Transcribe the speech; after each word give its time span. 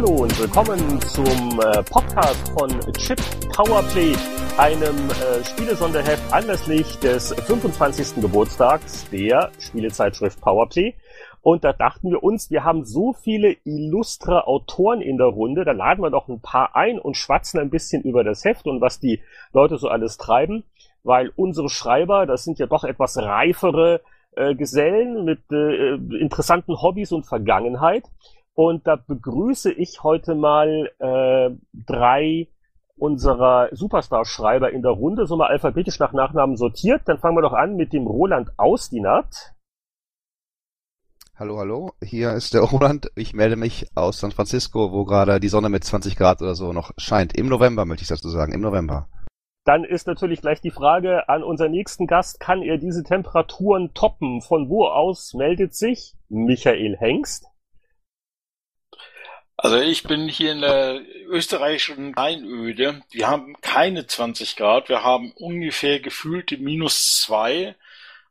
Hallo 0.00 0.22
und 0.22 0.38
willkommen 0.38 1.00
zum 1.00 1.60
äh, 1.60 1.82
Podcast 1.82 2.50
von 2.50 2.70
Chip 2.98 3.18
Powerplay, 3.52 4.14
einem 4.56 4.94
äh, 5.10 5.44
Spielesonderheft 5.44 6.32
anlässlich 6.32 7.00
des 7.00 7.34
25. 7.34 8.22
Geburtstags 8.22 9.10
der 9.10 9.50
Spielezeitschrift 9.58 10.40
Powerplay. 10.40 10.94
Und 11.42 11.64
da 11.64 11.72
dachten 11.72 12.12
wir 12.12 12.22
uns, 12.22 12.48
wir 12.48 12.62
haben 12.62 12.84
so 12.84 13.12
viele 13.12 13.56
illustre 13.64 14.46
Autoren 14.46 15.00
in 15.00 15.18
der 15.18 15.26
Runde, 15.26 15.64
da 15.64 15.72
laden 15.72 16.04
wir 16.04 16.10
doch 16.10 16.28
ein 16.28 16.38
paar 16.38 16.76
ein 16.76 17.00
und 17.00 17.16
schwatzen 17.16 17.58
ein 17.58 17.68
bisschen 17.68 18.04
über 18.04 18.22
das 18.22 18.44
Heft 18.44 18.68
und 18.68 18.80
was 18.80 19.00
die 19.00 19.20
Leute 19.52 19.78
so 19.78 19.88
alles 19.88 20.16
treiben, 20.16 20.62
weil 21.02 21.32
unsere 21.34 21.68
Schreiber, 21.68 22.24
das 22.24 22.44
sind 22.44 22.60
ja 22.60 22.66
doch 22.66 22.84
etwas 22.84 23.18
reifere 23.18 24.00
äh, 24.36 24.54
Gesellen 24.54 25.24
mit 25.24 25.40
äh, 25.50 25.94
interessanten 26.20 26.80
Hobbys 26.80 27.10
und 27.10 27.26
Vergangenheit. 27.26 28.04
Und 28.58 28.88
da 28.88 28.96
begrüße 28.96 29.70
ich 29.70 30.02
heute 30.02 30.34
mal 30.34 30.90
äh, 30.98 31.56
drei 31.72 32.48
unserer 32.96 33.68
Superstar-Schreiber 33.70 34.72
in 34.72 34.82
der 34.82 34.90
Runde, 34.90 35.26
so 35.26 35.36
mal 35.36 35.46
alphabetisch 35.46 36.00
nach 36.00 36.12
Nachnamen 36.12 36.56
sortiert. 36.56 37.02
Dann 37.04 37.18
fangen 37.18 37.36
wir 37.36 37.42
doch 37.42 37.52
an 37.52 37.76
mit 37.76 37.92
dem 37.92 38.08
Roland 38.08 38.50
Ausdinat. 38.56 39.54
Hallo, 41.36 41.58
hallo, 41.58 41.92
hier 42.02 42.32
ist 42.32 42.52
der 42.52 42.62
Roland. 42.72 43.12
Ich 43.14 43.32
melde 43.32 43.54
mich 43.54 43.86
aus 43.94 44.18
San 44.18 44.32
Francisco, 44.32 44.90
wo 44.90 45.04
gerade 45.04 45.38
die 45.38 45.46
Sonne 45.46 45.68
mit 45.68 45.84
20 45.84 46.16
Grad 46.16 46.42
oder 46.42 46.56
so 46.56 46.72
noch 46.72 46.90
scheint. 46.96 47.38
Im 47.38 47.46
November, 47.46 47.84
möchte 47.84 48.02
ich 48.02 48.08
dazu 48.08 48.28
sagen, 48.28 48.52
im 48.52 48.60
November. 48.60 49.08
Dann 49.66 49.84
ist 49.84 50.08
natürlich 50.08 50.40
gleich 50.40 50.60
die 50.60 50.72
Frage 50.72 51.28
an 51.28 51.44
unseren 51.44 51.70
nächsten 51.70 52.08
Gast, 52.08 52.40
kann 52.40 52.62
er 52.62 52.78
diese 52.78 53.04
Temperaturen 53.04 53.94
toppen? 53.94 54.40
Von 54.40 54.68
wo 54.68 54.86
aus 54.86 55.32
meldet 55.34 55.76
sich 55.76 56.16
Michael 56.28 56.96
Hengst? 56.96 57.47
Also 59.60 59.76
ich 59.76 60.04
bin 60.04 60.28
hier 60.28 60.52
in 60.52 60.60
der 60.60 61.02
österreichischen 61.26 62.16
Einöde. 62.16 63.02
Wir 63.10 63.26
haben 63.26 63.60
keine 63.60 64.06
20 64.06 64.54
Grad. 64.54 64.88
Wir 64.88 65.02
haben 65.02 65.32
ungefähr 65.32 65.98
gefühlte 65.98 66.58
minus 66.58 67.20
zwei. 67.22 67.74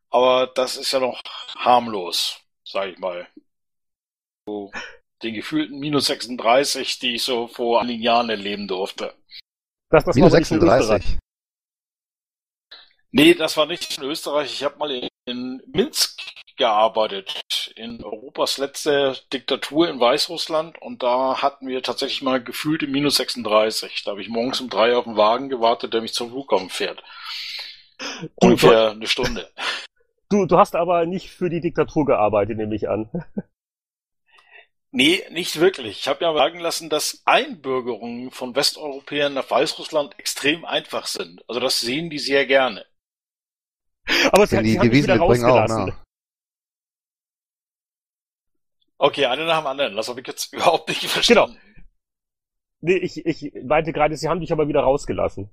Aber 0.10 0.48
das 0.48 0.78
ist 0.78 0.94
ja 0.94 1.02
noch 1.02 1.22
harmlos, 1.58 2.40
sag 2.64 2.88
ich 2.94 2.98
mal. 2.98 3.28
So 4.48 4.72
den 5.22 5.34
gefühlten 5.34 5.80
minus 5.80 6.06
36, 6.06 7.00
die 7.00 7.16
ich 7.16 7.24
so 7.24 7.48
vor 7.48 7.82
einigen 7.82 8.04
Jahren 8.04 8.30
erleben 8.30 8.70
durfte. 8.70 9.14
Das, 9.90 10.06
das 10.06 10.16
minus 10.16 10.32
36? 10.32 11.18
Nee, 13.12 13.34
das 13.34 13.58
war 13.58 13.66
nicht 13.66 13.98
in 13.98 14.04
Österreich. 14.06 14.54
Ich 14.54 14.64
habe 14.64 14.78
mal 14.78 15.10
in 15.26 15.62
Minsk 15.68 16.22
gearbeitet, 16.56 17.74
in 17.76 18.02
Europas 18.38 18.60
letzte 18.60 19.18
Diktatur 19.34 19.90
in 19.90 20.00
Weißrussland 20.00 20.80
und 20.80 21.02
da 21.02 21.42
hatten 21.42 21.68
wir 21.68 21.82
tatsächlich 21.82 22.22
mal 22.22 22.42
gefühlte 22.44 22.86
minus 22.86 23.16
36. 23.16 24.04
Da 24.04 24.12
habe 24.12 24.22
ich 24.22 24.30
morgens 24.30 24.62
um 24.62 24.70
drei 24.70 24.96
auf 24.96 25.06
den 25.06 25.18
Wagen 25.18 25.50
gewartet, 25.50 25.94
der 25.94 26.02
mich 26.02 26.14
zum 26.14 26.30
Flughafen 26.30 26.70
fährt. 26.70 27.04
Ungefähr 28.36 28.92
eine 28.92 29.08
Stunde. 29.08 29.50
Du, 30.30 30.46
du 30.46 30.58
hast 30.58 30.76
aber 30.76 31.06
nicht 31.06 31.30
für 31.30 31.50
die 31.50 31.62
Diktatur 31.62 32.06
gearbeitet, 32.06 32.58
nehme 32.58 32.76
ich 32.76 32.90
an. 32.90 33.10
Nee, 34.92 35.24
nicht 35.32 35.60
wirklich. 35.60 36.00
Ich 36.00 36.08
habe 36.08 36.26
ja 36.26 36.34
sagen 36.34 36.60
lassen, 36.60 36.90
dass 36.90 37.22
Einbürgerungen 37.26 38.32
von 38.32 38.56
Westeuropäern 38.56 39.34
nach 39.34 39.50
Weißrussland 39.50 40.18
extrem 40.18 40.66
einfach 40.66 41.08
sind. 41.08 41.44
Also 41.48 41.60
das 41.62 41.80
sehen 41.80 42.10
die 42.10 42.20
sehr 42.20 42.46
gerne. 42.46 42.86
Aber 44.32 44.48
sie, 44.48 44.62
die 44.64 44.72
sie 44.72 44.80
haben 44.80 44.90
Devisen 44.90 45.04
wieder 45.04 45.18
rausgelassen. 45.18 45.92
Auch, 45.92 46.07
Okay, 49.00 49.26
eine 49.26 49.46
nach 49.46 49.60
dem 49.60 49.68
anderen. 49.68 49.96
Das 49.96 50.08
habe 50.10 50.22
ich 50.22 50.28
jetzt 50.28 50.54
überhaupt 50.54 50.90
nicht 50.90 51.08
verstanden. 51.08 51.54
Genau. 51.56 51.78
Nee, 52.82 52.98
ich, 52.98 53.26
ich 53.26 53.52
meinte 53.64 53.94
gerade, 53.94 54.16
sie 54.18 54.30
haben 54.30 54.40
dich 54.40 54.52
aber 54.52 54.68
wieder 54.68 54.82
rausgelassen. 54.82 55.52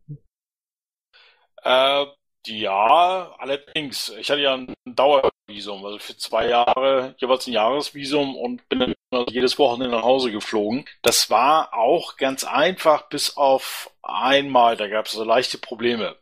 Äh, 1.62 2.06
ja, 2.47 3.34
allerdings. 3.38 4.10
Ich 4.19 4.31
hatte 4.31 4.43
ja 4.43 4.55
ein 4.55 4.75
Dauervisum, 4.84 5.84
also 5.84 5.99
für 5.99 6.16
zwei 6.16 6.49
Jahre 6.49 7.15
jeweils 7.19 7.47
ein 7.47 7.53
Jahresvisum 7.53 8.37
und 8.37 8.69
bin 8.69 8.81
dann 8.81 8.94
jedes 9.28 9.59
Wochenende 9.59 9.97
nach 9.97 10.03
Hause 10.05 10.31
geflogen. 10.31 10.84
Das 11.03 11.31
war 11.31 11.72
auch 11.75 12.16
ganz 12.16 12.44
einfach, 12.44 13.09
bis 13.09 13.37
auf 13.37 13.91
einmal, 14.03 14.76
da 14.76 14.88
gab 14.88 15.06
es 15.06 15.12
so 15.12 15.25
leichte 15.25 15.59
Probleme. 15.59 16.16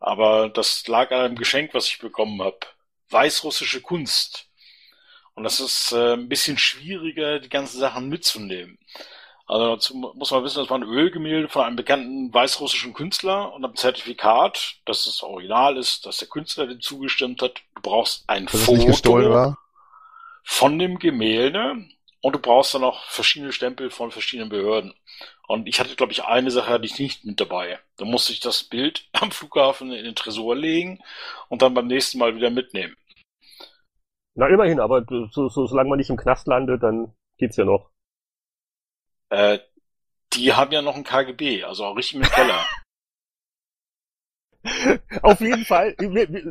Aber 0.00 0.48
das 0.48 0.86
lag 0.88 1.10
an 1.10 1.20
einem 1.20 1.36
Geschenk, 1.36 1.74
was 1.74 1.88
ich 1.88 1.98
bekommen 1.98 2.40
habe. 2.42 2.58
Weißrussische 3.10 3.82
Kunst. 3.82 4.45
Und 5.36 5.44
das 5.44 5.60
ist 5.60 5.92
äh, 5.92 6.14
ein 6.14 6.28
bisschen 6.28 6.58
schwieriger, 6.58 7.38
die 7.38 7.50
ganzen 7.50 7.78
Sachen 7.78 8.08
mitzunehmen. 8.08 8.78
Also 9.46 9.66
dazu 9.68 9.94
muss 9.94 10.30
man 10.32 10.42
wissen, 10.42 10.58
das 10.58 10.70
war 10.70 10.78
ein 10.78 10.82
Ölgemälde 10.82 11.48
von 11.48 11.62
einem 11.62 11.76
bekannten 11.76 12.34
weißrussischen 12.34 12.94
Künstler 12.94 13.52
und 13.52 13.64
ein 13.64 13.76
Zertifikat, 13.76 14.76
dass 14.86 15.04
das 15.04 15.22
Original 15.22 15.76
ist, 15.76 16.04
dass 16.04 16.16
der 16.16 16.28
Künstler 16.28 16.66
dem 16.66 16.80
zugestimmt 16.80 17.42
hat. 17.42 17.62
Du 17.76 17.82
brauchst 17.82 18.24
ein 18.28 18.46
dass 18.46 18.64
Foto 18.64 19.54
von 20.42 20.78
dem 20.78 20.98
Gemälde 20.98 21.86
und 22.22 22.34
du 22.34 22.38
brauchst 22.38 22.74
dann 22.74 22.82
auch 22.82 23.04
verschiedene 23.04 23.52
Stempel 23.52 23.90
von 23.90 24.10
verschiedenen 24.10 24.48
Behörden. 24.48 24.94
Und 25.46 25.68
ich 25.68 25.78
hatte, 25.78 25.94
glaube 25.94 26.12
ich, 26.12 26.24
eine 26.24 26.50
Sache 26.50 26.70
hatte 26.70 26.86
ich 26.86 26.98
nicht 26.98 27.24
mit 27.24 27.38
dabei. 27.40 27.78
Da 27.98 28.04
musste 28.04 28.32
ich 28.32 28.40
das 28.40 28.64
Bild 28.64 29.04
am 29.12 29.30
Flughafen 29.30 29.92
in 29.92 30.04
den 30.04 30.16
Tresor 30.16 30.56
legen 30.56 30.98
und 31.48 31.62
dann 31.62 31.74
beim 31.74 31.86
nächsten 31.86 32.18
Mal 32.18 32.34
wieder 32.34 32.50
mitnehmen. 32.50 32.96
Na, 34.36 34.48
immerhin, 34.48 34.80
aber 34.80 35.04
so, 35.30 35.48
so, 35.48 35.66
solange 35.66 35.88
man 35.88 35.98
nicht 35.98 36.10
im 36.10 36.18
Knast 36.18 36.46
landet, 36.46 36.82
dann 36.82 37.12
geht's 37.38 37.56
ja 37.56 37.64
noch. 37.64 37.90
Äh, 39.30 39.58
die 40.34 40.52
haben 40.52 40.72
ja 40.72 40.82
noch 40.82 40.94
ein 40.94 41.04
KGB, 41.04 41.64
also 41.64 41.86
auch 41.86 41.96
richtig 41.96 42.20
mit 42.20 42.30
Keller. 42.30 42.60
Auf 45.22 45.40
jeden 45.40 45.64
Fall, 45.64 45.94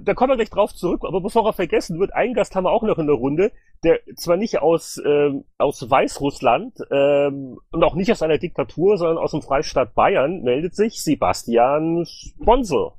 da 0.02 0.14
kommen 0.14 0.32
wir 0.32 0.38
gleich 0.38 0.50
drauf 0.50 0.74
zurück, 0.74 1.04
aber 1.06 1.22
bevor 1.22 1.46
er 1.46 1.54
vergessen 1.54 2.00
wird, 2.00 2.14
einen 2.14 2.34
Gast 2.34 2.56
haben 2.56 2.64
wir 2.64 2.72
auch 2.72 2.82
noch 2.82 2.98
in 2.98 3.08
der 3.08 3.16
Runde, 3.16 3.52
der 3.84 4.00
zwar 4.16 4.38
nicht 4.38 4.60
aus, 4.60 5.00
ähm, 5.06 5.44
aus 5.58 5.88
Weißrussland 5.88 6.80
ähm, 6.90 7.60
und 7.72 7.84
auch 7.84 7.94
nicht 7.94 8.12
aus 8.12 8.24
einer 8.24 8.40
Diktatur, 8.40 8.98
sondern 8.98 9.18
aus 9.18 9.32
dem 9.32 9.42
Freistaat 9.42 9.94
Bayern 9.94 10.42
meldet 10.42 10.76
sich 10.76 11.04
Sebastian 11.04 12.06
Sponsor. 12.06 12.98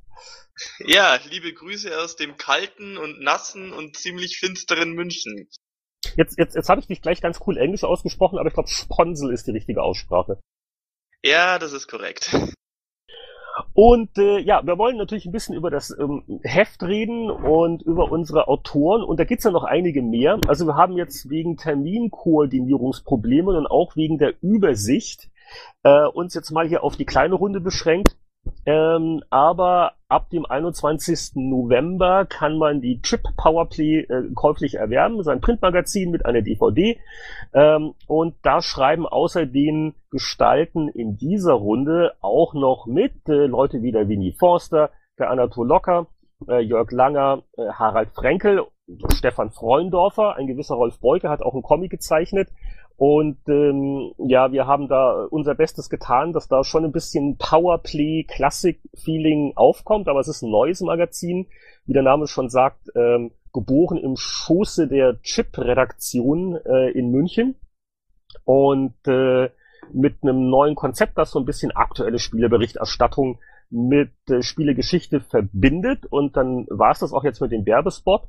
Ja, 0.79 1.19
liebe 1.29 1.53
Grüße 1.53 1.97
aus 1.99 2.15
dem 2.15 2.37
kalten 2.37 2.97
und 2.97 3.21
nassen 3.21 3.73
und 3.73 3.95
ziemlich 3.95 4.37
finsteren 4.39 4.93
München. 4.93 5.49
Jetzt, 6.15 6.37
jetzt, 6.37 6.55
jetzt 6.55 6.69
habe 6.69 6.81
ich 6.81 6.87
dich 6.87 7.01
gleich 7.01 7.21
ganz 7.21 7.39
cool 7.45 7.57
Englisch 7.57 7.83
ausgesprochen, 7.83 8.39
aber 8.39 8.47
ich 8.47 8.53
glaube, 8.53 8.69
Sponsel 8.69 9.33
ist 9.33 9.47
die 9.47 9.51
richtige 9.51 9.83
Aussprache. 9.83 10.39
Ja, 11.23 11.59
das 11.59 11.73
ist 11.73 11.87
korrekt. 11.87 12.35
Und 13.73 14.17
äh, 14.17 14.39
ja, 14.39 14.65
wir 14.65 14.77
wollen 14.77 14.97
natürlich 14.97 15.25
ein 15.25 15.31
bisschen 15.31 15.55
über 15.55 15.69
das 15.69 15.95
ähm, 15.97 16.41
Heft 16.43 16.83
reden 16.83 17.29
und 17.29 17.81
über 17.81 18.11
unsere 18.11 18.47
Autoren. 18.47 19.03
Und 19.03 19.19
da 19.19 19.23
gibt's 19.23 19.45
ja 19.45 19.51
noch 19.51 19.63
einige 19.63 20.01
mehr. 20.01 20.39
Also 20.47 20.65
wir 20.65 20.75
haben 20.75 20.95
jetzt 20.95 21.29
wegen 21.29 21.57
Terminkoordinierungsproblemen 21.57 23.55
und 23.55 23.67
auch 23.67 23.95
wegen 23.95 24.17
der 24.17 24.33
Übersicht 24.41 25.29
äh, 25.83 26.05
uns 26.05 26.33
jetzt 26.33 26.51
mal 26.51 26.67
hier 26.67 26.83
auf 26.83 26.97
die 26.97 27.05
kleine 27.05 27.35
Runde 27.35 27.59
beschränkt. 27.59 28.15
Ähm, 28.65 29.23
aber 29.29 29.93
ab 30.07 30.29
dem 30.29 30.45
21. 30.45 31.35
November 31.35 32.25
kann 32.25 32.57
man 32.57 32.81
die 32.81 33.01
Trip 33.01 33.21
Powerplay 33.35 33.99
äh, 34.01 34.23
käuflich 34.33 34.75
erwerben, 34.75 35.23
sein 35.23 35.41
Printmagazin 35.41 36.11
mit 36.11 36.25
einer 36.25 36.41
DVD. 36.41 36.99
Ähm, 37.53 37.93
und 38.07 38.35
da 38.41 38.61
schreiben 38.61 39.05
außer 39.05 39.45
den 39.45 39.95
Gestalten 40.11 40.87
in 40.89 41.17
dieser 41.17 41.53
Runde 41.53 42.13
auch 42.21 42.53
noch 42.53 42.85
mit 42.85 43.27
äh, 43.27 43.45
Leute 43.45 43.81
wie 43.81 43.91
der 43.91 44.07
Winnie 44.07 44.33
Forster, 44.33 44.91
der 45.19 45.29
Anatol 45.29 45.67
Locker, 45.67 46.07
äh, 46.47 46.59
Jörg 46.59 46.91
Langer, 46.91 47.43
äh, 47.57 47.67
Harald 47.69 48.09
Frenkel, 48.13 48.65
Stefan 49.13 49.51
Freundorfer, 49.51 50.35
ein 50.35 50.47
gewisser 50.47 50.75
Rolf 50.75 50.99
Beuke 50.99 51.29
hat 51.29 51.41
auch 51.41 51.53
einen 51.53 51.63
Comic 51.63 51.91
gezeichnet 51.91 52.49
und 52.97 53.37
ähm, 53.47 54.11
ja, 54.17 54.51
wir 54.51 54.65
haben 54.65 54.87
da 54.87 55.27
unser 55.29 55.53
Bestes 55.53 55.87
getan, 55.87 56.33
dass 56.33 56.47
da 56.47 56.63
schon 56.63 56.83
ein 56.83 56.91
bisschen 56.91 57.37
Powerplay, 57.37 58.23
Classic-Feeling 58.23 59.53
aufkommt, 59.55 60.07
aber 60.07 60.19
es 60.19 60.27
ist 60.27 60.41
ein 60.41 60.49
neues 60.49 60.81
Magazin, 60.81 61.45
wie 61.85 61.93
der 61.93 62.01
Name 62.01 62.25
schon 62.25 62.49
sagt, 62.49 62.89
ähm, 62.95 63.31
geboren 63.53 63.97
im 63.99 64.15
Schoße 64.17 64.87
der 64.87 65.21
Chip-Redaktion 65.21 66.57
äh, 66.65 66.89
in 66.89 67.11
München. 67.11 67.55
Und 68.45 68.95
äh, 69.07 69.51
mit 69.93 70.23
einem 70.23 70.49
neuen 70.49 70.73
Konzept, 70.73 71.19
das 71.19 71.31
so 71.31 71.39
ein 71.39 71.45
bisschen 71.45 71.71
aktuelle 71.71 72.17
Spieleberichterstattung 72.17 73.39
mit 73.69 74.11
äh, 74.29 74.41
Spielegeschichte 74.41 75.19
verbindet. 75.19 76.05
Und 76.05 76.37
dann 76.37 76.65
war 76.69 76.91
es 76.91 76.99
das 76.99 77.13
auch 77.13 77.23
jetzt 77.23 77.41
mit 77.41 77.51
dem 77.51 77.65
Werbespot. 77.65 78.23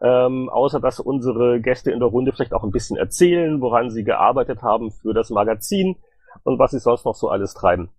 Ähm, 0.00 0.48
außer 0.48 0.80
dass 0.80 0.98
unsere 0.98 1.60
Gäste 1.60 1.92
in 1.92 2.00
der 2.00 2.08
Runde 2.08 2.32
vielleicht 2.32 2.52
auch 2.52 2.64
ein 2.64 2.72
bisschen 2.72 2.96
erzählen, 2.96 3.60
woran 3.60 3.90
sie 3.90 4.02
gearbeitet 4.02 4.62
haben 4.62 4.90
für 4.90 5.14
das 5.14 5.30
Magazin 5.30 5.96
und 6.42 6.58
was 6.58 6.72
sie 6.72 6.80
sonst 6.80 7.04
noch 7.04 7.14
so 7.14 7.28
alles 7.28 7.54
treiben. 7.54 7.90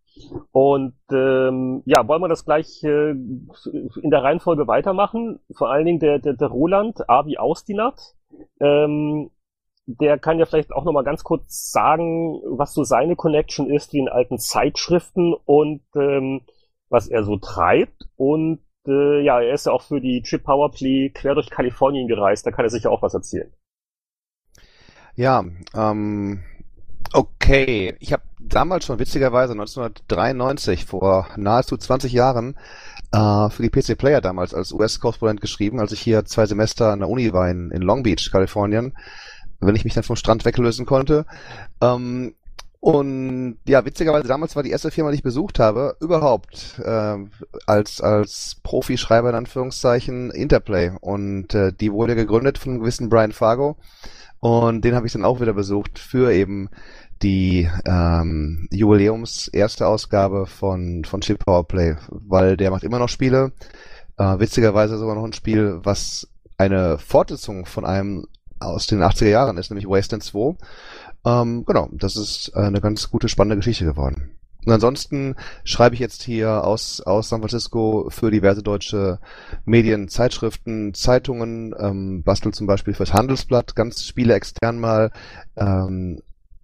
Und 0.51 0.95
ähm, 1.11 1.83
ja, 1.85 2.07
wollen 2.07 2.21
wir 2.21 2.29
das 2.29 2.45
gleich 2.45 2.83
äh, 2.83 3.11
in 3.11 4.09
der 4.09 4.23
Reihenfolge 4.23 4.67
weitermachen? 4.67 5.39
Vor 5.53 5.69
allen 5.69 5.85
Dingen 5.85 5.99
der, 5.99 6.19
der, 6.19 6.33
der 6.33 6.47
Roland 6.47 7.09
Avi 7.09 7.37
Austinat. 7.37 8.15
Ähm, 8.59 9.31
der 9.87 10.17
kann 10.17 10.39
ja 10.39 10.45
vielleicht 10.45 10.73
auch 10.73 10.83
nochmal 10.83 11.03
ganz 11.03 11.23
kurz 11.23 11.71
sagen, 11.71 12.41
was 12.45 12.73
so 12.73 12.83
seine 12.83 13.15
Connection 13.15 13.69
ist, 13.69 13.93
wie 13.93 13.99
in 13.99 14.09
alten 14.09 14.39
Zeitschriften 14.39 15.33
und 15.45 15.81
ähm, 15.95 16.41
was 16.89 17.07
er 17.07 17.23
so 17.23 17.37
treibt. 17.37 18.07
Und 18.15 18.59
äh, 18.87 19.21
ja, 19.23 19.41
er 19.41 19.53
ist 19.53 19.65
ja 19.65 19.71
auch 19.71 19.81
für 19.81 20.01
die 20.01 20.21
Chip 20.23 20.43
Powerplay 20.43 21.09
quer 21.09 21.35
durch 21.35 21.49
Kalifornien 21.49 22.07
gereist, 22.07 22.45
da 22.45 22.51
kann 22.51 22.65
er 22.65 22.69
sicher 22.69 22.91
auch 22.91 23.01
was 23.01 23.13
erzählen. 23.13 23.51
Ja, 25.15 25.45
ähm, 25.73 26.43
okay. 27.13 27.95
Ich 27.99 28.11
habe 28.11 28.23
damals 28.39 28.85
schon 28.85 28.99
witzigerweise 28.99 29.53
1993, 29.53 30.85
vor 30.85 31.27
nahezu 31.37 31.77
20 31.77 32.11
Jahren, 32.11 32.57
äh, 33.11 33.49
für 33.49 33.63
die 33.63 33.69
PC 33.69 33.97
Player 33.97 34.21
damals 34.21 34.53
als 34.53 34.73
US-Korrespondent 34.73 35.41
geschrieben, 35.41 35.79
als 35.79 35.93
ich 35.93 36.01
hier 36.01 36.25
zwei 36.25 36.45
Semester 36.45 36.91
an 36.91 36.99
der 36.99 37.09
Uni 37.09 37.31
war 37.33 37.49
in, 37.49 37.71
in 37.71 37.81
Long 37.81 38.03
Beach, 38.03 38.29
Kalifornien, 38.31 38.93
wenn 39.61 39.75
ich 39.75 39.85
mich 39.85 39.93
dann 39.93 40.03
vom 40.03 40.17
Strand 40.17 40.43
weglösen 40.43 40.85
konnte. 40.85 41.25
Ähm, 41.81 42.35
und 42.85 43.57
ja, 43.67 43.83
witzigerweise 43.83 44.27
damals 44.27 44.55
war 44.55 44.61
die 44.61 44.69
erste 44.69 44.91
Firma, 44.91 45.09
die 45.09 45.15
ich 45.15 45.23
besucht 45.23 45.57
habe, 45.57 45.97
überhaupt 46.01 46.79
äh, 46.85 47.17
als 47.65 47.99
als 47.99 48.57
Profischreiber 48.61 49.29
in 49.29 49.35
Anführungszeichen 49.35 50.29
Interplay. 50.29 50.91
Und 51.01 51.55
äh, 51.55 51.73
die 51.73 51.91
wurde 51.91 52.13
gegründet 52.13 52.59
von 52.59 52.73
einem 52.73 52.81
gewissen 52.81 53.09
Brian 53.09 53.31
Fargo. 53.31 53.77
Und 54.39 54.85
den 54.85 54.93
habe 54.93 55.07
ich 55.07 55.13
dann 55.13 55.25
auch 55.25 55.41
wieder 55.41 55.53
besucht 55.53 55.97
für 55.97 56.31
eben 56.31 56.69
die 57.23 57.67
ähm, 57.85 58.67
Jubiläums 58.69 59.47
erste 59.47 59.87
Ausgabe 59.87 60.45
von 60.45 61.05
von 61.05 61.21
Chip 61.21 61.43
Powerplay, 61.43 61.95
weil 62.09 62.55
der 62.55 62.69
macht 62.69 62.83
immer 62.83 62.99
noch 62.99 63.09
Spiele. 63.09 63.51
Äh, 64.17 64.37
witzigerweise 64.37 64.99
sogar 64.99 65.15
noch 65.15 65.25
ein 65.25 65.33
Spiel, 65.33 65.79
was 65.81 66.27
eine 66.59 66.99
Fortsetzung 66.99 67.65
von 67.65 67.83
einem 67.83 68.27
aus 68.59 68.87
den 68.87 69.01
80er 69.01 69.29
Jahren 69.29 69.57
ist, 69.57 69.69
nämlich 69.69 69.87
Wasteland 69.87 70.23
2. 70.23 70.55
Ähm, 71.25 71.65
genau, 71.65 71.89
das 71.91 72.15
ist 72.15 72.51
äh, 72.55 72.59
eine 72.59 72.81
ganz 72.81 73.09
gute, 73.09 73.27
spannende 73.27 73.57
Geschichte 73.57 73.85
geworden. 73.85 74.37
Und 74.65 74.73
ansonsten 74.73 75.35
schreibe 75.63 75.93
ich 75.93 76.01
jetzt 76.01 76.23
hier 76.23 76.63
aus, 76.63 76.99
aus 77.01 77.29
San 77.29 77.41
Francisco 77.41 78.07
für 78.09 78.31
diverse 78.31 78.63
deutsche 78.63 79.19
Medien, 79.65 80.07
Zeitschriften, 80.07 80.93
Zeitungen, 80.93 81.75
ähm, 81.77 82.23
bastel 82.23 82.51
zum 82.51 82.65
Beispiel 82.65 82.95
fürs 82.95 83.13
Handelsblatt 83.13 83.75
ganz 83.75 84.03
Spiele 84.03 84.33
extern 84.33 84.79
mal 84.79 85.11
ähm, 85.55 86.21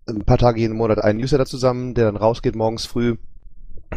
ein 0.08 0.26
paar 0.26 0.40
Tage 0.40 0.60
jeden 0.60 0.78
Monat 0.78 1.00
einen 1.04 1.20
Newsletter 1.20 1.46
zusammen, 1.46 1.94
der 1.94 2.06
dann 2.06 2.16
rausgeht 2.16 2.56
morgens 2.56 2.88
früh, 2.88 3.18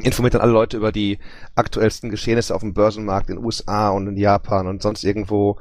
informiert 0.02 0.34
dann 0.34 0.42
alle 0.42 0.52
Leute 0.52 0.76
über 0.76 0.92
die 0.92 1.18
aktuellsten 1.54 2.10
Geschehnisse 2.10 2.54
auf 2.54 2.60
dem 2.60 2.74
Börsenmarkt 2.74 3.30
in 3.30 3.42
USA 3.42 3.88
und 3.88 4.06
in 4.06 4.16
Japan 4.18 4.66
und 4.66 4.82
sonst 4.82 5.04
irgendwo. 5.04 5.58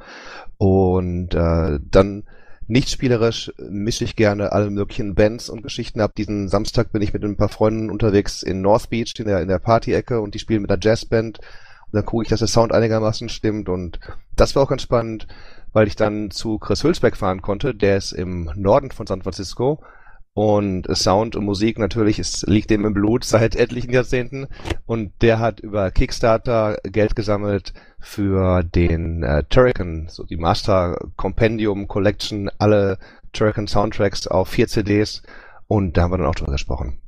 Und 0.58 1.34
äh, 1.34 1.78
dann 1.82 2.24
nicht 2.66 2.90
spielerisch 2.90 3.52
mische 3.58 4.04
ich 4.04 4.16
gerne 4.16 4.52
alle 4.52 4.70
möglichen 4.70 5.14
Bands 5.14 5.48
und 5.48 5.62
Geschichten 5.62 6.00
ab. 6.00 6.14
Diesen 6.16 6.48
Samstag 6.48 6.92
bin 6.92 7.02
ich 7.02 7.12
mit 7.12 7.24
ein 7.24 7.36
paar 7.36 7.48
Freunden 7.48 7.90
unterwegs 7.90 8.42
in 8.42 8.62
North 8.62 8.90
Beach 8.90 9.14
in 9.18 9.26
der, 9.26 9.42
in 9.42 9.48
der 9.48 9.58
Party-Ecke 9.58 10.20
und 10.20 10.34
die 10.34 10.38
spielen 10.38 10.62
mit 10.62 10.70
einer 10.70 10.80
Jazzband. 10.82 11.38
Und 11.38 11.92
dann 11.92 12.04
gucke 12.04 12.24
ich, 12.24 12.28
dass 12.28 12.40
der 12.40 12.48
Sound 12.48 12.72
einigermaßen 12.72 13.28
stimmt 13.28 13.68
und 13.68 14.00
das 14.36 14.56
war 14.56 14.62
auch 14.62 14.68
ganz 14.68 14.82
spannend, 14.82 15.26
weil 15.72 15.86
ich 15.86 15.96
dann 15.96 16.30
zu 16.30 16.58
Chris 16.58 16.82
Hülsbeck 16.82 17.16
fahren 17.16 17.42
konnte. 17.42 17.74
Der 17.74 17.96
ist 17.96 18.12
im 18.12 18.50
Norden 18.54 18.90
von 18.90 19.06
San 19.06 19.22
Francisco 19.22 19.82
und 20.34 20.88
Sound 20.96 21.36
und 21.36 21.44
Musik 21.44 21.78
natürlich, 21.78 22.18
es 22.18 22.42
liegt 22.42 22.70
dem 22.70 22.84
im 22.84 22.92
Blut 22.92 23.24
seit 23.24 23.56
etlichen 23.56 23.92
Jahrzehnten. 23.92 24.48
Und 24.84 25.12
der 25.22 25.38
hat 25.38 25.60
über 25.60 25.90
Kickstarter 25.90 26.76
Geld 26.82 27.16
gesammelt 27.16 27.72
für 28.00 28.62
den 28.64 29.22
äh, 29.22 29.44
Turrican, 29.44 30.08
so 30.08 30.24
die 30.24 30.36
Master 30.36 30.98
Compendium 31.16 31.88
Collection, 31.88 32.50
alle 32.58 32.98
Turrican 33.32 33.68
Soundtracks 33.68 34.26
auf 34.26 34.48
vier 34.48 34.66
CDs. 34.66 35.22
Und 35.68 35.96
da 35.96 36.02
haben 36.02 36.12
wir 36.12 36.18
dann 36.18 36.26
auch 36.26 36.34
drüber 36.34 36.52
gesprochen. 36.52 36.98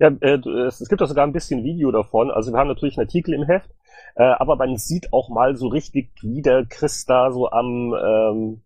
Ja, 0.00 0.08
äh, 0.20 0.38
es 0.66 0.88
gibt 0.88 1.02
auch 1.02 1.08
sogar 1.08 1.26
ein 1.26 1.32
bisschen 1.32 1.64
Video 1.64 1.90
davon. 1.90 2.30
Also 2.30 2.52
wir 2.52 2.58
haben 2.58 2.68
natürlich 2.68 2.96
einen 2.96 3.06
Artikel 3.06 3.34
im 3.34 3.44
Heft, 3.44 3.68
äh, 4.14 4.22
aber 4.22 4.56
man 4.56 4.76
sieht 4.78 5.12
auch 5.12 5.28
mal 5.28 5.56
so 5.56 5.68
richtig, 5.68 6.10
wie 6.22 6.40
der 6.40 6.64
Chris 6.64 7.04
da 7.04 7.30
so 7.30 7.50
am 7.50 7.94
ähm, 7.94 8.60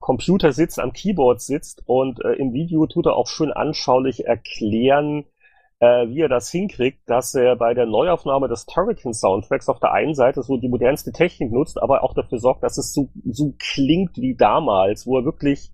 Computer 0.00 0.52
sitzt, 0.52 0.80
am 0.80 0.92
Keyboard 0.92 1.40
sitzt 1.40 1.82
und 1.86 2.24
äh, 2.24 2.32
im 2.32 2.52
Video 2.52 2.86
tut 2.86 3.06
er 3.06 3.16
auch 3.16 3.28
schön 3.28 3.52
anschaulich 3.52 4.26
erklären, 4.26 5.26
äh, 5.78 6.08
wie 6.08 6.20
er 6.20 6.28
das 6.28 6.50
hinkriegt, 6.50 7.00
dass 7.06 7.34
er 7.34 7.56
bei 7.56 7.74
der 7.74 7.86
Neuaufnahme 7.86 8.48
des 8.48 8.66
Turrican 8.66 9.12
Soundtracks 9.12 9.68
auf 9.68 9.78
der 9.78 9.92
einen 9.92 10.14
Seite 10.14 10.42
so 10.42 10.56
die 10.56 10.68
modernste 10.68 11.12
Technik 11.12 11.52
nutzt, 11.52 11.80
aber 11.80 12.02
auch 12.02 12.14
dafür 12.14 12.38
sorgt, 12.38 12.62
dass 12.62 12.78
es 12.78 12.92
so, 12.92 13.10
so 13.24 13.54
klingt 13.58 14.16
wie 14.16 14.34
damals, 14.34 15.06
wo 15.06 15.18
er 15.18 15.24
wirklich 15.24 15.70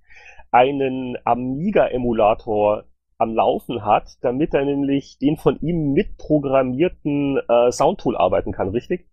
einen 0.50 1.16
Amiga-Emulator 1.24 2.84
am 3.18 3.34
Laufen 3.34 3.84
hat, 3.84 4.16
damit 4.22 4.54
er 4.54 4.64
nämlich 4.64 5.18
den 5.18 5.36
von 5.36 5.58
ihm 5.60 5.92
mitprogrammierten 5.92 7.38
äh, 7.48 7.70
Soundtool 7.72 8.16
arbeiten 8.16 8.52
kann, 8.52 8.68
richtig? 8.70 9.08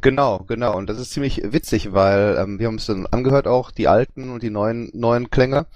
Genau, 0.00 0.44
genau. 0.46 0.76
Und 0.76 0.88
das 0.88 0.98
ist 0.98 1.12
ziemlich 1.12 1.42
witzig, 1.44 1.92
weil 1.92 2.36
ähm, 2.38 2.58
wir 2.58 2.66
haben 2.66 2.74
uns 2.74 2.86
dann 2.86 3.06
angehört 3.06 3.46
auch, 3.46 3.70
die 3.70 3.88
alten 3.88 4.30
und 4.30 4.42
die 4.42 4.50
neuen, 4.50 4.90
neuen 4.94 5.30
Klänge. 5.30 5.66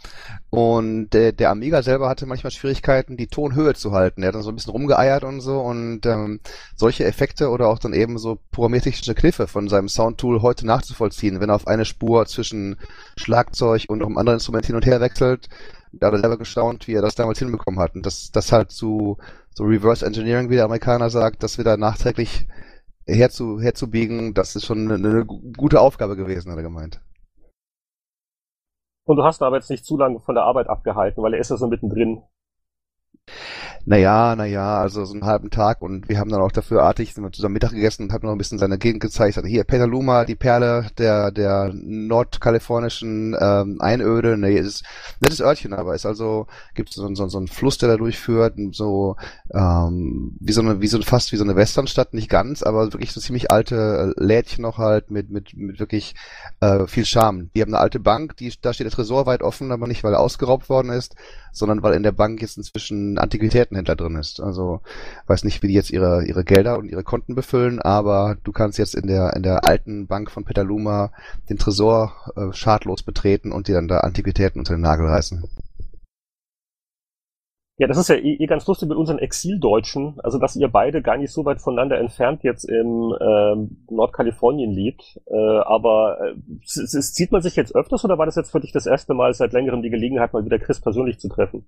Und 0.50 1.10
der, 1.10 1.32
der 1.32 1.50
Amiga 1.50 1.82
selber 1.82 2.08
hatte 2.08 2.26
manchmal 2.26 2.50
Schwierigkeiten, 2.50 3.16
die 3.16 3.26
Tonhöhe 3.26 3.74
zu 3.74 3.92
halten. 3.92 4.22
Er 4.22 4.28
hat 4.28 4.36
dann 4.36 4.42
so 4.42 4.50
ein 4.50 4.54
bisschen 4.54 4.72
rumgeeiert 4.72 5.24
und 5.24 5.40
so. 5.40 5.60
Und 5.60 6.06
ähm, 6.06 6.40
solche 6.76 7.04
Effekte 7.04 7.50
oder 7.50 7.68
auch 7.68 7.78
dann 7.78 7.92
eben 7.92 8.18
so 8.18 8.38
programmiertechnische 8.52 9.14
Kniffe 9.14 9.46
von 9.46 9.68
seinem 9.68 9.88
Soundtool 9.88 10.42
heute 10.42 10.66
nachzuvollziehen, 10.66 11.40
wenn 11.40 11.50
er 11.50 11.56
auf 11.56 11.66
eine 11.66 11.84
Spur 11.84 12.26
zwischen 12.26 12.76
Schlagzeug 13.16 13.84
und 13.88 14.02
einem 14.02 14.16
anderen 14.16 14.36
Instrument 14.36 14.66
hin 14.66 14.76
und 14.76 14.86
her 14.86 15.00
wechselt, 15.00 15.48
da 15.92 16.08
hat 16.08 16.14
er 16.14 16.20
selber 16.20 16.38
gestaunt, 16.38 16.88
wie 16.88 16.94
er 16.94 17.02
das 17.02 17.14
damals 17.14 17.38
hinbekommen 17.38 17.80
hat. 17.80 17.94
Und 17.94 18.06
das, 18.06 18.30
das 18.32 18.52
halt 18.52 18.70
zu 18.70 19.18
so 19.52 19.64
Reverse 19.64 20.04
Engineering, 20.04 20.50
wie 20.50 20.56
der 20.56 20.64
Amerikaner 20.64 21.10
sagt, 21.10 21.42
dass 21.42 21.58
wir 21.58 21.64
da 21.64 21.76
nachträglich 21.76 22.48
herzu, 23.06 23.60
herzubiegen, 23.60 24.34
das 24.34 24.56
ist 24.56 24.64
schon 24.64 24.90
eine, 24.90 25.08
eine 25.08 25.24
gute 25.24 25.80
Aufgabe 25.80 26.16
gewesen, 26.16 26.50
hat 26.50 26.58
er 26.58 26.62
gemeint. 26.62 27.00
Und 29.06 29.16
du 29.16 29.22
hast 29.22 29.42
aber 29.42 29.56
jetzt 29.56 29.70
nicht 29.70 29.84
zu 29.84 29.98
lange 29.98 30.20
von 30.20 30.34
der 30.34 30.44
Arbeit 30.44 30.68
abgehalten, 30.68 31.22
weil 31.22 31.34
er 31.34 31.40
ist 31.40 31.50
ja 31.50 31.56
so 31.56 31.68
mittendrin. 31.68 32.22
Naja, 33.86 34.34
naja, 34.34 34.78
also 34.80 35.04
so 35.04 35.12
einen 35.12 35.26
halben 35.26 35.50
Tag 35.50 35.82
und 35.82 36.08
wir 36.08 36.18
haben 36.18 36.30
dann 36.30 36.40
auch 36.40 36.52
dafür 36.52 36.82
artig 36.84 37.12
sind 37.12 37.22
wir 37.22 37.32
zusammen 37.32 37.52
Mittag 37.52 37.72
gegessen 37.72 38.04
und 38.04 38.12
haben 38.12 38.26
noch 38.26 38.32
ein 38.32 38.38
bisschen 38.38 38.58
seine 38.58 38.78
Gegend 38.78 39.02
gezeigt. 39.02 39.36
Also 39.36 39.46
hier, 39.46 39.64
Petaluma, 39.64 40.24
die 40.24 40.36
Perle 40.36 40.86
der, 40.96 41.30
der 41.30 41.70
nordkalifornischen 41.74 43.36
ähm, 43.38 43.76
Einöde. 43.80 44.38
Nee, 44.38 44.56
ist 44.56 44.84
nettes 45.20 45.42
Örtchen, 45.42 45.74
aber 45.74 45.94
ist 45.94 46.06
also, 46.06 46.46
gibt 46.74 46.90
es 46.90 46.94
so, 46.94 47.14
so, 47.14 47.28
so 47.28 47.36
einen 47.36 47.48
Fluss, 47.48 47.76
der 47.76 47.90
da 47.90 47.96
durchführt, 47.98 48.54
so 48.72 49.16
ähm, 49.52 50.34
wie 50.40 50.52
so 50.52 50.62
eine, 50.62 50.80
wie 50.80 50.86
so 50.86 51.02
fast 51.02 51.32
wie 51.32 51.36
so 51.36 51.44
eine 51.44 51.56
Westernstadt, 51.56 52.14
nicht 52.14 52.30
ganz, 52.30 52.62
aber 52.62 52.90
wirklich 52.94 53.12
so 53.12 53.20
ziemlich 53.20 53.50
alte 53.50 54.14
Lädchen 54.16 54.62
noch 54.62 54.78
halt 54.78 55.10
mit, 55.10 55.30
mit, 55.30 55.54
mit 55.58 55.78
wirklich 55.78 56.14
äh, 56.60 56.86
viel 56.86 57.04
Charme. 57.04 57.50
Die 57.54 57.60
haben 57.60 57.74
eine 57.74 57.82
alte 57.82 58.00
Bank, 58.00 58.38
die, 58.38 58.50
da 58.62 58.72
steht 58.72 58.86
der 58.86 58.92
Tresor 58.92 59.26
weit 59.26 59.42
offen, 59.42 59.72
aber 59.72 59.86
nicht, 59.86 60.04
weil 60.04 60.14
er 60.14 60.20
ausgeraubt 60.20 60.70
worden 60.70 60.90
ist, 60.90 61.16
sondern 61.52 61.82
weil 61.82 61.94
in 61.94 62.02
der 62.02 62.12
Bank 62.12 62.40
jetzt 62.40 62.56
inzwischen 62.56 63.13
Antiquitätenhändler 63.18 63.96
drin 63.96 64.16
ist. 64.16 64.40
Also 64.40 64.80
weiß 65.26 65.44
nicht, 65.44 65.62
wie 65.62 65.68
die 65.68 65.74
jetzt 65.74 65.90
ihre 65.90 66.24
ihre 66.24 66.44
Gelder 66.44 66.78
und 66.78 66.88
ihre 66.88 67.04
Konten 67.04 67.34
befüllen, 67.34 67.80
aber 67.80 68.36
du 68.44 68.52
kannst 68.52 68.78
jetzt 68.78 68.94
in 68.94 69.06
der 69.06 69.34
in 69.34 69.42
der 69.42 69.66
alten 69.66 70.06
Bank 70.06 70.30
von 70.30 70.44
Petaluma 70.44 71.12
den 71.48 71.58
Tresor 71.58 72.12
äh, 72.36 72.52
schadlos 72.52 73.02
betreten 73.02 73.52
und 73.52 73.68
dir 73.68 73.74
dann 73.74 73.88
da 73.88 74.00
Antiquitäten 74.00 74.58
unter 74.58 74.74
den 74.74 74.82
Nagel 74.82 75.06
reißen. 75.06 75.44
Ja, 77.76 77.88
das 77.88 77.98
ist 77.98 78.08
ja 78.08 78.14
eh, 78.14 78.36
eh 78.38 78.46
ganz 78.46 78.66
lustig 78.68 78.88
mit 78.88 78.96
unseren 78.96 79.18
Exildeutschen, 79.18 80.20
also 80.22 80.38
dass 80.38 80.54
ihr 80.54 80.68
beide 80.68 81.02
gar 81.02 81.16
nicht 81.16 81.32
so 81.32 81.44
weit 81.44 81.60
voneinander 81.60 81.98
entfernt 81.98 82.44
jetzt 82.44 82.64
im 82.64 83.12
ähm, 83.20 83.84
Nordkalifornien 83.90 84.70
lebt. 84.70 85.20
Äh, 85.26 85.34
aber 85.34 86.18
äh, 86.20 86.34
sieht 86.62 87.32
man 87.32 87.42
sich 87.42 87.56
jetzt 87.56 87.74
öfters 87.74 88.04
oder 88.04 88.16
war 88.16 88.26
das 88.26 88.36
jetzt 88.36 88.52
für 88.52 88.60
dich 88.60 88.70
das 88.70 88.86
erste 88.86 89.14
Mal 89.14 89.34
seit 89.34 89.52
längerem 89.52 89.82
die 89.82 89.90
Gelegenheit, 89.90 90.32
mal 90.32 90.44
wieder 90.44 90.60
Chris 90.60 90.80
persönlich 90.80 91.18
zu 91.18 91.28
treffen? 91.28 91.66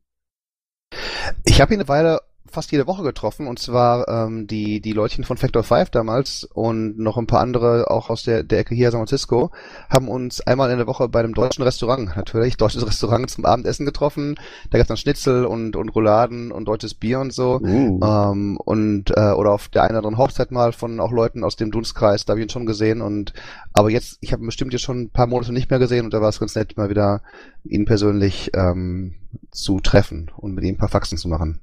Ich 1.45 1.61
habe 1.61 1.75
ihn 1.75 1.81
eine 1.81 1.89
Weile 1.89 2.21
fast 2.51 2.73
jede 2.73 2.87
Woche 2.87 3.03
getroffen 3.03 3.47
und 3.47 3.59
zwar 3.59 4.09
ähm, 4.09 4.47
die 4.47 4.81
die 4.81 4.93
Leutchen 4.93 5.25
von 5.25 5.37
Factor 5.37 5.63
5 5.63 5.91
damals 5.91 6.45
und 6.45 6.99
noch 6.99 7.17
ein 7.17 7.27
paar 7.27 7.41
andere 7.41 7.91
auch 7.91 8.11
aus 8.11 8.23
der 8.23 8.43
der 8.43 8.61
Ecke 8.61 8.75
hier 8.75 8.91
San 8.91 9.01
Francisco 9.01 9.51
haben 9.89 10.09
uns 10.09 10.41
einmal 10.41 10.71
in 10.71 10.79
der 10.79 10.87
Woche 10.87 11.09
bei 11.09 11.21
einem 11.21 11.35
deutschen 11.35 11.63
Restaurant 11.63 12.17
natürlich 12.17 12.57
deutsches 12.57 12.87
Restaurant 12.87 13.31
zum 13.37 13.45
Abendessen 13.45 13.87
getroffen. 13.87 14.37
Da 14.71 14.79
gab's 14.79 14.89
dann 14.89 14.97
Schnitzel 14.97 15.45
und 15.45 15.77
und 15.77 15.89
Rouladen 15.91 16.53
und 16.53 16.67
deutsches 16.67 16.95
Bier 16.95 17.21
und 17.21 17.33
so. 17.33 17.61
Uh. 17.61 18.01
ähm, 18.03 18.57
und 18.59 19.11
äh, 19.11 19.33
oder 19.33 19.53
auf 19.53 19.69
der 19.69 19.83
einen 19.83 19.97
oder 19.97 20.09
anderen 20.09 20.19
Hochzeit 20.19 20.51
mal 20.51 20.73
von 20.73 21.01
auch 21.01 21.13
Leuten 21.13 21.45
aus 21.45 21.57
dem 21.57 21.71
Dunstkreis 21.71 22.25
da 22.25 22.33
habe 22.33 22.41
ich 22.41 22.47
ihn 22.47 22.51
schon 22.51 22.67
gesehen 22.67 23.03
und 23.03 23.33
aber 23.73 23.91
jetzt 23.91 24.19
ich 24.21 24.33
habe 24.33 24.43
ihn 24.43 24.47
bestimmt 24.47 24.73
jetzt 24.73 24.83
schon 24.83 25.03
ein 25.03 25.11
paar 25.11 25.27
Monate 25.27 25.53
nicht 25.53 25.71
mehr 25.71 25.79
gesehen 25.79 26.05
und 26.05 26.15
da 26.15 26.21
war 26.21 26.29
es 26.29 26.41
ganz 26.41 26.55
nett 26.55 26.77
mal 26.77 26.91
wieder 26.91 27.23
ihn 27.65 27.85
persönlich 27.85 28.51
ähm, 28.55 29.15
zu 29.51 29.81
treffen 29.81 30.31
und 30.37 30.55
mit 30.55 30.65
ihm 30.65 30.75
ein 30.75 30.79
paar 30.79 30.89
Faxen 30.89 31.19
zu 31.19 31.29
machen 31.29 31.61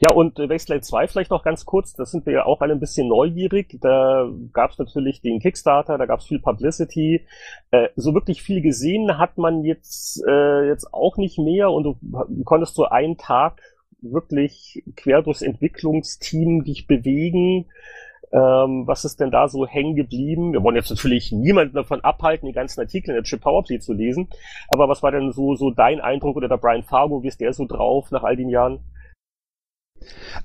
Ja, 0.00 0.14
und 0.14 0.38
äh, 0.38 0.48
Wasteland 0.48 0.84
2 0.84 1.06
vielleicht 1.06 1.30
noch 1.30 1.44
ganz 1.44 1.66
kurz, 1.66 1.92
das 1.92 2.10
sind 2.10 2.24
wir 2.24 2.32
ja 2.32 2.46
auch 2.46 2.62
alle 2.62 2.72
ein 2.72 2.80
bisschen 2.80 3.08
neugierig. 3.08 3.78
Da 3.80 4.26
gab 4.52 4.70
es 4.70 4.78
natürlich 4.78 5.20
den 5.20 5.38
Kickstarter, 5.38 5.98
da 5.98 6.06
gab 6.06 6.20
es 6.20 6.26
viel 6.26 6.38
Publicity. 6.38 7.26
Äh, 7.70 7.88
so 7.94 8.14
wirklich 8.14 8.42
viel 8.42 8.62
gesehen 8.62 9.18
hat 9.18 9.36
man 9.36 9.64
jetzt, 9.64 10.24
äh, 10.26 10.66
jetzt 10.66 10.92
auch 10.94 11.18
nicht 11.18 11.38
mehr 11.38 11.70
und 11.70 11.84
du 11.84 12.42
konntest 12.44 12.74
so 12.74 12.86
einen 12.86 13.18
Tag 13.18 13.60
wirklich 14.00 14.82
quer 14.96 15.22
durchs 15.22 15.42
Entwicklungsteam 15.42 16.64
dich 16.64 16.86
bewegen. 16.86 17.66
Ähm, 18.32 18.86
was 18.86 19.04
ist 19.04 19.20
denn 19.20 19.30
da 19.30 19.48
so 19.48 19.66
hängen 19.66 19.94
geblieben? 19.94 20.52
Wir 20.52 20.62
wollen 20.62 20.76
jetzt 20.76 20.90
natürlich 20.90 21.32
niemanden 21.32 21.74
davon 21.74 22.00
abhalten, 22.00 22.46
die 22.46 22.52
ganzen 22.52 22.80
Artikel 22.80 23.10
in 23.10 23.16
der 23.16 23.24
Chip 23.24 23.42
Powerplay 23.42 23.78
zu 23.78 23.92
lesen. 23.92 24.28
Aber 24.68 24.88
was 24.88 25.02
war 25.02 25.12
denn 25.12 25.32
so, 25.32 25.54
so 25.54 25.70
dein 25.70 26.00
Eindruck 26.00 26.36
oder 26.36 26.48
der 26.48 26.56
Brian 26.56 26.82
Fargo, 26.82 27.22
wie 27.22 27.28
ist 27.28 27.40
der 27.40 27.52
so 27.52 27.66
drauf 27.66 28.10
nach 28.10 28.24
all 28.24 28.36
den 28.36 28.48
Jahren? 28.48 28.80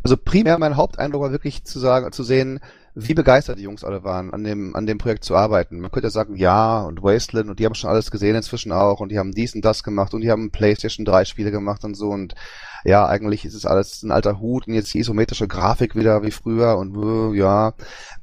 Also 0.03 0.17
primär 0.17 0.57
mein 0.57 0.77
Haupteindruck 0.77 1.21
war 1.21 1.31
wirklich 1.31 1.63
zu 1.63 1.79
sagen, 1.79 2.11
zu 2.11 2.23
sehen, 2.23 2.59
wie 2.93 3.13
begeistert 3.13 3.57
die 3.57 3.63
Jungs 3.63 3.83
alle 3.83 4.03
waren, 4.03 4.33
an 4.33 4.43
dem, 4.43 4.75
an 4.75 4.85
dem 4.85 4.97
Projekt 4.97 5.23
zu 5.23 5.35
arbeiten. 5.35 5.79
Man 5.79 5.91
könnte 5.91 6.07
ja 6.07 6.11
sagen, 6.11 6.35
ja, 6.35 6.81
und 6.81 7.01
Wasteland, 7.01 7.49
und 7.49 7.59
die 7.59 7.65
haben 7.65 7.75
schon 7.75 7.89
alles 7.89 8.11
gesehen 8.11 8.35
inzwischen 8.35 8.71
auch, 8.71 8.99
und 8.99 9.09
die 9.09 9.19
haben 9.19 9.31
dies 9.31 9.55
und 9.55 9.63
das 9.63 9.83
gemacht, 9.83 10.13
und 10.13 10.21
die 10.21 10.31
haben 10.31 10.51
PlayStation 10.51 11.05
3 11.05 11.25
Spiele 11.25 11.51
gemacht 11.51 11.85
und 11.85 11.95
so, 11.95 12.09
und 12.09 12.35
ja, 12.83 13.05
eigentlich 13.05 13.45
ist 13.45 13.53
es 13.53 13.65
alles 13.65 14.03
ein 14.03 14.11
alter 14.11 14.39
Hut, 14.39 14.67
und 14.67 14.73
jetzt 14.73 14.93
die 14.93 14.99
isometrische 14.99 15.47
Grafik 15.47 15.95
wieder 15.95 16.21
wie 16.23 16.31
früher, 16.31 16.77
und 16.77 16.97
äh, 16.97 17.37
ja, 17.37 17.73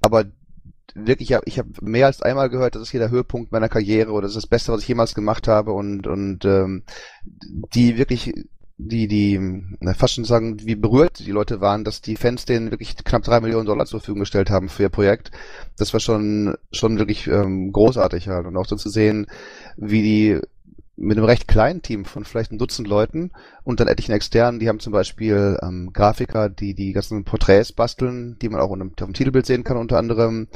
aber 0.02 0.24
wirklich, 0.94 1.34
ich 1.44 1.58
habe 1.58 1.68
mehr 1.80 2.06
als 2.06 2.22
einmal 2.22 2.50
gehört, 2.50 2.74
das 2.74 2.82
ist 2.82 2.90
hier 2.90 3.00
der 3.00 3.10
Höhepunkt 3.10 3.52
meiner 3.52 3.68
Karriere 3.68 4.10
oder 4.12 4.22
das 4.22 4.32
ist 4.32 4.42
das 4.42 4.48
Beste, 4.48 4.72
was 4.72 4.82
ich 4.82 4.88
jemals 4.88 5.14
gemacht 5.14 5.48
habe 5.48 5.72
und 5.72 6.06
und 6.06 6.44
ähm, 6.44 6.82
die 7.74 7.98
wirklich 7.98 8.34
die, 8.78 9.08
die, 9.08 9.38
na, 9.80 9.92
fast 9.92 10.14
schon 10.14 10.24
sagen, 10.24 10.64
wie 10.64 10.76
berührt 10.76 11.18
die 11.18 11.32
Leute 11.32 11.60
waren, 11.60 11.82
dass 11.82 12.00
die 12.00 12.16
Fans 12.16 12.44
denen 12.44 12.70
wirklich 12.70 12.96
knapp 12.96 13.24
drei 13.24 13.40
Millionen 13.40 13.66
Dollar 13.66 13.86
zur 13.86 13.98
Verfügung 13.98 14.20
gestellt 14.20 14.50
haben 14.50 14.68
für 14.68 14.84
ihr 14.84 14.88
Projekt. 14.88 15.32
Das 15.76 15.92
war 15.92 16.00
schon, 16.00 16.56
schon 16.70 16.96
wirklich 16.98 17.26
ähm, 17.26 17.72
großartig 17.72 18.28
halt. 18.28 18.46
Und 18.46 18.56
auch 18.56 18.66
so 18.66 18.76
zu 18.76 18.88
sehen, 18.88 19.26
wie 19.76 20.02
die 20.02 20.40
mit 20.98 21.16
einem 21.16 21.26
recht 21.26 21.48
kleinen 21.48 21.82
Team 21.82 22.04
von 22.04 22.24
vielleicht 22.24 22.52
ein 22.52 22.58
Dutzend 22.58 22.88
Leuten 22.88 23.30
und 23.64 23.80
dann 23.80 23.88
etlichen 23.88 24.12
externen, 24.12 24.58
die 24.60 24.68
haben 24.68 24.80
zum 24.80 24.92
Beispiel 24.92 25.58
ähm, 25.62 25.90
Grafiker, 25.92 26.48
die 26.48 26.74
die 26.74 26.92
ganzen 26.92 27.24
Porträts 27.24 27.72
basteln, 27.72 28.36
die 28.40 28.48
man 28.48 28.60
auch 28.60 28.70
auf 28.70 28.78
dem 28.78 29.14
Titelbild 29.14 29.46
sehen 29.46 29.64
kann 29.64 29.76
unter 29.76 29.98
anderem 29.98 30.48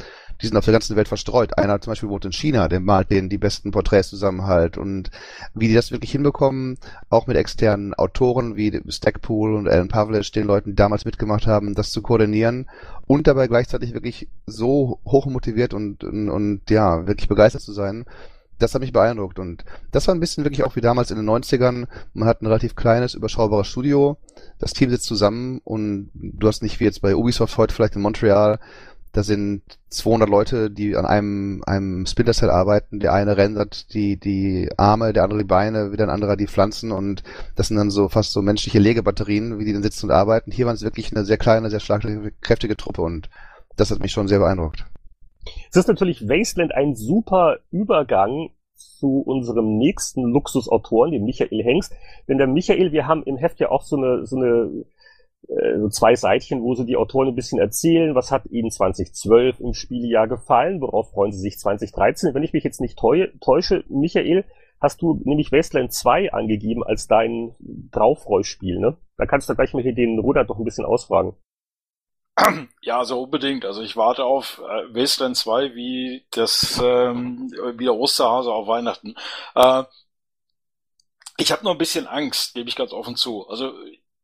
die 0.42 0.48
sind 0.48 0.56
auf 0.56 0.64
der 0.64 0.72
ganzen 0.72 0.96
Welt 0.96 1.08
verstreut. 1.08 1.56
Einer 1.56 1.80
zum 1.80 1.92
Beispiel 1.92 2.08
wohnt 2.08 2.24
in 2.24 2.32
China, 2.32 2.68
der 2.68 2.80
malt 2.80 3.10
denen 3.10 3.28
die 3.28 3.38
besten 3.38 3.70
Porträts 3.70 4.08
zusammen 4.08 4.44
halt. 4.44 4.76
Und 4.76 5.10
wie 5.54 5.68
die 5.68 5.74
das 5.74 5.92
wirklich 5.92 6.12
hinbekommen, 6.12 6.78
auch 7.10 7.28
mit 7.28 7.36
externen 7.36 7.94
Autoren 7.94 8.56
wie 8.56 8.80
Stackpool 8.88 9.54
und 9.54 9.68
Alan 9.68 9.88
Pavlich, 9.88 10.32
den 10.32 10.46
Leuten, 10.46 10.70
die 10.70 10.76
damals 10.76 11.04
mitgemacht 11.04 11.46
haben, 11.46 11.74
das 11.74 11.92
zu 11.92 12.02
koordinieren 12.02 12.68
und 13.06 13.28
dabei 13.28 13.46
gleichzeitig 13.46 13.94
wirklich 13.94 14.28
so 14.46 14.98
hoch 15.04 15.26
motiviert 15.26 15.74
und, 15.74 16.02
und, 16.02 16.28
und 16.28 16.70
ja, 16.70 17.06
wirklich 17.06 17.28
begeistert 17.28 17.62
zu 17.62 17.72
sein, 17.72 18.04
das 18.62 18.74
hat 18.74 18.80
mich 18.80 18.92
beeindruckt 18.92 19.38
und 19.38 19.64
das 19.90 20.06
war 20.06 20.14
ein 20.14 20.20
bisschen 20.20 20.44
wirklich 20.44 20.64
auch 20.64 20.76
wie 20.76 20.80
damals 20.80 21.10
in 21.10 21.16
den 21.16 21.28
90ern. 21.28 21.86
Man 22.14 22.28
hat 22.28 22.42
ein 22.42 22.46
relativ 22.46 22.76
kleines, 22.76 23.14
überschaubares 23.14 23.66
Studio. 23.66 24.18
Das 24.58 24.72
Team 24.72 24.90
sitzt 24.90 25.06
zusammen 25.06 25.60
und 25.64 26.10
du 26.14 26.46
hast 26.48 26.62
nicht 26.62 26.80
wie 26.80 26.84
jetzt 26.84 27.02
bei 27.02 27.14
Ubisoft 27.14 27.56
heute 27.58 27.74
vielleicht 27.74 27.96
in 27.96 28.02
Montreal 28.02 28.58
da 29.12 29.22
sind 29.22 29.62
200 29.90 30.28
Leute, 30.28 30.70
die 30.70 30.96
an 30.96 31.04
einem, 31.04 31.62
einem 31.66 32.06
Splinter 32.06 32.32
Cell 32.32 32.48
arbeiten. 32.48 32.98
Der 32.98 33.12
eine 33.12 33.36
rendert 33.36 33.92
die, 33.92 34.18
die 34.18 34.70
Arme, 34.78 35.12
der 35.12 35.24
andere 35.24 35.40
die 35.40 35.44
Beine, 35.46 35.92
wieder 35.92 36.04
ein 36.04 36.10
anderer 36.10 36.36
die 36.36 36.46
Pflanzen 36.46 36.92
und 36.92 37.22
das 37.54 37.68
sind 37.68 37.76
dann 37.76 37.90
so 37.90 38.08
fast 38.08 38.32
so 38.32 38.40
menschliche 38.40 38.78
Legebatterien, 38.78 39.58
wie 39.58 39.66
die 39.66 39.74
dann 39.74 39.82
sitzen 39.82 40.06
und 40.06 40.12
arbeiten. 40.12 40.50
Hier 40.50 40.64
waren 40.64 40.76
es 40.76 40.82
wirklich 40.82 41.14
eine 41.14 41.26
sehr 41.26 41.36
kleine, 41.36 41.68
sehr 41.68 41.80
schlagkräftige 41.80 42.76
Truppe 42.76 43.02
und 43.02 43.28
das 43.76 43.90
hat 43.90 44.00
mich 44.00 44.12
schon 44.12 44.28
sehr 44.28 44.38
beeindruckt. 44.38 44.86
Es 45.70 45.76
ist 45.76 45.88
natürlich 45.88 46.28
Wasteland 46.28 46.74
ein 46.74 46.94
super 46.94 47.58
Übergang 47.70 48.50
zu 48.74 49.20
unserem 49.20 49.78
nächsten 49.78 50.24
Luxusautoren, 50.24 51.12
dem 51.12 51.24
Michael 51.24 51.62
Hengst. 51.62 51.94
Denn 52.28 52.38
der 52.38 52.46
Michael, 52.46 52.92
wir 52.92 53.06
haben 53.06 53.22
im 53.24 53.36
Heft 53.36 53.60
ja 53.60 53.70
auch 53.70 53.82
so 53.82 53.96
eine, 53.96 54.26
so 54.26 54.36
eine 54.36 54.84
äh, 55.48 55.78
so 55.78 55.88
zwei 55.88 56.14
Seitchen, 56.14 56.62
wo 56.62 56.74
sie 56.74 56.86
die 56.86 56.96
Autoren 56.96 57.28
ein 57.28 57.34
bisschen 57.34 57.58
erzählen, 57.58 58.14
was 58.14 58.30
hat 58.30 58.46
ihnen 58.46 58.70
2012 58.70 59.60
im 59.60 59.74
Spielejahr 59.74 60.28
gefallen, 60.28 60.80
worauf 60.80 61.10
freuen 61.10 61.32
sie 61.32 61.40
sich 61.40 61.58
2013. 61.58 62.34
Wenn 62.34 62.42
ich 62.42 62.52
mich 62.52 62.64
jetzt 62.64 62.80
nicht 62.80 62.98
täusche, 62.98 63.84
Michael, 63.88 64.44
hast 64.80 65.02
du 65.02 65.20
nämlich 65.24 65.52
Wasteland 65.52 65.92
2 65.92 66.32
angegeben 66.32 66.82
als 66.84 67.06
dein 67.06 67.54
Draufreuspiel, 67.90 68.78
ne? 68.78 68.96
Da 69.16 69.26
kannst 69.26 69.48
du 69.48 69.54
gleich 69.54 69.74
mal 69.74 69.82
hier 69.82 69.94
den 69.94 70.18
Rudert 70.18 70.50
doch 70.50 70.58
ein 70.58 70.64
bisschen 70.64 70.84
ausfragen. 70.84 71.34
Ja, 72.82 72.98
also 72.98 73.22
unbedingt. 73.22 73.64
Also 73.64 73.82
ich 73.82 73.96
warte 73.96 74.24
auf 74.24 74.58
äh, 74.58 74.94
Wasteland 74.94 75.36
2 75.36 75.74
wie 75.74 76.24
das 76.30 76.80
ähm, 76.82 77.50
wie 77.76 77.84
der 77.84 77.94
Osterhase 77.94 78.52
auf 78.52 78.66
Weihnachten. 78.66 79.14
Äh, 79.54 79.84
ich 81.36 81.52
habe 81.52 81.64
nur 81.64 81.72
ein 81.72 81.78
bisschen 81.78 82.06
Angst, 82.06 82.54
gebe 82.54 82.68
ich 82.68 82.76
ganz 82.76 82.92
offen 82.92 83.16
zu. 83.16 83.48
Also 83.48 83.74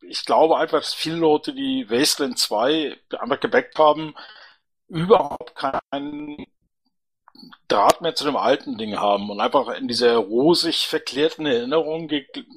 ich 0.00 0.24
glaube 0.24 0.56
einfach, 0.58 0.80
dass 0.80 0.94
viele 0.94 1.16
Leute, 1.16 1.52
die 1.52 1.88
Wasteland 1.90 2.38
2 2.38 2.96
einfach 3.18 3.40
gebackt 3.40 3.78
haben, 3.78 4.14
überhaupt 4.88 5.54
keinen 5.54 6.46
Draht 7.68 8.00
mehr 8.00 8.14
zu 8.14 8.24
dem 8.24 8.36
alten 8.36 8.78
Ding 8.78 8.96
haben 8.96 9.30
und 9.30 9.40
einfach 9.40 9.68
in 9.68 9.88
dieser 9.88 10.16
rosig 10.16 10.88
verklärten 10.88 11.46
Erinnerung 11.46 12.10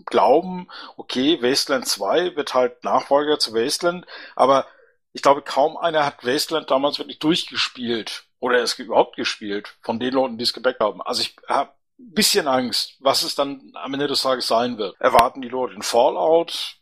glauben, 0.05 0.69
okay, 0.97 1.41
Wasteland 1.41 1.87
2 1.87 2.35
wird 2.35 2.53
halt 2.53 2.83
Nachfolger 2.83 3.37
zu 3.37 3.53
Wasteland, 3.53 4.05
aber 4.35 4.65
ich 5.13 5.21
glaube, 5.21 5.41
kaum 5.41 5.77
einer 5.77 6.05
hat 6.05 6.25
Wasteland 6.25 6.71
damals 6.71 6.99
wirklich 6.99 7.19
durchgespielt 7.19 8.25
oder 8.39 8.59
es 8.59 8.77
überhaupt 8.79 9.15
gespielt 9.15 9.75
von 9.81 9.99
den 9.99 10.13
Leuten, 10.13 10.37
die 10.37 10.43
es 10.43 10.53
gebackt 10.53 10.79
haben. 10.79 11.01
Also 11.01 11.21
ich 11.21 11.35
habe 11.47 11.71
ein 11.99 12.13
bisschen 12.13 12.47
Angst, 12.47 12.95
was 12.99 13.23
es 13.23 13.35
dann 13.35 13.71
am 13.75 13.93
Ende 13.93 14.07
des 14.07 14.21
Tages 14.21 14.47
sein 14.47 14.77
wird. 14.77 14.99
Erwarten 14.99 15.41
die 15.41 15.49
Leute 15.49 15.75
in 15.75 15.81
Fallout? 15.81 16.77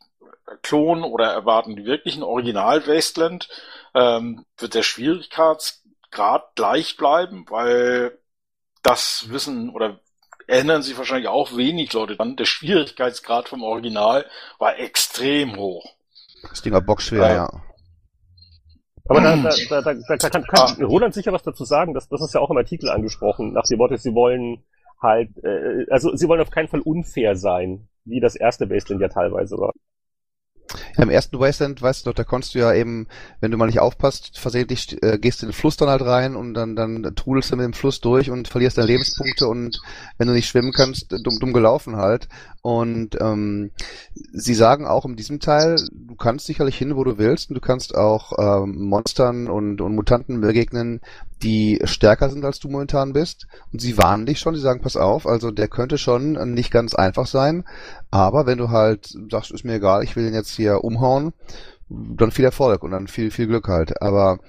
Klon 0.62 1.04
oder 1.04 1.32
erwarten 1.32 1.76
die 1.76 1.86
wirklichen 1.86 2.24
Original 2.24 2.88
Wasteland, 2.88 3.50
ähm, 3.94 4.46
wird 4.58 4.74
der 4.74 4.84
Schwierigkeitsgrad 4.84 6.56
gleich 6.56 6.98
bleiben, 6.98 7.46
weil 7.50 8.18
das 8.82 9.26
wissen 9.30 9.70
oder 9.70 10.00
erinnern 10.48 10.82
sich 10.82 10.98
wahrscheinlich 10.98 11.28
auch 11.28 11.56
wenig 11.56 11.94
Leute 11.94 12.16
dran. 12.16 12.36
Der 12.36 12.46
Schwierigkeitsgrad 12.46 13.50
vom 13.50 13.64
Original 13.64 14.26
war 14.58 14.80
extrem 14.80 15.58
hoch. 15.58 15.94
Das 16.50 16.62
Ding 16.62 16.74
war 16.74 16.82
bockschwer, 16.82 17.30
äh, 17.30 17.36
ja. 17.36 17.64
Aber 19.10 19.22
da, 19.22 19.36
da, 19.36 19.82
da, 19.82 19.94
da, 19.94 20.18
da 20.18 20.30
kann, 20.30 20.44
kann 20.44 20.78
ah. 20.80 20.86
Roland 20.86 21.16
sicher 21.16 21.34
was 21.34 21.42
dazu 21.42 21.66
sagen. 21.66 21.96
Das, 21.96 22.08
das 22.10 22.22
ist 22.22 22.34
ja 22.36 22.42
auch 22.42 22.52
im 22.52 22.58
Artikel 22.58 22.90
angesprochen. 22.90 23.54
Nach 23.54 23.66
dem 23.66 23.80
Motto, 23.80 23.98
sie 23.98 24.14
wollen 24.14 24.64
halt, 25.02 25.32
äh, 25.44 25.86
also 25.90 26.16
sie 26.16 26.28
wollen 26.28 26.42
auf 26.42 26.52
keinen 26.52 26.68
Fall 26.68 26.82
unfair 26.82 27.36
sein, 27.36 27.88
wie 28.06 28.20
das 28.20 28.36
erste 28.36 28.70
Wasteland 28.70 29.02
ja 29.02 29.08
teilweise 29.10 29.58
war. 29.58 29.74
Ja, 30.98 31.04
Im 31.04 31.10
ersten 31.10 31.40
Wasteland, 31.40 31.82
weißt 31.82 32.06
du 32.06 32.14
da 32.14 32.24
konntest 32.24 32.54
du 32.54 32.60
ja 32.60 32.74
eben, 32.74 33.08
wenn 33.40 33.52
du 33.52 33.58
mal 33.58 33.66
nicht 33.66 33.80
aufpasst, 33.80 34.38
versehentlich 34.38 35.02
äh, 35.02 35.18
gehst 35.18 35.42
du 35.42 35.46
in 35.46 35.52
den 35.52 35.56
Fluss 35.56 35.78
dann 35.78 35.90
halt 35.90 36.02
rein 36.02 36.36
und 36.36 36.54
dann, 36.54 36.76
dann 36.76 37.16
trudelst 37.16 37.52
du 37.52 37.56
mit 37.56 37.66
dem 37.66 37.74
Fluss 37.74 38.02
durch 38.02 38.30
und 38.30 38.48
verlierst 38.48 38.78
deine 38.78 38.88
Lebenspunkte 38.88 39.48
und 39.48 39.82
wenn 40.18 40.28
du 40.28 40.34
nicht 40.34 40.48
schwimmen 40.48 40.72
kannst, 40.72 41.12
dumm, 41.12 41.40
dumm 41.40 41.54
gelaufen 41.54 41.96
halt. 41.96 42.28
Und 42.62 43.18
ähm, 43.22 43.72
sie 44.34 44.54
sagen 44.54 44.86
auch 44.86 45.06
in 45.06 45.16
diesem 45.16 45.40
Teil, 45.40 45.78
du 45.92 46.16
kannst 46.16 46.46
sicherlich 46.46 46.78
hin, 46.78 46.96
wo 46.98 47.04
du 47.04 47.18
willst 47.18 47.50
und 47.50 47.56
du 47.56 47.62
kannst 47.62 47.96
auch 47.96 48.34
ähm, 48.38 48.82
Monstern 48.82 49.48
und, 49.48 49.80
und 49.80 49.96
Mutanten 49.96 50.42
begegnen, 50.42 51.00
die 51.42 51.80
stärker 51.84 52.30
sind, 52.30 52.44
als 52.46 52.60
du 52.60 52.70
momentan 52.70 53.14
bist. 53.14 53.48
Und 53.72 53.82
sie 53.82 53.98
warnen 53.98 54.26
dich 54.26 54.40
schon, 54.40 54.56
sie 54.56 54.62
sagen, 54.62 54.82
pass 54.82 54.98
auf, 54.98 55.28
also 55.28 55.52
der 55.52 55.68
könnte 55.68 55.98
schon 55.98 56.34
nicht 56.54 56.72
ganz 56.72 56.94
einfach 56.94 57.28
sein. 57.28 57.66
Aber 58.12 58.46
wenn 58.46 58.58
du 58.58 58.70
halt 58.70 59.16
sagst, 59.32 59.52
ist 59.52 59.66
mir 59.66 59.76
egal, 59.76 60.04
ich 60.04 60.16
will 60.16 60.26
den 60.26 60.34
jetzt 60.34 60.52
hier 60.52 60.84
umhauen, 60.84 61.34
dann 61.90 62.32
viel 62.32 62.46
Erfolg 62.46 62.84
und 62.84 62.92
dann 62.92 63.08
viel, 63.08 63.32
viel 63.32 63.48
Glück 63.48 63.68
halt. 63.68 64.02
Aber 64.02 64.40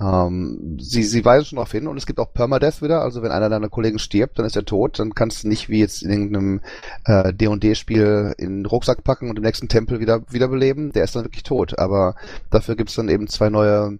ähm, 0.00 0.78
sie, 0.80 1.02
sie 1.02 1.24
weisen 1.24 1.46
schon 1.46 1.56
darauf 1.56 1.72
hin 1.72 1.86
und 1.86 1.96
es 1.96 2.06
gibt 2.06 2.18
auch 2.18 2.32
Permadeath 2.32 2.82
wieder, 2.82 3.02
also 3.02 3.22
wenn 3.22 3.30
einer 3.30 3.48
deiner 3.48 3.68
Kollegen 3.68 3.98
stirbt, 3.98 4.38
dann 4.38 4.46
ist 4.46 4.56
er 4.56 4.64
tot, 4.64 4.98
dann 4.98 5.14
kannst 5.14 5.44
du 5.44 5.48
nicht 5.48 5.68
wie 5.68 5.80
jetzt 5.80 6.02
in 6.02 6.10
irgendeinem 6.10 6.60
äh, 7.04 7.32
D&D-Spiel 7.32 8.34
in 8.38 8.58
den 8.58 8.66
Rucksack 8.66 9.04
packen 9.04 9.30
und 9.30 9.36
im 9.36 9.44
nächsten 9.44 9.68
Tempel 9.68 10.00
wieder 10.00 10.22
wiederbeleben, 10.30 10.92
der 10.92 11.04
ist 11.04 11.14
dann 11.16 11.24
wirklich 11.24 11.44
tot. 11.44 11.78
Aber 11.78 12.16
dafür 12.50 12.76
gibt's 12.76 12.94
dann 12.94 13.08
eben 13.08 13.28
zwei 13.28 13.50
neue 13.50 13.98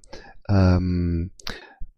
ähm, 0.49 1.31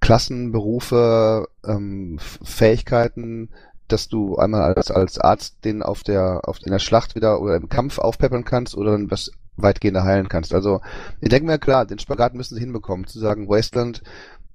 Klassen, 0.07 0.53
Berufe, 0.53 1.49
ähm, 1.67 2.21
Fähigkeiten, 2.21 3.49
dass 3.89 4.07
du 4.07 4.37
einmal 4.37 4.63
als, 4.63 4.93
als 4.93 5.19
Arzt 5.19 5.65
den 5.65 5.83
auf 5.83 6.05
der, 6.05 6.43
auf 6.45 6.59
in 6.65 6.71
der 6.71 6.79
Schlacht 6.79 7.17
wieder 7.17 7.41
oder 7.41 7.57
im 7.57 7.69
Kampf 7.69 7.99
aufpeppern 7.99 8.45
kannst 8.45 8.77
oder 8.77 8.93
dann 8.93 9.11
was 9.11 9.33
weitgehender 9.57 10.05
heilen 10.05 10.29
kannst. 10.29 10.55
Also, 10.55 10.81
ich 11.21 11.29
denke 11.29 11.47
mir, 11.47 11.59
klar, 11.59 11.87
den 11.87 11.99
Spagat 11.99 12.35
müssen 12.35 12.55
sie 12.55 12.61
hinbekommen, 12.61 13.09
zu 13.09 13.19
sagen, 13.19 13.49
Wasteland, 13.49 14.05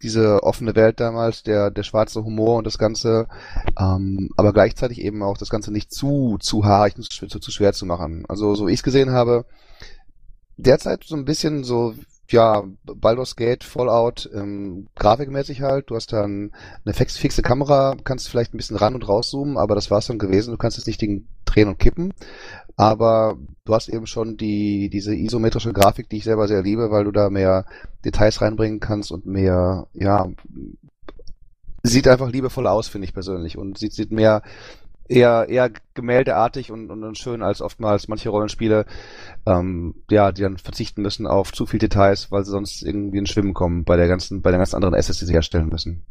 diese 0.02 0.42
offene 0.42 0.74
Welt 0.74 1.02
damals, 1.02 1.44
der, 1.44 1.70
der 1.70 1.84
schwarze 1.84 2.24
Humor 2.24 2.58
und 2.58 2.66
das 2.66 2.78
Ganze, 2.78 3.28
ähm, 3.78 4.30
aber 4.38 4.54
gleichzeitig 4.54 5.02
eben 5.02 5.22
auch 5.22 5.38
das 5.38 5.50
Ganze 5.50 5.74
nicht 5.74 5.92
zu, 5.92 6.38
zu 6.40 6.64
haarig, 6.64 6.96
zu, 6.96 7.28
zu, 7.28 7.40
zu 7.40 7.52
schwer 7.52 7.74
zu 7.74 7.86
machen. 7.86 8.24
Also, 8.30 8.56
so 8.56 8.68
wie 8.68 8.72
ich 8.72 8.80
es 8.80 8.84
gesehen 8.84 9.12
habe, 9.12 9.44
derzeit 10.56 11.04
so 11.04 11.18
ein 11.18 11.26
bisschen 11.26 11.66
so, 11.66 11.94
ja, 12.32 12.64
Baldur's 12.84 13.36
Gate, 13.36 13.64
Fallout, 13.64 14.30
ähm, 14.34 14.88
grafikmäßig 14.96 15.62
halt. 15.62 15.90
Du 15.90 15.96
hast 15.96 16.14
dann 16.14 16.52
eine 16.86 16.94
fix, 16.94 17.18
fixe 17.18 17.42
Kamera, 17.42 17.96
kannst 18.04 18.30
vielleicht 18.30 18.54
ein 18.54 18.58
bisschen 18.58 18.78
ran 18.78 18.96
und 18.96 19.08
rauszoomen, 19.08 19.58
aber 19.58 19.76
das 19.76 19.92
war's 19.92 20.08
dann 20.08 20.20
gewesen. 20.20 20.52
Du 20.52 20.58
kannst 20.58 20.78
jetzt 20.78 20.88
nicht 20.88 21.02
Ding 21.02 21.28
drehen 21.46 21.68
und 21.68 21.80
kippen. 21.80 22.14
Aber 22.78 23.38
du 23.66 23.74
hast 23.74 23.90
eben 23.90 24.08
schon 24.08 24.38
die, 24.38 24.90
diese 24.90 25.16
isometrische 25.16 25.74
Grafik, 25.74 26.10
die 26.10 26.18
ich 26.18 26.24
selber 26.24 26.48
sehr 26.48 26.64
liebe, 26.64 26.90
weil 26.92 27.04
du 27.04 27.12
da 27.12 27.30
mehr 27.30 27.66
Details 28.06 28.42
reinbringen 28.42 28.80
kannst 28.80 29.12
und 29.12 29.26
mehr, 29.26 29.88
ja, 29.94 30.30
sieht 31.84 32.08
einfach 32.08 32.32
liebevoll 32.32 32.68
aus, 32.68 32.88
finde 32.88 33.06
ich 33.06 33.14
persönlich. 33.14 33.58
Und 33.58 33.78
sieht, 33.78 33.94
sieht 33.94 34.12
mehr, 34.12 34.42
eher, 35.12 35.48
eher 35.50 35.72
gemäldeartig 35.94 36.72
und, 36.72 36.90
und, 36.90 37.18
schön 37.18 37.44
als 37.44 37.62
oftmals 37.62 38.08
manche 38.08 38.30
Rollenspiele, 38.30 38.86
ähm, 39.46 40.04
ja, 40.10 40.32
die 40.32 40.42
dann 40.42 40.58
verzichten 40.58 41.02
müssen 41.02 41.28
auf 41.28 41.52
zu 41.52 41.66
viel 41.66 41.80
Details, 41.80 42.32
weil 42.32 42.44
sie 42.44 42.52
sonst 42.52 42.82
irgendwie 42.82 43.18
ins 43.18 43.30
Schwimmen 43.30 43.54
kommen 43.54 43.84
bei 43.84 43.98
der 43.98 44.08
ganzen, 44.08 44.42
bei 44.42 44.52
den 44.52 44.60
ganzen 44.60 44.76
anderen 44.76 44.96
Assets, 44.96 45.20
die 45.20 45.26
sie 45.26 45.34
herstellen 45.34 45.68
müssen. 45.68 46.06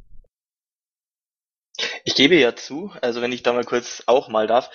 Ich 2.04 2.14
gebe 2.14 2.37
ja 2.37 2.54
zu, 2.54 2.92
also 3.00 3.23
wenn 3.23 3.33
ich 3.33 3.42
da 3.42 3.52
mal 3.52 3.64
kurz 3.64 4.02
auch 4.07 4.28
mal 4.28 4.47
darf, 4.47 4.71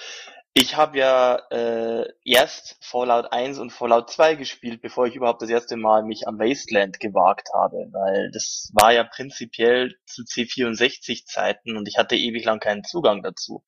ich 0.58 0.78
habe 0.78 0.98
ja 0.98 1.36
äh, 1.52 2.06
erst 2.24 2.78
Fallout 2.80 3.34
1 3.34 3.60
und 3.60 3.72
Fallout 3.72 4.10
2 4.10 4.36
gespielt, 4.36 4.82
bevor 4.82 5.06
ich 5.06 5.14
überhaupt 5.14 5.42
das 5.42 5.50
erste 5.50 5.76
Mal 5.76 6.04
mich 6.04 6.30
am 6.30 6.40
Wasteland 6.40 7.02
gewagt 7.02 7.50
habe, 7.54 7.90
weil 7.92 8.32
das 8.32 8.72
war 8.74 8.94
ja 8.94 9.04
prinzipiell 9.04 9.96
zu 10.06 10.22
C64 10.22 11.26
Zeiten 11.26 11.76
und 11.76 11.90
ich 11.90 11.98
hatte 11.98 12.16
ewig 12.16 12.46
lang 12.46 12.62
keinen 12.62 12.86
Zugang 12.86 13.22
dazu. 13.22 13.66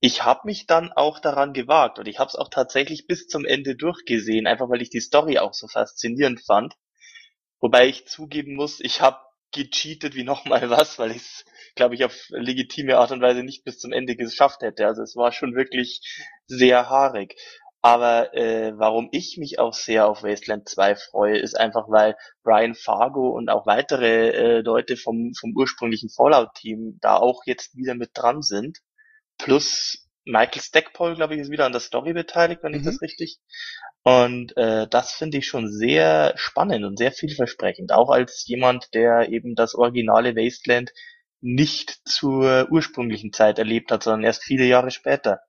Ich 0.00 0.24
habe 0.24 0.42
mich 0.44 0.66
dann 0.66 0.92
auch 0.92 1.18
daran 1.18 1.52
gewagt 1.52 1.98
und 1.98 2.06
ich 2.06 2.18
habe 2.18 2.28
es 2.28 2.36
auch 2.36 2.48
tatsächlich 2.48 3.06
bis 3.06 3.26
zum 3.26 3.44
Ende 3.44 3.74
durchgesehen, 3.74 4.46
einfach 4.46 4.68
weil 4.68 4.82
ich 4.82 4.90
die 4.90 5.00
Story 5.00 5.38
auch 5.38 5.54
so 5.54 5.66
faszinierend 5.66 6.40
fand. 6.40 6.74
Wobei 7.60 7.88
ich 7.88 8.06
zugeben 8.06 8.54
muss, 8.54 8.78
ich 8.80 9.00
habe 9.00 9.18
gecheatet 9.52 10.14
wie 10.14 10.24
nochmal 10.24 10.70
was, 10.70 10.98
weil 10.98 11.10
ich 11.10 11.18
es, 11.22 11.44
glaube 11.74 11.94
ich, 11.96 12.04
auf 12.04 12.14
legitime 12.30 12.98
Art 12.98 13.10
und 13.10 13.20
Weise 13.22 13.42
nicht 13.42 13.64
bis 13.64 13.78
zum 13.78 13.92
Ende 13.92 14.14
geschafft 14.16 14.62
hätte. 14.62 14.86
Also 14.86 15.02
es 15.02 15.16
war 15.16 15.32
schon 15.32 15.54
wirklich 15.54 16.00
sehr 16.46 16.88
haarig. 16.88 17.34
Aber 17.80 18.34
äh, 18.34 18.72
warum 18.76 19.08
ich 19.12 19.36
mich 19.38 19.58
auch 19.58 19.72
sehr 19.72 20.08
auf 20.08 20.22
Wasteland 20.24 20.68
2 20.68 20.96
freue, 20.96 21.38
ist 21.38 21.58
einfach, 21.58 21.88
weil 21.88 22.16
Brian 22.42 22.74
Fargo 22.74 23.30
und 23.30 23.50
auch 23.50 23.66
weitere 23.66 24.30
äh, 24.30 24.60
Leute 24.62 24.96
vom, 24.96 25.32
vom 25.38 25.52
ursprünglichen 25.56 26.10
Fallout-Team 26.10 26.98
da 27.00 27.16
auch 27.16 27.42
jetzt 27.46 27.76
wieder 27.76 27.94
mit 27.94 28.10
dran 28.14 28.42
sind. 28.42 28.78
Plus 29.38 30.08
Michael 30.24 30.60
Stackpole, 30.62 31.14
glaube 31.14 31.34
ich, 31.34 31.40
ist 31.40 31.50
wieder 31.50 31.64
an 31.64 31.72
der 31.72 31.80
Story 31.80 32.12
beteiligt, 32.12 32.62
wenn 32.62 32.72
mhm. 32.72 32.78
ich 32.78 32.84
das 32.84 33.00
richtig. 33.00 33.38
Und 34.02 34.56
äh, 34.56 34.86
das 34.88 35.12
finde 35.12 35.38
ich 35.38 35.46
schon 35.46 35.68
sehr 35.68 36.34
spannend 36.36 36.84
und 36.84 36.98
sehr 36.98 37.12
vielversprechend. 37.12 37.92
Auch 37.92 38.10
als 38.10 38.46
jemand, 38.46 38.94
der 38.94 39.30
eben 39.30 39.54
das 39.54 39.74
originale 39.74 40.36
Wasteland 40.36 40.92
nicht 41.40 42.06
zur 42.06 42.68
ursprünglichen 42.70 43.32
Zeit 43.32 43.58
erlebt 43.58 43.90
hat, 43.90 44.02
sondern 44.02 44.24
erst 44.24 44.44
viele 44.44 44.64
Jahre 44.64 44.90
später. 44.90 45.40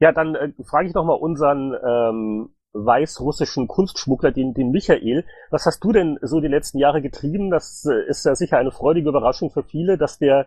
Ja, 0.00 0.12
dann 0.12 0.34
äh, 0.34 0.52
frage 0.64 0.88
ich 0.88 0.94
noch 0.94 1.04
mal 1.04 1.14
unseren 1.14 1.72
ähm, 1.74 2.54
weißrussischen 2.74 3.68
Kunstschmuggler, 3.68 4.32
den, 4.32 4.52
den 4.52 4.70
Michael. 4.70 5.24
Was 5.50 5.64
hast 5.64 5.82
du 5.82 5.92
denn 5.92 6.18
so 6.22 6.40
die 6.40 6.48
letzten 6.48 6.78
Jahre 6.78 7.00
getrieben? 7.00 7.50
Das 7.50 7.86
äh, 7.86 8.08
ist 8.08 8.24
ja 8.26 8.34
sicher 8.34 8.58
eine 8.58 8.72
freudige 8.72 9.08
Überraschung 9.08 9.50
für 9.50 9.62
viele, 9.62 9.96
dass 9.96 10.18
der 10.18 10.46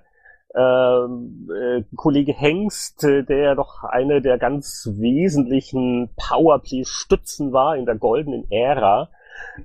ähm, 0.56 1.50
äh, 1.54 1.84
Kollege 1.96 2.34
Hengst, 2.34 3.04
äh, 3.04 3.24
der 3.24 3.56
doch 3.56 3.84
eine 3.84 4.22
der 4.22 4.38
ganz 4.38 4.90
wesentlichen 4.94 6.10
Powerplay-Stützen 6.16 7.52
war 7.54 7.76
in 7.76 7.86
der 7.86 7.96
goldenen 7.96 8.50
Ära, 8.50 9.10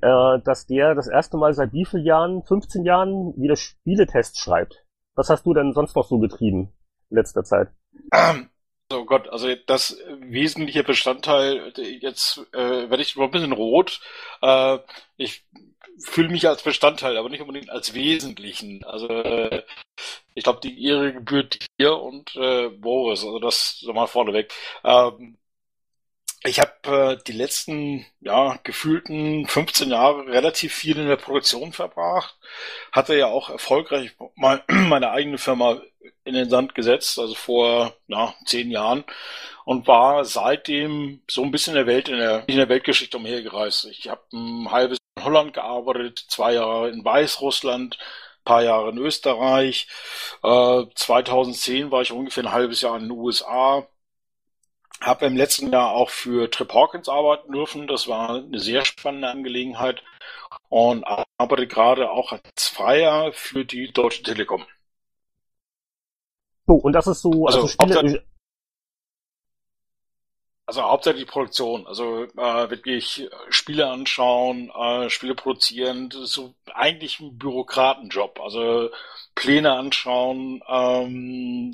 äh, 0.00 0.38
dass 0.44 0.66
der 0.66 0.94
das 0.94 1.08
erste 1.08 1.36
Mal 1.36 1.54
seit 1.54 1.72
wie 1.72 1.84
vielen 1.84 2.04
Jahren, 2.04 2.42
15 2.42 2.84
Jahren, 2.84 3.34
wieder 3.36 3.56
Spieletests 3.56 4.38
schreibt. 4.38 4.84
Was 5.14 5.30
hast 5.30 5.44
du 5.46 5.54
denn 5.54 5.72
sonst 5.72 5.96
noch 5.96 6.06
so 6.06 6.18
getrieben 6.18 6.72
in 7.10 7.16
letzter 7.16 7.44
Zeit? 7.44 7.68
Ähm, 8.12 8.48
Oh 8.92 9.04
Gott, 9.04 9.28
also 9.28 9.54
das 9.66 9.98
wesentliche 10.20 10.84
Bestandteil, 10.84 11.72
jetzt 12.00 12.38
äh, 12.52 12.90
werde 12.90 13.02
ich 13.02 13.16
ein 13.16 13.30
bisschen 13.30 13.52
rot. 13.52 14.00
Äh, 14.42 14.78
ich 15.16 15.44
fühle 15.98 16.28
mich 16.28 16.48
als 16.48 16.62
Bestandteil, 16.62 17.16
aber 17.16 17.28
nicht 17.28 17.40
unbedingt 17.40 17.70
als 17.70 17.94
Wesentlichen. 17.94 18.84
Also 18.84 19.08
äh, 19.08 19.62
ich 20.34 20.44
glaube, 20.44 20.60
die 20.62 20.84
Ehre 20.84 21.12
gebührt 21.12 21.66
dir 21.78 21.96
und 21.98 22.34
äh, 22.36 22.68
Boris, 22.68 23.24
also 23.24 23.38
das 23.38 23.78
so 23.80 23.92
mal 23.92 24.06
vorneweg. 24.06 24.52
Ähm, 24.84 25.38
ich 26.44 26.60
habe 26.60 27.16
äh, 27.18 27.22
die 27.26 27.32
letzten, 27.32 28.06
ja, 28.20 28.58
gefühlten 28.64 29.46
15 29.46 29.90
Jahre 29.90 30.26
relativ 30.26 30.74
viel 30.74 30.98
in 30.98 31.08
der 31.08 31.16
Produktion 31.16 31.72
verbracht. 31.72 32.36
Hatte 32.90 33.16
ja 33.16 33.26
auch 33.26 33.50
erfolgreich 33.50 34.12
mal 34.34 34.62
meine 34.68 35.10
eigene 35.10 35.38
Firma 35.38 35.80
in 36.24 36.34
den 36.34 36.50
Sand 36.50 36.74
gesetzt, 36.74 37.18
also 37.18 37.34
vor 37.34 37.94
ja, 38.08 38.34
zehn 38.44 38.70
Jahren. 38.70 39.04
Und 39.64 39.86
war 39.86 40.24
seitdem 40.24 41.22
so 41.28 41.42
ein 41.42 41.52
bisschen 41.52 41.76
in 41.76 41.84
der 41.84 41.86
Welt, 41.86 42.08
in 42.08 42.18
der, 42.18 42.48
in 42.48 42.56
der 42.56 42.68
Weltgeschichte 42.68 43.16
umhergereist. 43.16 43.84
Ich 43.86 44.08
habe 44.08 44.22
ein 44.32 44.70
halbes 44.70 44.98
Jahr 44.98 45.24
in 45.24 45.24
Holland 45.24 45.54
gearbeitet, 45.54 46.24
zwei 46.28 46.54
Jahre 46.54 46.90
in 46.90 47.04
Weißrussland, 47.04 47.98
paar 48.44 48.64
Jahre 48.64 48.90
in 48.90 48.98
Österreich. 48.98 49.86
Äh, 50.42 50.84
2010 50.94 51.92
war 51.92 52.02
ich 52.02 52.10
ungefähr 52.10 52.44
ein 52.44 52.52
halbes 52.52 52.80
Jahr 52.80 52.96
in 52.96 53.04
den 53.04 53.12
USA 53.12 53.86
habe 55.02 55.26
im 55.26 55.36
letzten 55.36 55.72
Jahr 55.72 55.90
auch 55.90 56.10
für 56.10 56.50
Trip 56.50 56.72
Hawkins 56.72 57.08
arbeiten 57.08 57.52
dürfen. 57.52 57.86
Das 57.86 58.08
war 58.08 58.30
eine 58.30 58.58
sehr 58.58 58.84
spannende 58.84 59.28
Angelegenheit 59.28 60.02
und 60.68 61.04
arbeite 61.38 61.66
gerade 61.66 62.10
auch 62.10 62.32
als 62.32 62.68
Freier 62.68 63.32
für 63.32 63.64
die 63.64 63.92
Deutsche 63.92 64.22
Telekom. 64.22 64.64
So, 66.66 66.74
und 66.74 66.92
das 66.92 67.06
ist 67.06 67.22
so, 67.22 67.46
also, 67.46 67.62
also 67.62 67.68
Spiele, 67.68 67.94
hauptsächlich, 67.94 68.22
also 70.66 70.82
hauptsächlich 70.82 71.26
Produktion, 71.26 71.86
also 71.86 72.22
äh, 72.22 72.70
wirklich 72.70 73.28
Spiele 73.50 73.88
anschauen, 73.88 74.70
äh, 74.70 75.10
Spiele 75.10 75.34
produzieren, 75.34 76.08
das 76.08 76.22
ist 76.22 76.32
so 76.32 76.54
eigentlich 76.72 77.20
ein 77.20 77.36
Bürokratenjob, 77.36 78.40
also 78.40 78.90
Pläne 79.34 79.72
anschauen, 79.72 80.62
ähm, 80.68 81.72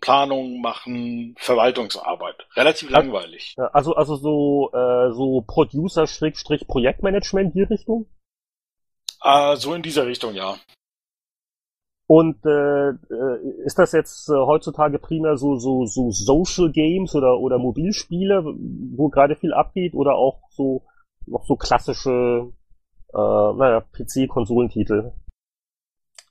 Planung 0.00 0.60
machen, 0.60 1.36
Verwaltungsarbeit. 1.38 2.34
Relativ 2.56 2.90
langweilig. 2.90 3.54
Also, 3.72 3.94
also 3.94 4.16
so, 4.16 4.72
äh, 4.72 5.12
so 5.12 5.44
Producer-Projektmanagement, 5.46 7.54
die 7.54 7.62
Richtung? 7.62 8.06
Äh, 9.22 9.54
so 9.56 9.74
in 9.74 9.82
dieser 9.82 10.06
Richtung, 10.06 10.34
ja. 10.34 10.56
Und 12.06 12.44
äh, 12.44 12.90
äh, 12.90 13.64
ist 13.64 13.78
das 13.78 13.92
jetzt 13.92 14.28
äh, 14.28 14.34
heutzutage 14.34 14.98
primär 14.98 15.38
so, 15.38 15.56
so, 15.56 15.86
so 15.86 16.10
Social 16.10 16.70
Games 16.70 17.14
oder, 17.14 17.38
oder 17.38 17.58
Mobilspiele, 17.58 18.44
wo 18.44 19.08
gerade 19.08 19.36
viel 19.36 19.54
abgeht, 19.54 19.94
oder 19.94 20.14
auch 20.14 20.42
so 20.50 20.82
noch 21.26 21.46
so 21.46 21.56
klassische 21.56 22.52
äh, 23.14 23.16
naja, 23.16 23.82
PC-Konsolentitel? 23.92 25.12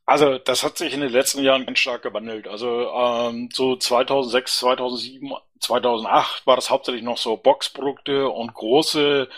Also 0.06 0.38
das 0.38 0.64
hat 0.64 0.78
sich 0.78 0.94
in 0.94 1.00
den 1.00 1.12
letzten 1.12 1.44
Jahren 1.44 1.66
ganz 1.66 1.80
stark 1.80 2.02
gewandelt. 2.04 2.48
Also 2.48 2.90
ähm, 2.92 3.50
so 3.54 3.78
2006, 3.78 4.60
2007, 4.60 5.32
2008 5.60 6.46
war 6.46 6.58
das 6.58 6.70
hauptsächlich 6.70 7.04
noch 7.04 7.18
so 7.18 7.38
Boxprodukte 7.38 8.28
und 8.28 8.54
große 8.54 9.30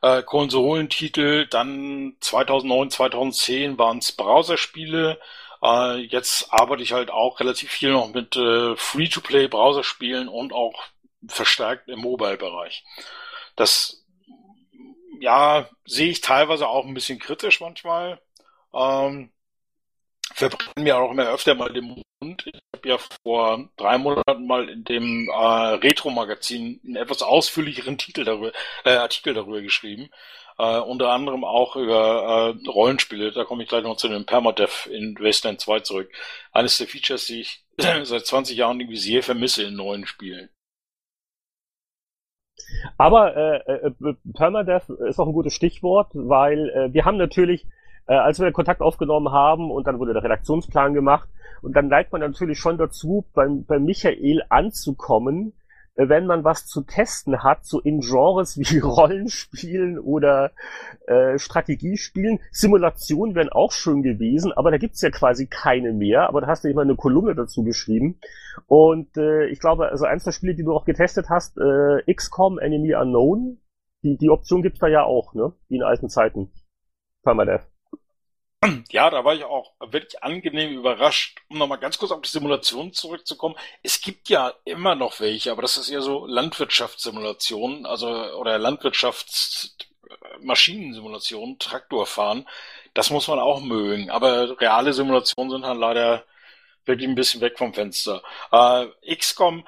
äh, 0.00 0.22
Konsolentitel. 0.22 1.46
Dann 1.48 2.16
2009, 2.20 2.90
2010 2.90 3.78
waren 3.78 3.98
es 3.98 4.12
Browserspiele. 4.12 5.18
Äh, 5.60 5.96
jetzt 6.02 6.52
arbeite 6.52 6.84
ich 6.84 6.92
halt 6.92 7.10
auch 7.10 7.40
relativ 7.40 7.70
viel 7.72 7.90
noch 7.90 8.12
mit 8.14 8.36
äh, 8.36 8.76
Free-to-Play 8.76 9.48
Browserspielen 9.48 10.28
und 10.28 10.52
auch 10.52 10.84
verstärkt 11.26 11.88
im 11.88 12.00
Mobile-Bereich. 12.00 12.84
Das 13.56 14.04
ja 15.20 15.68
sehe 15.84 16.10
ich 16.10 16.20
teilweise 16.20 16.68
auch 16.68 16.84
ein 16.84 16.94
bisschen 16.94 17.18
kritisch 17.18 17.60
manchmal. 17.60 18.20
Ähm, 18.74 19.32
verbrennen 20.34 20.84
mir 20.84 20.96
auch 20.96 21.10
immer 21.10 21.28
öfter 21.28 21.54
mal 21.54 21.72
den 21.72 22.04
Mund. 22.20 22.46
Ich 22.46 22.60
habe 22.74 22.88
ja 22.88 22.98
vor 23.22 23.68
drei 23.76 23.98
Monaten 23.98 24.46
mal 24.46 24.68
in 24.68 24.84
dem 24.84 25.28
äh, 25.28 25.32
Retro-Magazin 25.32 26.80
einen 26.84 26.96
etwas 26.96 27.22
ausführlicheren 27.22 27.98
Titel 27.98 28.24
darüber, 28.24 28.52
äh, 28.84 28.90
Artikel 28.90 29.34
darüber 29.34 29.60
geschrieben. 29.60 30.10
Äh, 30.58 30.78
unter 30.80 31.10
anderem 31.10 31.44
auch 31.44 31.76
über 31.76 32.54
äh, 32.54 32.68
Rollenspiele. 32.68 33.32
Da 33.32 33.44
komme 33.44 33.62
ich 33.62 33.68
gleich 33.68 33.82
noch 33.82 33.96
zu 33.96 34.08
dem 34.08 34.26
Permadeath 34.26 34.86
in 34.86 35.16
Wasteland 35.18 35.60
2 35.60 35.80
zurück. 35.80 36.10
Eines 36.52 36.78
der 36.78 36.86
Features, 36.86 37.26
die 37.26 37.40
ich 37.40 37.64
seit 37.78 38.26
20 38.26 38.56
Jahren 38.56 38.80
irgendwie 38.80 38.98
sehr 38.98 39.22
vermisse 39.22 39.64
in 39.64 39.74
neuen 39.74 40.06
Spielen. 40.06 40.50
Aber 42.98 43.36
äh, 43.36 43.86
äh, 43.88 44.14
Permadeath 44.34 44.88
ist 45.08 45.18
auch 45.18 45.26
ein 45.26 45.32
gutes 45.32 45.54
Stichwort, 45.54 46.10
weil 46.14 46.70
äh, 46.70 46.92
wir 46.92 47.04
haben 47.04 47.16
natürlich 47.16 47.66
äh, 48.06 48.14
als 48.14 48.40
wir 48.40 48.50
Kontakt 48.52 48.80
aufgenommen 48.80 49.32
haben 49.32 49.70
und 49.70 49.86
dann 49.86 49.98
wurde 49.98 50.12
der 50.12 50.22
Redaktionsplan 50.22 50.94
gemacht 50.94 51.28
und 51.62 51.76
dann 51.76 51.88
neigt 51.88 52.12
man 52.12 52.20
natürlich 52.20 52.58
schon 52.58 52.78
dazu, 52.78 53.24
beim, 53.34 53.64
beim 53.64 53.84
Michael 53.84 54.42
anzukommen, 54.48 55.52
äh, 55.94 56.08
wenn 56.08 56.26
man 56.26 56.44
was 56.44 56.66
zu 56.66 56.82
testen 56.82 57.42
hat, 57.42 57.64
so 57.64 57.80
in 57.80 58.00
Genres 58.00 58.58
wie 58.58 58.78
Rollenspielen 58.78 59.98
oder 59.98 60.52
äh, 61.06 61.38
Strategiespielen. 61.38 62.40
Simulationen 62.50 63.34
wären 63.34 63.50
auch 63.50 63.72
schön 63.72 64.02
gewesen, 64.02 64.52
aber 64.52 64.70
da 64.70 64.78
gibt's 64.78 65.02
ja 65.02 65.10
quasi 65.10 65.46
keine 65.46 65.92
mehr. 65.92 66.28
Aber 66.28 66.40
da 66.40 66.46
hast 66.48 66.64
du 66.64 66.68
immer 66.68 66.82
eine 66.82 66.96
Kolumne 66.96 67.34
dazu 67.34 67.62
geschrieben. 67.62 68.18
Und 68.66 69.16
äh, 69.16 69.46
ich 69.46 69.60
glaube, 69.60 69.88
also 69.88 70.04
eins 70.04 70.24
der 70.24 70.32
Spiele, 70.32 70.54
die 70.54 70.64
du 70.64 70.74
auch 70.74 70.84
getestet 70.84 71.28
hast, 71.28 71.58
äh, 71.58 72.12
XCOM 72.12 72.58
Enemy 72.58 72.94
Unknown, 72.94 73.58
die, 74.02 74.16
die 74.16 74.30
Option 74.30 74.62
gibt's 74.62 74.80
da 74.80 74.88
ja 74.88 75.04
auch, 75.04 75.34
ne? 75.34 75.52
Wie 75.68 75.76
in 75.76 75.82
alten 75.82 76.08
Zeiten. 76.08 76.50
Permadeath. 77.22 77.71
Ja, 78.90 79.10
da 79.10 79.24
war 79.24 79.34
ich 79.34 79.42
auch 79.44 79.72
wirklich 79.80 80.22
angenehm 80.22 80.76
überrascht. 80.76 81.40
Um 81.48 81.58
nochmal 81.58 81.78
ganz 81.78 81.98
kurz 81.98 82.12
auf 82.12 82.20
die 82.20 82.28
Simulation 82.28 82.92
zurückzukommen. 82.92 83.56
Es 83.82 84.00
gibt 84.00 84.28
ja 84.28 84.52
immer 84.64 84.94
noch 84.94 85.18
welche, 85.20 85.50
aber 85.50 85.62
das 85.62 85.76
ist 85.76 85.88
eher 85.88 86.02
so 86.02 86.26
Landwirtschaftssimulationen, 86.26 87.86
also 87.86 88.08
oder 88.08 88.58
Landwirtschaftsmaschinensimulationen, 88.58 91.58
Traktorfahren. 91.58 92.48
Das 92.94 93.10
muss 93.10 93.26
man 93.28 93.38
auch 93.40 93.60
mögen. 93.60 94.10
Aber 94.10 94.60
reale 94.60 94.92
Simulationen 94.92 95.50
sind 95.50 95.66
halt 95.66 95.78
leider 95.78 96.24
wirklich 96.84 97.08
ein 97.08 97.14
bisschen 97.14 97.40
weg 97.40 97.58
vom 97.58 97.74
Fenster. 97.74 98.22
Äh, 98.52 98.86
XCOM, 99.16 99.66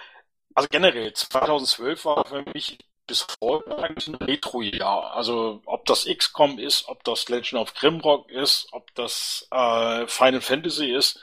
also 0.55 0.69
generell, 0.71 1.13
2012 1.13 2.05
war 2.05 2.25
für 2.27 2.45
mich 2.55 2.79
bis 3.07 3.27
heute 3.41 3.77
eigentlich 3.79 4.09
ein 4.09 4.15
Retro-Jahr. 4.15 5.13
Also 5.15 5.61
ob 5.67 5.85
das 5.87 6.07
XCOM 6.07 6.59
ist, 6.59 6.89
ob 6.89 7.05
das 7.05 7.29
Legend 7.29 7.61
of 7.61 7.75
Grimrock 7.75 8.31
ist, 8.31 8.69
ob 8.73 8.95
das 8.95 9.47
äh, 9.51 10.07
Final 10.07 10.41
Fantasy 10.41 10.93
ist. 10.93 11.23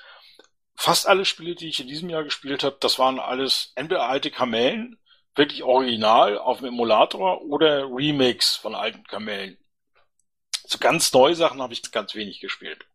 Fast 0.76 1.08
alle 1.08 1.26
Spiele, 1.26 1.56
die 1.56 1.70
ich 1.70 1.80
in 1.80 1.88
diesem 1.88 2.10
Jahr 2.10 2.24
gespielt 2.24 2.64
habe, 2.64 2.78
das 2.80 2.98
waren 2.98 3.20
alles 3.20 3.72
entweder 3.76 4.08
alte 4.08 4.32
Kamellen, 4.32 4.98
wirklich 5.36 5.64
original 5.64 6.38
auf 6.38 6.60
dem 6.60 6.68
Emulator 6.68 7.42
oder 7.44 7.86
Remakes 7.86 8.56
von 8.56 8.76
alten 8.76 9.04
Kamellen. 9.04 9.58
So 10.66 10.78
ganz 10.80 11.12
neue 11.14 11.36
Sachen 11.36 11.62
habe 11.62 11.74
ich 11.74 11.92
ganz 11.92 12.16
wenig 12.16 12.40
gespielt. 12.40 12.86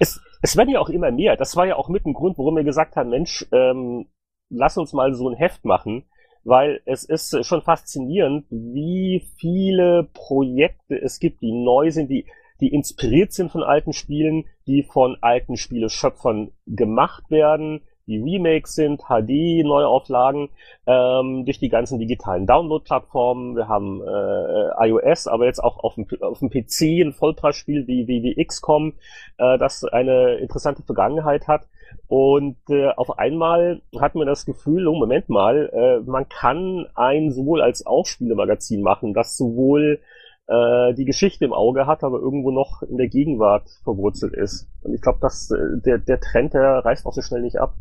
Es, 0.00 0.20
es 0.42 0.56
werden 0.56 0.70
ja 0.70 0.80
auch 0.80 0.88
immer 0.88 1.10
mehr. 1.10 1.36
Das 1.36 1.54
war 1.54 1.66
ja 1.66 1.76
auch 1.76 1.88
mit 1.88 2.06
ein 2.06 2.14
Grund, 2.14 2.38
warum 2.38 2.56
wir 2.56 2.64
gesagt 2.64 2.96
haben, 2.96 3.10
Mensch, 3.10 3.46
ähm, 3.52 4.08
lass 4.48 4.78
uns 4.78 4.92
mal 4.92 5.14
so 5.14 5.28
ein 5.28 5.36
Heft 5.36 5.64
machen 5.64 6.08
weil 6.46 6.80
es 6.84 7.04
ist 7.04 7.44
schon 7.44 7.60
faszinierend, 7.62 8.46
wie 8.50 9.24
viele 9.36 10.08
Projekte 10.14 10.94
es 10.94 11.18
gibt, 11.18 11.42
die 11.42 11.50
neu 11.50 11.90
sind, 11.90 12.08
die, 12.08 12.24
die 12.60 12.72
inspiriert 12.72 13.32
sind 13.32 13.50
von 13.50 13.64
alten 13.64 13.92
Spielen, 13.92 14.44
die 14.66 14.84
von 14.84 15.16
alten 15.20 15.56
Spieleschöpfern 15.56 16.52
gemacht 16.66 17.30
werden, 17.30 17.80
die 18.06 18.18
Remakes 18.18 18.76
sind, 18.76 19.02
HD-Neuauflagen, 19.08 20.50
ähm, 20.86 21.44
durch 21.44 21.58
die 21.58 21.68
ganzen 21.68 21.98
digitalen 21.98 22.46
Download-Plattformen. 22.46 23.56
Wir 23.56 23.66
haben 23.66 24.00
äh, 24.02 24.88
iOS, 24.88 25.26
aber 25.26 25.46
jetzt 25.46 25.62
auch 25.62 25.82
auf 25.82 25.96
dem, 25.96 26.06
auf 26.20 26.38
dem 26.38 26.50
PC 26.50 27.04
ein 27.04 27.12
Vollpreisspiel 27.12 27.88
wie, 27.88 28.06
wie, 28.06 28.22
wie 28.22 28.44
XCOM, 28.44 28.92
äh, 29.38 29.58
das 29.58 29.82
eine 29.82 30.36
interessante 30.36 30.84
Vergangenheit 30.84 31.48
hat. 31.48 31.66
Und 32.08 32.56
äh, 32.68 32.88
auf 32.90 33.18
einmal 33.18 33.82
hat 33.98 34.14
man 34.14 34.26
das 34.26 34.46
Gefühl, 34.46 34.86
oh 34.86 34.94
Moment 34.94 35.28
mal, 35.28 35.70
äh, 35.72 36.08
man 36.08 36.28
kann 36.28 36.86
ein 36.94 37.32
sowohl 37.32 37.62
als 37.62 37.84
auch 37.84 38.06
Spielemagazin 38.06 38.82
machen, 38.82 39.12
das 39.12 39.36
sowohl 39.36 40.00
äh, 40.46 40.94
die 40.94 41.04
Geschichte 41.04 41.44
im 41.44 41.52
Auge 41.52 41.86
hat, 41.86 42.04
aber 42.04 42.20
irgendwo 42.20 42.52
noch 42.52 42.82
in 42.82 42.96
der 42.96 43.08
Gegenwart 43.08 43.68
verwurzelt 43.82 44.34
ist. 44.34 44.68
Und 44.82 44.94
ich 44.94 45.02
glaube, 45.02 45.18
dass 45.20 45.50
äh, 45.50 45.56
der, 45.84 45.98
der 45.98 46.20
Trend, 46.20 46.54
der 46.54 46.84
reißt 46.84 47.06
auch 47.06 47.12
so 47.12 47.22
schnell 47.22 47.42
nicht 47.42 47.58
ab. 47.58 47.74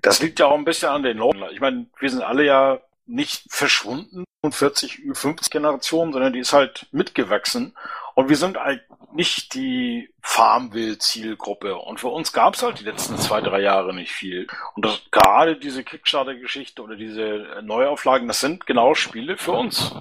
Das 0.00 0.22
liegt 0.22 0.38
ja 0.38 0.46
auch 0.46 0.56
ein 0.56 0.64
bisschen 0.64 0.90
an 0.90 1.02
den 1.02 1.16
Leuten. 1.16 1.42
Ich 1.52 1.60
meine, 1.60 1.86
wir 1.98 2.10
sind 2.10 2.22
alle 2.22 2.44
ja 2.44 2.78
nicht 3.06 3.44
verschwunden 3.48 4.24
und 4.42 4.54
40, 4.54 5.02
50 5.12 5.50
Generationen, 5.50 6.12
sondern 6.12 6.32
die 6.32 6.38
ist 6.38 6.52
halt 6.52 6.86
mitgewachsen. 6.92 7.76
Und 8.16 8.30
wir 8.30 8.36
sind 8.36 8.56
halt 8.56 8.82
nicht 9.12 9.52
die 9.52 10.08
Farmville-Zielgruppe. 10.22 11.76
Und 11.76 12.00
für 12.00 12.08
uns 12.08 12.32
gab 12.32 12.54
es 12.54 12.62
halt 12.62 12.80
die 12.80 12.84
letzten 12.84 13.18
zwei, 13.18 13.42
drei 13.42 13.60
Jahre 13.60 13.94
nicht 13.94 14.10
viel. 14.10 14.46
Und 14.74 14.86
das, 14.86 15.02
gerade 15.10 15.58
diese 15.58 15.84
Kickstarter-Geschichte 15.84 16.82
oder 16.82 16.96
diese 16.96 17.60
Neuauflagen, 17.62 18.26
das 18.26 18.40
sind 18.40 18.66
genau 18.66 18.94
Spiele 18.94 19.36
für 19.36 19.52
uns. 19.52 19.94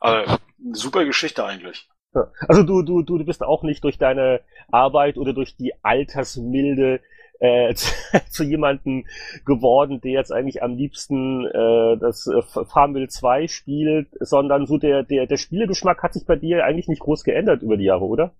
Also 0.00 0.32
eine 0.32 0.74
super 0.74 1.04
Geschichte 1.04 1.44
eigentlich. 1.44 1.90
Also 2.48 2.62
du, 2.62 2.80
du, 2.82 3.02
du 3.02 3.22
bist 3.22 3.42
auch 3.42 3.62
nicht 3.62 3.84
durch 3.84 3.98
deine 3.98 4.40
Arbeit 4.70 5.18
oder 5.18 5.34
durch 5.34 5.54
die 5.54 5.74
Altersmilde 5.84 7.02
äh, 7.42 7.74
zu, 7.74 7.92
zu 8.30 8.44
jemandem 8.44 9.04
geworden, 9.44 10.00
der 10.00 10.12
jetzt 10.12 10.32
eigentlich 10.32 10.62
am 10.62 10.76
liebsten 10.76 11.44
äh, 11.46 11.98
das 11.98 12.26
äh, 12.26 12.42
Farmville 12.42 13.08
2 13.08 13.48
spielt, 13.48 14.08
sondern 14.20 14.66
so 14.66 14.78
der, 14.78 15.02
der, 15.02 15.26
der 15.26 15.36
Spielegeschmack 15.36 16.02
hat 16.02 16.14
sich 16.14 16.24
bei 16.24 16.36
dir 16.36 16.64
eigentlich 16.64 16.88
nicht 16.88 17.02
groß 17.02 17.24
geändert 17.24 17.62
über 17.62 17.76
die 17.76 17.84
Jahre, 17.84 18.04
oder? 18.04 18.32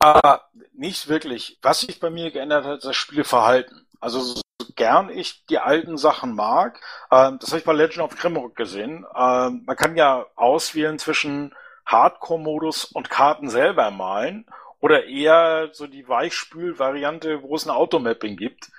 Äh, 0.00 0.36
nicht 0.74 1.08
wirklich. 1.08 1.58
Was 1.62 1.80
sich 1.80 1.98
bei 1.98 2.10
mir 2.10 2.30
geändert 2.30 2.64
hat, 2.64 2.78
ist 2.78 2.86
das 2.86 2.96
Spielverhalten. 2.96 3.86
Also 4.00 4.20
so 4.20 4.42
gern 4.76 5.08
ich 5.08 5.44
die 5.46 5.58
alten 5.58 5.96
Sachen 5.96 6.34
mag, 6.34 6.78
äh, 7.10 7.32
das 7.40 7.50
habe 7.50 7.58
ich 7.58 7.64
bei 7.64 7.72
Legend 7.72 8.04
of 8.04 8.16
Grimrock 8.16 8.54
gesehen. 8.54 9.04
Äh, 9.14 9.50
man 9.50 9.76
kann 9.76 9.96
ja 9.96 10.26
auswählen 10.36 10.98
zwischen 10.98 11.54
Hardcore-Modus 11.86 12.84
und 12.84 13.08
Karten 13.08 13.48
selber 13.48 13.90
malen 13.90 14.44
oder 14.80 15.06
eher 15.06 15.70
so 15.72 15.86
die 15.86 16.08
Weichspül-Variante, 16.08 17.42
wo 17.42 17.54
es 17.54 17.66
ein 17.66 17.70
Automapping 17.70 18.36
gibt. 18.36 18.70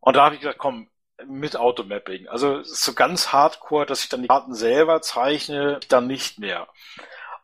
Und 0.00 0.16
da 0.16 0.24
habe 0.24 0.34
ich 0.34 0.40
gesagt, 0.40 0.58
komm, 0.58 0.88
mit 1.26 1.56
Automapping. 1.56 2.28
Also 2.28 2.58
es 2.58 2.72
ist 2.72 2.84
so 2.84 2.94
ganz 2.94 3.32
hardcore, 3.32 3.86
dass 3.86 4.02
ich 4.02 4.08
dann 4.08 4.22
die 4.22 4.28
Karten 4.28 4.54
selber 4.54 5.02
zeichne, 5.02 5.80
dann 5.88 6.06
nicht 6.06 6.38
mehr. 6.38 6.68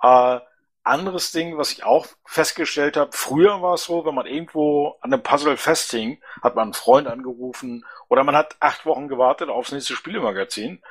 Äh, 0.03 0.41
anderes 0.89 1.33
Ding, 1.33 1.59
was 1.59 1.73
ich 1.73 1.85
auch 1.85 2.07
festgestellt 2.25 2.97
habe, 2.97 3.11
früher 3.13 3.61
war 3.63 3.75
es 3.75 3.85
so, 3.85 4.05
wenn 4.05 4.15
man 4.15 4.27
irgendwo 4.27 4.97
an 5.01 5.13
einem 5.13 5.23
Puzzle 5.23 5.57
festhing, 5.57 6.21
hat 6.43 6.57
man 6.57 6.65
einen 6.65 6.75
Freund 6.75 7.07
angerufen 7.07 7.85
oder 8.09 8.25
man 8.25 8.35
hat 8.35 8.57
acht 8.61 8.87
Wochen 8.87 9.09
gewartet 9.09 9.51
aufs 9.51 9.73
nächste 9.73 9.95
Spielemagazin. 9.95 10.83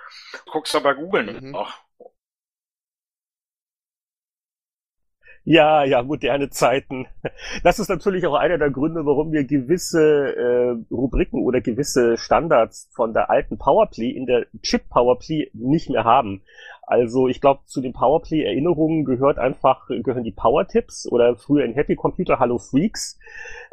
Guckst 0.52 0.74
da 0.74 0.80
bei 0.80 0.94
Google 0.94 1.42
mhm. 1.42 1.52
nach. 1.52 1.80
Ja, 5.50 5.86
ja, 5.86 6.04
moderne 6.04 6.50
Zeiten. 6.50 7.08
Das 7.64 7.80
ist 7.80 7.88
natürlich 7.88 8.28
auch 8.28 8.34
einer 8.34 8.58
der 8.58 8.70
Gründe, 8.70 9.06
warum 9.06 9.32
wir 9.32 9.46
gewisse 9.46 10.36
äh, 10.36 10.94
Rubriken 10.94 11.42
oder 11.42 11.62
gewisse 11.62 12.18
Standards 12.18 12.90
von 12.94 13.14
der 13.14 13.30
alten 13.30 13.58
Powerplay 13.58 14.10
in 14.10 14.26
der 14.26 14.46
Chip 14.62 14.90
Powerplay 14.90 15.50
nicht 15.54 15.90
mehr 15.90 16.04
haben. 16.04 16.42
Also 16.82 17.30
ich 17.30 17.40
glaube, 17.40 17.62
zu 17.66 17.80
den 17.80 17.94
Powerplay-Erinnerungen 17.94 19.06
gehört 19.06 19.40
einfach, 19.40 19.88
gehören 19.88 20.26
die 20.26 20.34
Power-Tipps 20.34 21.10
oder 21.10 21.38
früher 21.38 21.64
in 21.64 21.76
Happy 21.76 21.96
Computer 21.96 22.40
Hallo 22.40 22.58
Freaks. 22.58 23.18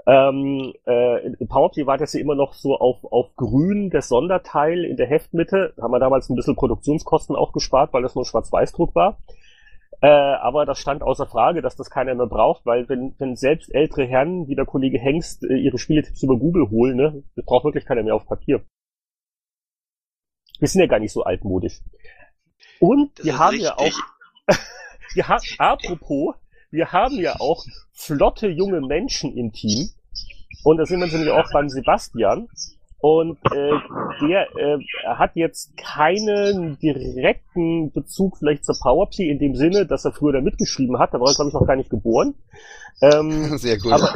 Ähm, 0.07 0.75
äh, 0.87 1.27
in 1.27 1.49
Powerplay 1.49 1.87
war 1.87 1.99
das 1.99 2.13
ja 2.13 2.21
immer 2.21 2.37
noch 2.37 2.55
so 2.55 2.79
auf, 2.79 2.99
auf 3.03 3.35
grün, 3.35 3.91
der 3.91 4.03
Sonderteil 4.03 4.85
in 4.85 4.97
der 4.97 5.09
Heftmitte. 5.09 5.75
Haben 5.83 5.93
wir 5.93 5.99
damals 5.99 6.31
ein 6.31 6.37
bisschen 6.37 6.55
Produktionskosten 6.55 7.35
auch 7.35 7.53
gespart, 7.53 7.93
weil 7.93 8.03
das 8.03 8.15
nur 8.15 8.25
Schwarz-Weiß-Druck 8.25 8.95
war. 8.95 9.19
Äh, 10.01 10.07
aber 10.07 10.67
das 10.67 10.79
stand 10.79 11.03
außer 11.03 11.27
Frage, 11.27 11.63
dass 11.63 11.77
das 11.77 11.91
keiner 11.91 12.15
mehr 12.15 12.27
braucht, 12.27 12.67
weil 12.67 12.89
wenn, 12.89 13.15
wenn 13.19 13.37
selbst 13.37 13.75
ältere 13.75 14.05
Herren 14.05 14.49
wie 14.49 14.55
der 14.55 14.67
Kollege 14.67 14.99
Hengst 14.99 15.45
äh, 15.45 15.57
ihre 15.57 15.79
Spieletipps 15.79 16.23
über 16.23 16.37
Google 16.37 16.71
holen, 16.71 16.97
ne, 16.97 17.23
das 17.37 17.45
braucht 17.45 17.65
wirklich 17.65 17.87
keiner 17.87 18.03
mehr 18.03 18.15
auf 18.15 18.27
Papier. 18.27 18.65
Wir 20.59 20.69
sind 20.69 20.81
ja 20.81 20.87
gar 20.87 21.01
nicht 21.01 21.13
so 21.13 21.23
altmodisch. 21.25 21.81
Und 22.81 23.19
das 23.19 23.27
wir 23.27 23.39
haben 23.39 23.51
richtig. 23.51 23.69
ja 23.69 23.79
auch, 23.79 24.57
wir 25.15 25.29
haben, 25.29 25.45
apropos, 25.59 26.35
wir 26.71 26.93
haben 26.93 27.19
ja 27.21 27.41
auch 27.41 27.65
flotte 27.93 28.49
junge 28.49 28.81
Menschen 28.81 29.37
im 29.37 29.53
Team. 29.53 29.91
Und 30.65 30.79
da 30.79 30.87
sind 30.87 31.01
wir 31.01 31.07
nämlich 31.07 31.31
auch 31.31 31.51
beim 31.53 31.69
Sebastian. 31.69 32.49
Und 33.05 33.37
äh, 33.53 33.79
der 34.23 34.49
äh, 34.57 34.79
hat 35.05 35.33
jetzt 35.35 35.77
keinen 35.77 36.79
direkten 36.79 37.93
Bezug 37.93 38.39
vielleicht 38.39 38.65
zur 38.65 38.79
Powerplay 38.81 39.29
in 39.29 39.39
dem 39.39 39.57
Sinne, 39.57 39.85
dass 39.85 40.07
er 40.07 40.13
früher 40.13 40.33
da 40.33 40.41
mitgeschrieben 40.41 40.99
hat. 40.99 41.13
Da 41.13 41.21
war 41.21 41.29
er, 41.29 41.35
glaube 41.35 41.51
ich, 41.51 41.53
noch 41.53 41.67
gar 41.67 41.77
nicht 41.77 41.91
geboren. 41.91 42.35
Ähm, 43.03 43.59
Sehr 43.59 43.77
gut. 43.77 43.93
Aber, 43.93 44.15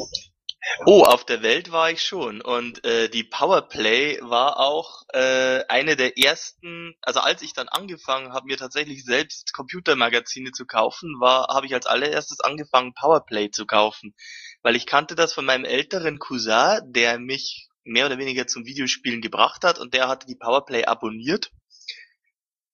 oh, 0.86 1.02
auf 1.02 1.26
der 1.26 1.42
Welt 1.42 1.70
war 1.70 1.90
ich 1.90 2.02
schon. 2.02 2.40
Und 2.40 2.82
äh, 2.82 3.10
die 3.10 3.24
Powerplay 3.24 4.20
war 4.22 4.58
auch 4.58 5.02
äh, 5.12 5.64
eine 5.68 5.94
der 5.94 6.16
ersten, 6.16 6.94
also 7.02 7.20
als 7.20 7.42
ich 7.42 7.52
dann 7.52 7.68
angefangen 7.68 8.32
habe, 8.32 8.46
mir 8.46 8.56
tatsächlich 8.56 9.04
selbst 9.04 9.52
Computermagazine 9.52 10.52
zu 10.52 10.64
kaufen, 10.64 11.20
war, 11.20 11.48
habe 11.48 11.66
ich 11.66 11.74
als 11.74 11.84
allererstes 11.84 12.40
angefangen, 12.40 12.94
Powerplay 12.94 13.50
zu 13.50 13.66
kaufen. 13.66 14.14
Weil 14.62 14.76
ich 14.76 14.86
kannte 14.86 15.14
das 15.14 15.34
von 15.34 15.44
meinem 15.44 15.66
älteren 15.66 16.18
Cousin, 16.18 16.80
der 16.86 17.18
mich 17.18 17.67
mehr 17.88 18.06
oder 18.06 18.18
weniger 18.18 18.46
zum 18.46 18.64
Videospielen 18.64 19.20
gebracht 19.20 19.64
hat 19.64 19.78
und 19.78 19.94
der 19.94 20.08
hatte 20.08 20.26
die 20.26 20.36
Powerplay 20.36 20.84
abonniert. 20.84 21.50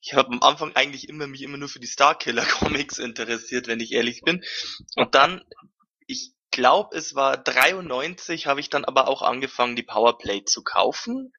Ich 0.00 0.12
habe 0.14 0.32
am 0.32 0.42
Anfang 0.42 0.76
eigentlich 0.76 1.08
immer 1.08 1.26
mich 1.26 1.42
immer 1.42 1.56
nur 1.56 1.68
für 1.68 1.80
die 1.80 1.86
Starkiller 1.86 2.44
Comics 2.58 2.98
interessiert, 2.98 3.66
wenn 3.66 3.80
ich 3.80 3.92
ehrlich 3.92 4.22
bin. 4.22 4.44
Und 4.96 5.14
dann, 5.14 5.42
ich 6.06 6.32
glaube, 6.50 6.96
es 6.96 7.14
war 7.14 7.36
93, 7.36 8.46
habe 8.46 8.60
ich 8.60 8.68
dann 8.70 8.84
aber 8.84 9.08
auch 9.08 9.22
angefangen, 9.22 9.76
die 9.76 9.82
Powerplay 9.82 10.44
zu 10.44 10.62
kaufen, 10.62 11.32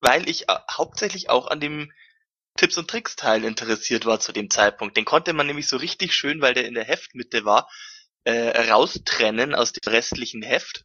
weil 0.00 0.28
ich 0.28 0.48
äh, 0.48 0.54
hauptsächlich 0.70 1.30
auch 1.30 1.48
an 1.48 1.60
dem 1.60 1.92
Tipps 2.56 2.76
und 2.76 2.88
Tricks 2.88 3.16
Teil 3.16 3.44
interessiert 3.44 4.04
war 4.04 4.20
zu 4.20 4.32
dem 4.32 4.50
Zeitpunkt. 4.50 4.96
Den 4.96 5.04
konnte 5.04 5.32
man 5.32 5.46
nämlich 5.46 5.68
so 5.68 5.76
richtig 5.76 6.12
schön, 6.14 6.40
weil 6.40 6.54
der 6.54 6.66
in 6.66 6.74
der 6.74 6.84
Heftmitte 6.84 7.44
war, 7.44 7.70
äh, 8.24 8.70
raustrennen 8.70 9.54
aus 9.54 9.72
dem 9.72 9.92
restlichen 9.92 10.42
Heft. 10.42 10.84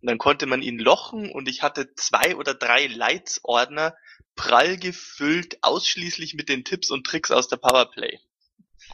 Und 0.00 0.08
dann 0.08 0.18
konnte 0.18 0.46
man 0.46 0.62
ihn 0.62 0.78
lochen 0.78 1.30
und 1.30 1.48
ich 1.48 1.62
hatte 1.62 1.94
zwei 1.94 2.36
oder 2.36 2.54
drei 2.54 2.86
Leitsordner 2.86 3.94
prall 4.34 4.78
gefüllt, 4.78 5.58
ausschließlich 5.62 6.34
mit 6.34 6.48
den 6.48 6.64
Tipps 6.64 6.90
und 6.90 7.04
Tricks 7.04 7.30
aus 7.30 7.48
der 7.48 7.58
Powerplay. 7.58 8.18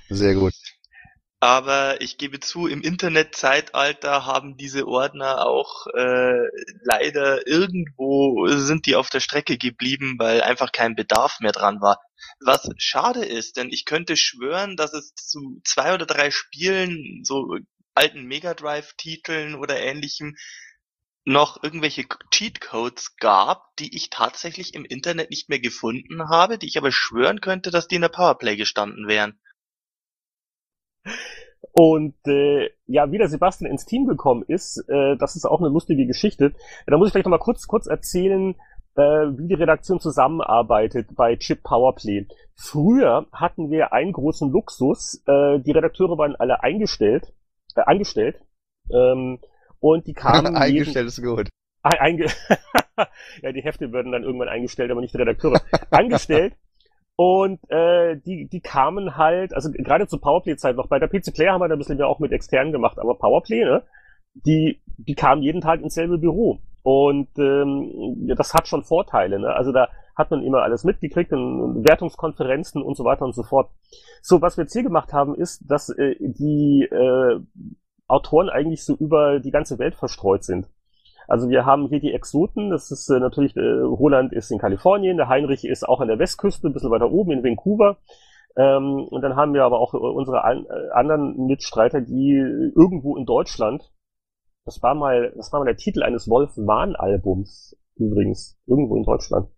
Sehr 0.08 0.34
gut. 0.34 0.54
Aber 1.38 2.00
ich 2.00 2.16
gebe 2.16 2.40
zu, 2.40 2.66
im 2.66 2.80
Internetzeitalter 2.80 4.24
haben 4.24 4.56
diese 4.56 4.88
Ordner 4.88 5.46
auch 5.46 5.86
äh, 5.88 6.48
leider 6.82 7.46
irgendwo 7.46 8.48
sind 8.48 8.86
die 8.86 8.96
auf 8.96 9.10
der 9.10 9.20
Strecke 9.20 9.58
geblieben, 9.58 10.14
weil 10.18 10.40
einfach 10.40 10.72
kein 10.72 10.96
Bedarf 10.96 11.40
mehr 11.40 11.52
dran 11.52 11.82
war. 11.82 12.00
Was 12.40 12.68
schade 12.78 13.24
ist, 13.24 13.58
denn 13.58 13.68
ich 13.70 13.84
könnte 13.84 14.16
schwören, 14.16 14.76
dass 14.76 14.94
es 14.94 15.14
zu 15.14 15.60
zwei 15.62 15.92
oder 15.94 16.06
drei 16.06 16.30
Spielen, 16.30 17.22
so 17.22 17.58
alten 17.94 18.24
Mega 18.24 18.54
Drive-Titeln 18.54 19.54
oder 19.54 19.78
ähnlichem, 19.78 20.36
noch 21.26 21.62
irgendwelche 21.62 22.04
Cheatcodes 22.30 23.16
gab, 23.16 23.74
die 23.76 23.94
ich 23.94 24.10
tatsächlich 24.10 24.74
im 24.74 24.84
Internet 24.84 25.30
nicht 25.30 25.48
mehr 25.48 25.58
gefunden 25.58 26.28
habe, 26.28 26.56
die 26.56 26.66
ich 26.66 26.78
aber 26.78 26.92
schwören 26.92 27.40
könnte, 27.40 27.70
dass 27.70 27.88
die 27.88 27.96
in 27.96 28.02
der 28.02 28.08
Powerplay 28.08 28.56
gestanden 28.56 29.08
wären. 29.08 29.38
Und 31.72 32.14
äh, 32.26 32.70
ja, 32.86 33.10
wie 33.10 33.18
der 33.18 33.28
Sebastian 33.28 33.70
ins 33.70 33.84
Team 33.84 34.06
gekommen 34.06 34.44
ist, 34.46 34.78
äh, 34.88 35.16
das 35.16 35.34
ist 35.34 35.44
auch 35.44 35.60
eine 35.60 35.68
lustige 35.68 36.06
Geschichte. 36.06 36.54
Da 36.86 36.96
muss 36.96 37.08
ich 37.08 37.12
vielleicht 37.12 37.26
noch 37.26 37.30
mal 37.30 37.38
kurz, 37.38 37.66
kurz 37.66 37.86
erzählen, 37.86 38.54
äh, 38.94 39.02
wie 39.02 39.48
die 39.48 39.54
Redaktion 39.54 39.98
zusammenarbeitet 39.98 41.08
bei 41.16 41.36
Chip 41.36 41.64
Powerplay. 41.64 42.28
Früher 42.54 43.26
hatten 43.32 43.70
wir 43.70 43.92
einen 43.92 44.12
großen 44.12 44.50
Luxus. 44.50 45.22
Äh, 45.26 45.58
die 45.58 45.72
Redakteure 45.72 46.16
waren 46.16 46.36
alle 46.36 46.62
eingestellt, 46.62 47.34
äh, 47.74 47.80
angestellt. 47.80 48.40
Ähm, 48.90 49.40
und 49.80 50.06
die 50.06 50.12
kamen. 50.14 50.56
eingestellt 50.56 51.06
ist 51.06 51.22
gut. 51.22 51.48
Einge 51.82 52.26
ja, 53.42 53.52
die 53.52 53.62
Hefte 53.62 53.92
werden 53.92 54.10
dann 54.10 54.24
irgendwann 54.24 54.48
eingestellt, 54.48 54.90
aber 54.90 55.00
nicht 55.00 55.14
die 55.14 55.18
Redakteure. 55.18 55.60
angestellt 55.90 56.54
und 57.16 57.60
äh, 57.70 58.18
die, 58.18 58.46
die 58.46 58.60
kamen 58.60 59.16
halt, 59.16 59.54
also 59.54 59.70
gerade 59.72 60.06
zur 60.06 60.20
Powerplay-Zeit 60.20 60.76
noch, 60.76 60.88
bei 60.88 60.98
der 60.98 61.08
PC 61.08 61.32
Player 61.34 61.52
haben 61.52 61.62
wir 61.62 61.68
da 61.68 61.74
ein 61.74 61.78
bisschen 61.78 61.96
mehr 61.96 62.08
auch 62.08 62.18
mit 62.18 62.30
externen 62.30 62.72
gemacht, 62.72 62.98
aber 62.98 63.14
Powerplay, 63.14 63.64
ne, 63.64 63.82
die, 64.34 64.82
die 64.98 65.14
kamen 65.14 65.42
jeden 65.42 65.62
Tag 65.62 65.80
ins 65.80 65.94
selbe 65.94 66.18
Büro. 66.18 66.60
Und 66.82 67.28
ähm, 67.38 68.26
ja, 68.26 68.34
das 68.34 68.52
hat 68.52 68.68
schon 68.68 68.84
Vorteile, 68.84 69.40
ne? 69.40 69.48
Also 69.48 69.72
da 69.72 69.88
hat 70.14 70.30
man 70.30 70.44
immer 70.44 70.62
alles 70.62 70.84
mitgekriegt, 70.84 71.32
in 71.32 71.84
Wertungskonferenzen 71.84 72.80
und 72.80 72.96
so 72.96 73.04
weiter 73.04 73.24
und 73.24 73.34
so 73.34 73.42
fort. 73.42 73.70
So, 74.22 74.40
was 74.40 74.56
wir 74.56 74.64
jetzt 74.64 74.72
hier 74.72 74.84
gemacht 74.84 75.12
haben, 75.12 75.34
ist, 75.34 75.68
dass 75.68 75.88
äh, 75.88 76.14
die 76.20 76.84
äh, 76.84 77.40
Autoren 78.08 78.48
eigentlich 78.48 78.84
so 78.84 78.94
über 78.94 79.40
die 79.40 79.50
ganze 79.50 79.78
Welt 79.78 79.94
verstreut 79.94 80.44
sind. 80.44 80.68
Also 81.28 81.48
wir 81.48 81.66
haben 81.66 81.88
hier 81.88 82.00
die 82.00 82.12
Exoten, 82.12 82.70
das 82.70 82.90
ist 82.90 83.08
äh, 83.10 83.18
natürlich, 83.18 83.56
äh, 83.56 83.60
Roland 83.60 84.32
ist 84.32 84.50
in 84.50 84.58
Kalifornien, 84.58 85.16
der 85.16 85.28
Heinrich 85.28 85.64
ist 85.64 85.88
auch 85.88 86.00
an 86.00 86.08
der 86.08 86.18
Westküste, 86.18 86.68
ein 86.68 86.72
bisschen 86.72 86.90
weiter 86.90 87.10
oben 87.10 87.32
in 87.32 87.42
Vancouver. 87.42 87.98
Ähm, 88.56 89.06
und 89.10 89.22
dann 89.22 89.36
haben 89.36 89.52
wir 89.52 89.64
aber 89.64 89.80
auch 89.80 89.94
äh, 89.94 89.98
unsere 89.98 90.44
an, 90.44 90.66
äh, 90.66 90.92
anderen 90.92 91.46
Mitstreiter, 91.46 92.00
die 92.00 92.32
irgendwo 92.74 93.16
in 93.16 93.26
Deutschland, 93.26 93.92
das 94.64 94.82
war 94.82 94.94
mal, 94.94 95.32
das 95.36 95.52
war 95.52 95.60
mal 95.60 95.66
der 95.66 95.76
Titel 95.76 96.02
eines 96.02 96.28
Wolf-Mahn-Albums 96.28 97.76
übrigens, 97.96 98.58
irgendwo 98.66 98.96
in 98.96 99.04
Deutschland, 99.04 99.48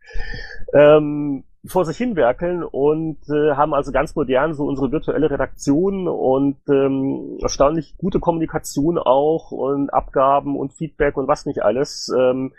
ähm, 0.72 1.44
vor 1.66 1.84
sich 1.84 1.96
hinwerkeln 1.96 2.62
und 2.62 3.18
äh, 3.28 3.54
haben 3.54 3.74
also 3.74 3.92
ganz 3.92 4.14
modern 4.14 4.54
so 4.54 4.64
unsere 4.64 4.92
virtuelle 4.92 5.30
Redaktion 5.30 6.06
und 6.08 6.56
ähm, 6.68 7.38
erstaunlich 7.40 7.96
gute 7.98 8.20
Kommunikation 8.20 8.98
auch 8.98 9.50
und 9.50 9.90
Abgaben 9.92 10.56
und 10.56 10.72
Feedback 10.72 11.16
und 11.16 11.26
was 11.28 11.46
nicht 11.46 11.62
alles. 11.62 12.12
Ähm, 12.16 12.52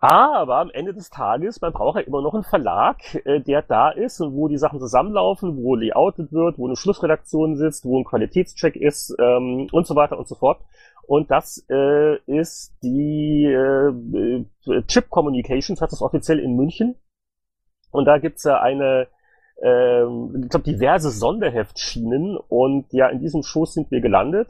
aber 0.00 0.58
am 0.58 0.70
Ende 0.70 0.92
des 0.92 1.08
Tages, 1.08 1.62
man 1.62 1.72
braucht 1.72 1.96
ja 1.96 2.02
immer 2.02 2.20
noch 2.20 2.34
einen 2.34 2.42
Verlag, 2.42 2.96
äh, 3.24 3.40
der 3.40 3.62
da 3.62 3.90
ist 3.90 4.20
und 4.20 4.34
wo 4.34 4.48
die 4.48 4.58
Sachen 4.58 4.78
zusammenlaufen, 4.78 5.56
wo 5.56 5.76
layoutet 5.76 6.30
wird, 6.30 6.58
wo 6.58 6.66
eine 6.66 6.76
Schlussredaktion 6.76 7.56
sitzt, 7.56 7.86
wo 7.86 7.98
ein 7.98 8.04
Qualitätscheck 8.04 8.76
ist 8.76 9.16
ähm, 9.18 9.68
und 9.72 9.86
so 9.86 9.96
weiter 9.96 10.18
und 10.18 10.28
so 10.28 10.34
fort. 10.34 10.60
Und 11.06 11.30
das 11.30 11.64
äh, 11.70 12.16
ist 12.26 12.74
die 12.82 13.44
äh, 13.44 14.44
Chip 14.88 15.08
Communications, 15.08 15.80
hat 15.80 15.92
das 15.92 16.02
offiziell 16.02 16.38
in 16.38 16.54
München. 16.56 16.96
Und 17.94 18.06
da 18.06 18.18
gibt's 18.18 18.42
ja 18.42 18.60
eine, 18.60 19.06
ähm, 19.62 20.40
ich 20.42 20.50
glaube, 20.50 20.64
diverse 20.64 21.10
Sonderheftschienen. 21.10 22.36
Und 22.36 22.92
ja, 22.92 23.06
in 23.06 23.20
diesem 23.20 23.44
Show 23.44 23.66
sind 23.66 23.92
wir 23.92 24.00
gelandet. 24.00 24.48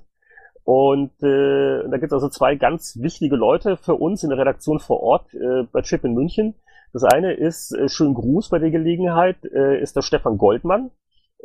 Und 0.65 1.13
äh, 1.23 1.87
da 1.91 1.99
gibt's 1.99 2.15
also 2.15 2.31
zwei 2.31 2.55
ganz 2.55 2.99
wichtige 3.03 3.37
Leute 3.37 3.77
für 3.77 3.97
uns 3.97 4.25
in 4.25 4.31
der 4.31 4.39
Redaktion 4.39 4.81
vor 4.81 5.03
Ort 5.03 5.35
äh, 5.35 5.65
bei 5.71 5.83
Chip 5.83 6.05
in 6.05 6.15
München. 6.15 6.55
Das 6.95 7.05
eine 7.05 7.35
ist, 7.35 7.73
äh, 7.73 7.91
schönen 7.91 8.15
Gruß 8.15 8.49
bei 8.49 8.59
der 8.59 8.71
Gelegenheit, 8.71 9.37
äh, 9.45 9.79
ist 9.79 9.95
der 9.95 10.01
Stefan 10.01 10.39
Goldmann, 10.39 10.91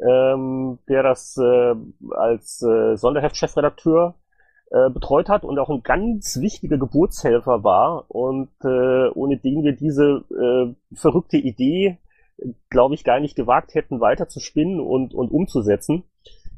ähm, 0.01 0.79
der 0.87 1.03
das 1.03 1.35
äh, 1.35 1.75
als 2.11 2.61
äh, 2.61 2.95
Sonderheft-Chefredakteur 2.95 4.15
äh, 4.71 4.89
betreut 4.89 5.29
hat 5.29 5.43
und 5.43 5.57
auch 5.59 5.69
ein 5.69 5.83
ganz 5.83 6.39
wichtiger 6.39 6.77
Geburtshelfer 6.77 7.63
war 7.63 8.05
und 8.09 8.49
äh, 8.63 9.09
ohne 9.09 9.37
den 9.37 9.63
wir 9.63 9.73
diese 9.73 10.23
äh, 10.31 10.95
verrückte 10.95 11.37
Idee, 11.37 11.97
glaube 12.69 12.95
ich, 12.95 13.03
gar 13.03 13.19
nicht 13.19 13.35
gewagt 13.35 13.73
hätten, 13.73 13.99
weiter 13.99 14.27
zu 14.27 14.39
spinnen 14.39 14.79
und, 14.79 15.13
und 15.13 15.31
umzusetzen. 15.31 16.03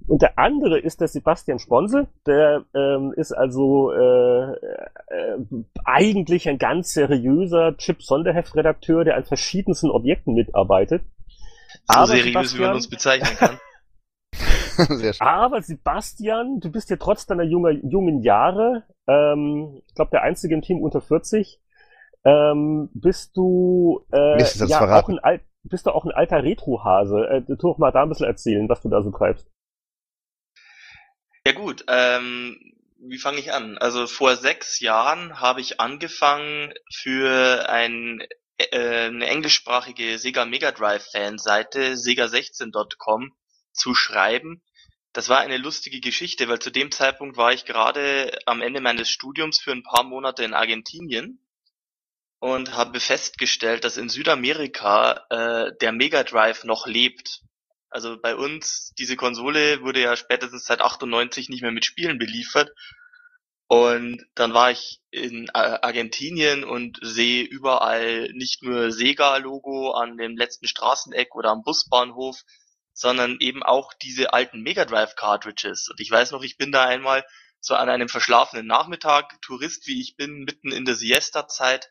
Und 0.08 0.22
der 0.22 0.38
andere 0.38 0.80
ist 0.80 1.00
der 1.00 1.08
Sebastian 1.08 1.60
Sponsel, 1.60 2.08
der 2.26 2.66
ähm, 2.74 3.14
ist 3.16 3.32
also 3.32 3.92
äh, 3.94 4.52
äh, 4.52 5.38
eigentlich 5.86 6.50
ein 6.50 6.58
ganz 6.58 6.94
seriöser 6.94 7.78
Chip-Sonderheft-Redakteur, 7.78 9.06
der 9.06 9.16
an 9.16 9.24
verschiedensten 9.24 9.90
Objekten 9.90 10.34
mitarbeitet. 10.34 11.04
So 11.88 12.00
Aber 12.00 12.08
seriös, 12.08 12.26
Sebastian, 12.26 12.60
wie 12.60 12.66
man 12.66 12.76
uns 12.76 12.90
bezeichnen 12.90 13.38
kann. 13.38 13.60
Aber 15.20 15.62
Sebastian, 15.62 16.60
du 16.60 16.72
bist 16.72 16.90
ja 16.90 16.98
trotz 16.98 17.26
deiner 17.26 17.44
junge, 17.44 17.72
jungen 17.72 18.22
Jahre, 18.22 18.84
ähm, 19.08 19.82
ich 19.88 19.96
glaube 19.96 20.12
der 20.12 20.24
einzige 20.24 20.54
im 20.54 20.62
Team 20.62 20.82
unter 20.82 21.02
40, 21.02 21.60
ähm, 22.24 22.90
bist 22.94 23.36
du 23.36 24.06
äh, 24.12 24.42
ja, 24.68 25.00
auch 25.00 25.10
ein 25.10 25.20
Al 25.20 25.42
bist 25.64 25.86
du 25.86 25.92
auch 25.92 26.06
ein 26.06 26.12
alter 26.12 26.44
Retro-Hase. 26.44 27.28
Äh, 27.28 27.42
tu 27.46 27.56
doch 27.56 27.78
mal 27.78 27.92
da 27.92 28.04
ein 28.04 28.10
bisschen 28.10 28.26
erzählen, 28.26 28.68
was 28.68 28.82
du 28.82 28.90
da 28.90 29.02
so 29.02 29.12
treibst. 29.12 29.48
Ja 31.46 31.54
gut, 31.54 31.86
ähm, 31.88 32.58
wie 33.00 33.18
fange 33.18 33.40
ich 33.40 33.52
an? 33.52 33.78
Also 33.78 34.08
vor 34.08 34.36
sechs 34.36 34.80
Jahren 34.80 35.40
habe 35.40 35.62
ich 35.62 35.80
angefangen 35.80 36.74
für 36.94 37.68
ein, 37.70 38.22
äh, 38.58 39.08
eine 39.08 39.28
englischsprachige 39.28 40.20
Sega 40.20 40.46
Mega 40.46 40.72
Drive 40.72 41.08
Fanseite, 41.12 41.94
sega16.com, 41.94 43.32
zu 43.74 43.96
schreiben. 43.96 44.62
Das 45.14 45.28
war 45.28 45.40
eine 45.40 45.58
lustige 45.58 46.00
Geschichte, 46.00 46.48
weil 46.48 46.60
zu 46.60 46.72
dem 46.72 46.92
Zeitpunkt 46.92 47.36
war 47.36 47.52
ich 47.52 47.66
gerade 47.66 48.32
am 48.46 48.62
Ende 48.62 48.80
meines 48.80 49.10
Studiums 49.10 49.60
für 49.60 49.72
ein 49.72 49.84
paar 49.84 50.04
Monate 50.04 50.44
in 50.44 50.54
Argentinien 50.54 51.40
und 52.40 52.74
habe 52.74 53.00
festgestellt, 53.00 53.84
dass 53.84 53.98
in 53.98 54.10
Südamerika 54.10 55.26
äh, 55.30 55.72
der 55.80 55.92
Mega 55.92 56.24
Drive 56.24 56.64
noch 56.64 56.88
lebt. 56.88 57.42
Also 57.90 58.18
bei 58.20 58.36
uns, 58.36 58.94
diese 58.98 59.18
Konsole 59.18 59.82
wurde 59.82 60.02
ja 60.02 60.16
spätestens 60.16 60.66
seit 60.66 60.82
98 60.82 61.50
nicht 61.50 61.62
mehr 61.62 61.72
mit 61.72 61.86
Spielen 61.86 62.18
beliefert. 62.18 62.72
Und 63.68 64.26
dann 64.34 64.54
war 64.54 64.72
ich 64.72 65.02
in 65.12 65.50
Argentinien 65.52 66.64
und 66.64 67.00
sehe 67.02 67.44
überall 67.44 68.30
nicht 68.34 68.64
nur 68.64 68.92
Sega-Logo 68.92 69.92
an 69.92 70.18
dem 70.18 70.36
letzten 70.36 70.68
Straßeneck 70.68 71.36
oder 71.36 71.52
am 71.52 71.64
Busbahnhof, 71.64 72.42
sondern 73.02 73.38
eben 73.40 73.64
auch 73.64 73.94
diese 73.96 74.32
alten 74.32 74.62
Mega 74.62 74.86
Drive 74.86 75.16
Cartridges. 75.16 75.90
Und 75.90 76.00
ich 76.00 76.12
weiß 76.12 76.30
noch, 76.30 76.44
ich 76.44 76.58
bin 76.58 76.72
da 76.72 76.86
einmal 76.86 77.26
so 77.60 77.74
an 77.74 77.90
einem 77.90 78.08
verschlafenen 78.08 78.68
Nachmittag, 78.68 79.42
Tourist 79.42 79.88
wie 79.88 80.00
ich 80.00 80.18
bin, 80.18 80.44
mitten 80.44 80.72
in 80.72 80.86
der 80.86 80.94
Siesta-Zeit 80.94 81.90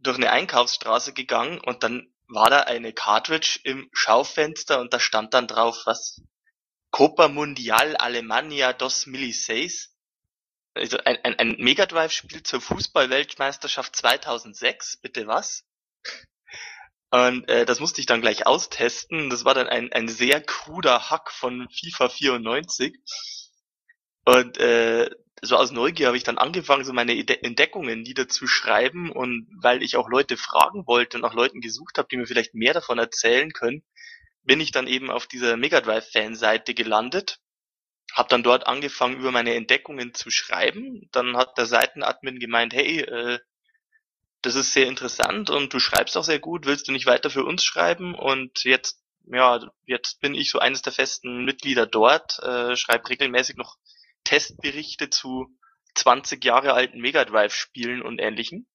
durch 0.00 0.16
eine 0.16 0.32
Einkaufsstraße 0.32 1.12
gegangen 1.12 1.60
und 1.60 1.84
dann 1.84 2.12
war 2.26 2.50
da 2.50 2.62
eine 2.62 2.92
Cartridge 2.92 3.60
im 3.62 3.88
Schaufenster 3.92 4.80
und 4.80 4.92
da 4.92 4.98
stand 4.98 5.34
dann 5.34 5.46
drauf, 5.46 5.82
was? 5.84 6.20
Copa 6.90 7.28
Mundial 7.28 7.96
Alemania 7.96 8.72
dos 8.72 9.06
Miliseis. 9.06 9.94
Also 10.74 10.98
ein, 10.98 11.16
ein, 11.22 11.38
ein 11.38 11.56
Mega 11.58 11.86
Drive 11.86 12.10
Spiel 12.10 12.42
zur 12.42 12.60
Fußball-Weltmeisterschaft 12.60 13.94
2006, 13.94 14.96
bitte 14.96 15.28
was? 15.28 15.64
Und 17.14 17.48
äh, 17.48 17.64
das 17.64 17.78
musste 17.78 18.00
ich 18.00 18.06
dann 18.06 18.22
gleich 18.22 18.44
austesten. 18.44 19.30
Das 19.30 19.44
war 19.44 19.54
dann 19.54 19.68
ein, 19.68 19.92
ein 19.92 20.08
sehr 20.08 20.40
kruder 20.40 21.10
Hack 21.10 21.30
von 21.30 21.68
FIFA 21.70 22.08
94. 22.08 22.98
Und 24.24 24.58
äh, 24.58 25.08
so 25.40 25.56
aus 25.56 25.70
Neugier 25.70 26.08
habe 26.08 26.16
ich 26.16 26.24
dann 26.24 26.38
angefangen, 26.38 26.84
so 26.84 26.92
meine 26.92 27.16
Entdeckungen 27.16 28.02
niederzuschreiben 28.02 29.12
und 29.12 29.46
weil 29.62 29.84
ich 29.84 29.94
auch 29.94 30.08
Leute 30.08 30.36
fragen 30.36 30.88
wollte 30.88 31.16
und 31.16 31.24
auch 31.24 31.34
Leuten 31.34 31.60
gesucht 31.60 31.98
habe, 31.98 32.08
die 32.10 32.16
mir 32.16 32.26
vielleicht 32.26 32.54
mehr 32.54 32.74
davon 32.74 32.98
erzählen 32.98 33.52
können, 33.52 33.84
bin 34.42 34.58
ich 34.60 34.72
dann 34.72 34.88
eben 34.88 35.08
auf 35.08 35.28
dieser 35.28 35.56
Mega 35.56 35.80
Drive 35.80 36.10
Fanseite 36.10 36.74
gelandet, 36.74 37.38
habe 38.12 38.28
dann 38.28 38.42
dort 38.42 38.66
angefangen, 38.66 39.20
über 39.20 39.30
meine 39.30 39.54
Entdeckungen 39.54 40.14
zu 40.14 40.30
schreiben. 40.30 41.08
Dann 41.12 41.36
hat 41.36 41.58
der 41.58 41.66
Seitenadmin 41.66 42.40
gemeint, 42.40 42.74
hey, 42.74 43.02
äh, 43.02 43.38
das 44.44 44.54
ist 44.54 44.72
sehr 44.72 44.86
interessant 44.86 45.50
und 45.50 45.72
du 45.72 45.78
schreibst 45.78 46.16
auch 46.16 46.24
sehr 46.24 46.38
gut, 46.38 46.66
willst 46.66 46.88
du 46.88 46.92
nicht 46.92 47.06
weiter 47.06 47.30
für 47.30 47.44
uns 47.44 47.64
schreiben? 47.64 48.14
Und 48.14 48.64
jetzt, 48.64 49.02
ja, 49.24 49.60
jetzt 49.86 50.20
bin 50.20 50.34
ich 50.34 50.50
so 50.50 50.58
eines 50.58 50.82
der 50.82 50.92
festen 50.92 51.44
Mitglieder 51.44 51.86
dort, 51.86 52.38
äh, 52.40 52.76
schreibe 52.76 53.08
regelmäßig 53.08 53.56
noch 53.56 53.76
Testberichte 54.24 55.10
zu 55.10 55.46
20 55.94 56.44
Jahre 56.44 56.74
alten 56.74 57.00
Mega 57.00 57.24
Drive 57.24 57.54
Spielen 57.54 58.02
und 58.02 58.18
ähnlichen. 58.18 58.66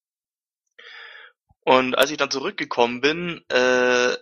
Und 1.62 1.96
als 1.96 2.10
ich 2.10 2.18
dann 2.18 2.32
zurückgekommen 2.32 3.02
bin, 3.02 3.46
äh, 3.50 4.18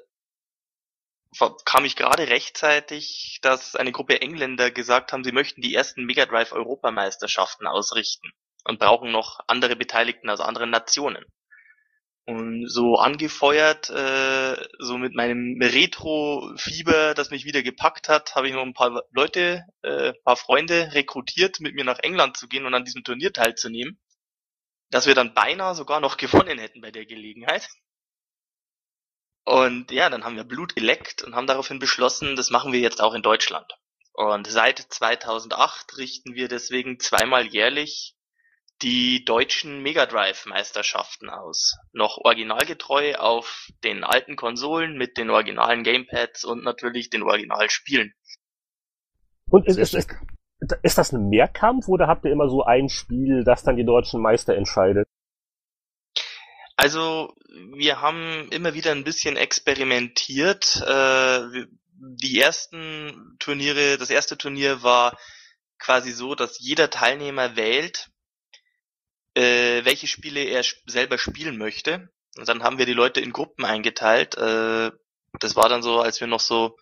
kam 1.65 1.85
ich 1.85 1.95
gerade 1.95 2.27
rechtzeitig, 2.27 3.39
dass 3.41 3.75
eine 3.75 3.91
Gruppe 3.91 4.21
Engländer 4.21 4.71
gesagt 4.71 5.13
haben, 5.13 5.23
sie 5.23 5.31
möchten 5.31 5.61
die 5.61 5.73
ersten 5.73 6.03
Mega 6.05 6.25
Drive 6.25 6.51
Europameisterschaften 6.51 7.67
ausrichten 7.67 8.31
und 8.65 8.79
brauchen 8.79 9.11
noch 9.11 9.39
andere 9.47 9.75
Beteiligten 9.75 10.29
aus 10.29 10.41
anderen 10.41 10.71
Nationen. 10.71 11.23
Und 12.27 12.67
so 12.67 12.97
angefeuert, 12.97 13.89
äh, 13.89 14.67
so 14.79 14.97
mit 14.97 15.15
meinem 15.15 15.61
Retro-Fieber, 15.61 17.13
das 17.13 17.31
mich 17.31 17.45
wieder 17.45 17.63
gepackt 17.63 18.09
hat, 18.09 18.35
habe 18.35 18.49
ich 18.49 18.53
noch 18.53 18.63
ein 18.63 18.73
paar 18.73 19.03
Leute, 19.11 19.63
äh, 19.81 20.11
paar 20.25 20.35
Freunde 20.35 20.91
rekrutiert, 20.93 21.61
mit 21.61 21.73
mir 21.73 21.85
nach 21.85 21.99
England 21.99 22.35
zu 22.35 22.49
gehen 22.49 22.65
und 22.65 22.73
an 22.73 22.83
diesem 22.83 23.05
Turnier 23.05 23.31
teilzunehmen. 23.31 23.97
Dass 24.89 25.07
wir 25.07 25.15
dann 25.15 25.33
beinahe 25.33 25.73
sogar 25.73 26.01
noch 26.01 26.17
gewonnen 26.17 26.59
hätten 26.59 26.81
bei 26.81 26.91
der 26.91 27.05
Gelegenheit. 27.05 27.69
Und 29.45 29.91
ja, 29.91 30.09
dann 30.09 30.25
haben 30.25 30.35
wir 30.35 30.43
Blut 30.43 30.75
geleckt 30.75 31.23
und 31.23 31.33
haben 31.33 31.47
daraufhin 31.47 31.79
beschlossen, 31.79 32.35
das 32.35 32.49
machen 32.49 32.73
wir 32.73 32.81
jetzt 32.81 32.99
auch 32.99 33.13
in 33.13 33.21
Deutschland. 33.21 33.71
Und 34.11 34.47
seit 34.47 34.79
2008 34.79 35.95
richten 35.97 36.35
wir 36.35 36.49
deswegen 36.49 36.99
zweimal 36.99 37.47
jährlich 37.47 38.16
die 38.81 39.25
deutschen 39.25 39.81
Mega 39.81 40.05
Drive 40.05 40.45
Meisterschaften 40.45 41.29
aus. 41.29 41.75
Noch 41.93 42.17
originalgetreu 42.17 43.15
auf 43.15 43.69
den 43.83 44.03
alten 44.03 44.35
Konsolen 44.35 44.97
mit 44.97 45.17
den 45.17 45.29
originalen 45.29 45.83
Gamepads 45.83 46.43
und 46.43 46.63
natürlich 46.63 47.09
den 47.09 47.23
Originalspielen. 47.23 48.13
Und 49.49 49.67
ist, 49.67 49.77
ist, 49.77 49.93
ist, 49.93 50.09
ist 50.83 50.97
das 50.97 51.11
ein 51.11 51.29
Mehrkampf 51.29 51.87
oder 51.87 52.07
habt 52.07 52.25
ihr 52.25 52.31
immer 52.31 52.49
so 52.49 52.63
ein 52.63 52.89
Spiel, 52.89 53.43
das 53.43 53.63
dann 53.63 53.77
die 53.77 53.85
deutschen 53.85 54.21
Meister 54.21 54.55
entscheidet? 54.55 55.07
Also 56.75 57.33
wir 57.75 58.01
haben 58.01 58.49
immer 58.51 58.75
wieder 58.75 58.91
ein 58.91 59.03
bisschen 59.03 59.35
experimentiert. 59.35 60.83
Äh, 60.85 61.65
die 61.99 62.39
ersten 62.39 63.35
Turniere, 63.39 63.97
das 63.97 64.11
erste 64.11 64.37
Turnier 64.37 64.83
war 64.83 65.17
quasi 65.79 66.11
so, 66.11 66.35
dass 66.35 66.59
jeder 66.59 66.91
Teilnehmer 66.91 67.55
wählt, 67.55 68.09
äh, 69.37 69.85
welche 69.85 70.07
Spiele 70.07 70.41
er 70.41 70.63
selber 70.87 71.19
spielen 71.19 71.57
möchte. 71.57 72.09
Und 72.37 72.49
dann 72.49 72.63
haben 72.63 72.79
wir 72.79 72.87
die 72.87 72.93
Leute 72.93 73.21
in 73.21 73.33
Gruppen 73.33 73.65
eingeteilt. 73.65 74.35
Äh, 74.35 74.91
das 75.39 75.55
war 75.55 75.69
dann 75.69 75.83
so, 75.83 76.01
als 76.01 76.19
wir 76.19 76.27
noch 76.27 76.39
so 76.39 76.77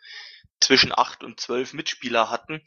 zwischen 0.61 0.97
acht 0.97 1.23
und 1.23 1.39
zwölf 1.39 1.73
Mitspieler 1.73 2.31
hatten. 2.31 2.61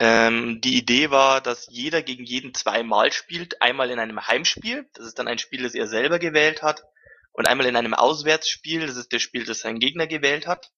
Ähm, 0.00 0.60
die 0.60 0.76
Idee 0.76 1.10
war, 1.10 1.40
dass 1.40 1.68
jeder 1.70 2.02
gegen 2.02 2.24
jeden 2.24 2.54
zweimal 2.54 3.12
spielt. 3.12 3.62
Einmal 3.62 3.90
in 3.90 4.00
einem 4.00 4.26
Heimspiel, 4.26 4.88
das 4.94 5.06
ist 5.06 5.18
dann 5.20 5.28
ein 5.28 5.38
Spiel, 5.38 5.62
das 5.62 5.74
er 5.74 5.86
selber 5.86 6.18
gewählt 6.18 6.62
hat. 6.62 6.82
Und 7.32 7.46
einmal 7.46 7.66
in 7.66 7.76
einem 7.76 7.94
Auswärtsspiel, 7.94 8.84
das 8.84 8.96
ist 8.96 9.12
das 9.12 9.22
Spiel, 9.22 9.44
das 9.44 9.60
sein 9.60 9.78
Gegner 9.78 10.08
gewählt 10.08 10.48
hat. 10.48 10.72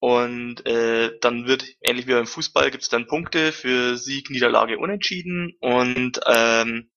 Und 0.00 0.66
äh, 0.66 1.18
dann 1.20 1.46
wird, 1.46 1.64
ähnlich 1.82 2.06
wie 2.06 2.14
beim 2.14 2.26
Fußball, 2.26 2.70
gibt 2.70 2.82
es 2.82 2.88
dann 2.88 3.06
Punkte 3.06 3.52
für 3.52 3.98
Sieg, 3.98 4.30
Niederlage, 4.30 4.78
Unentschieden. 4.78 5.52
Und 5.60 6.20
ähm, 6.26 6.90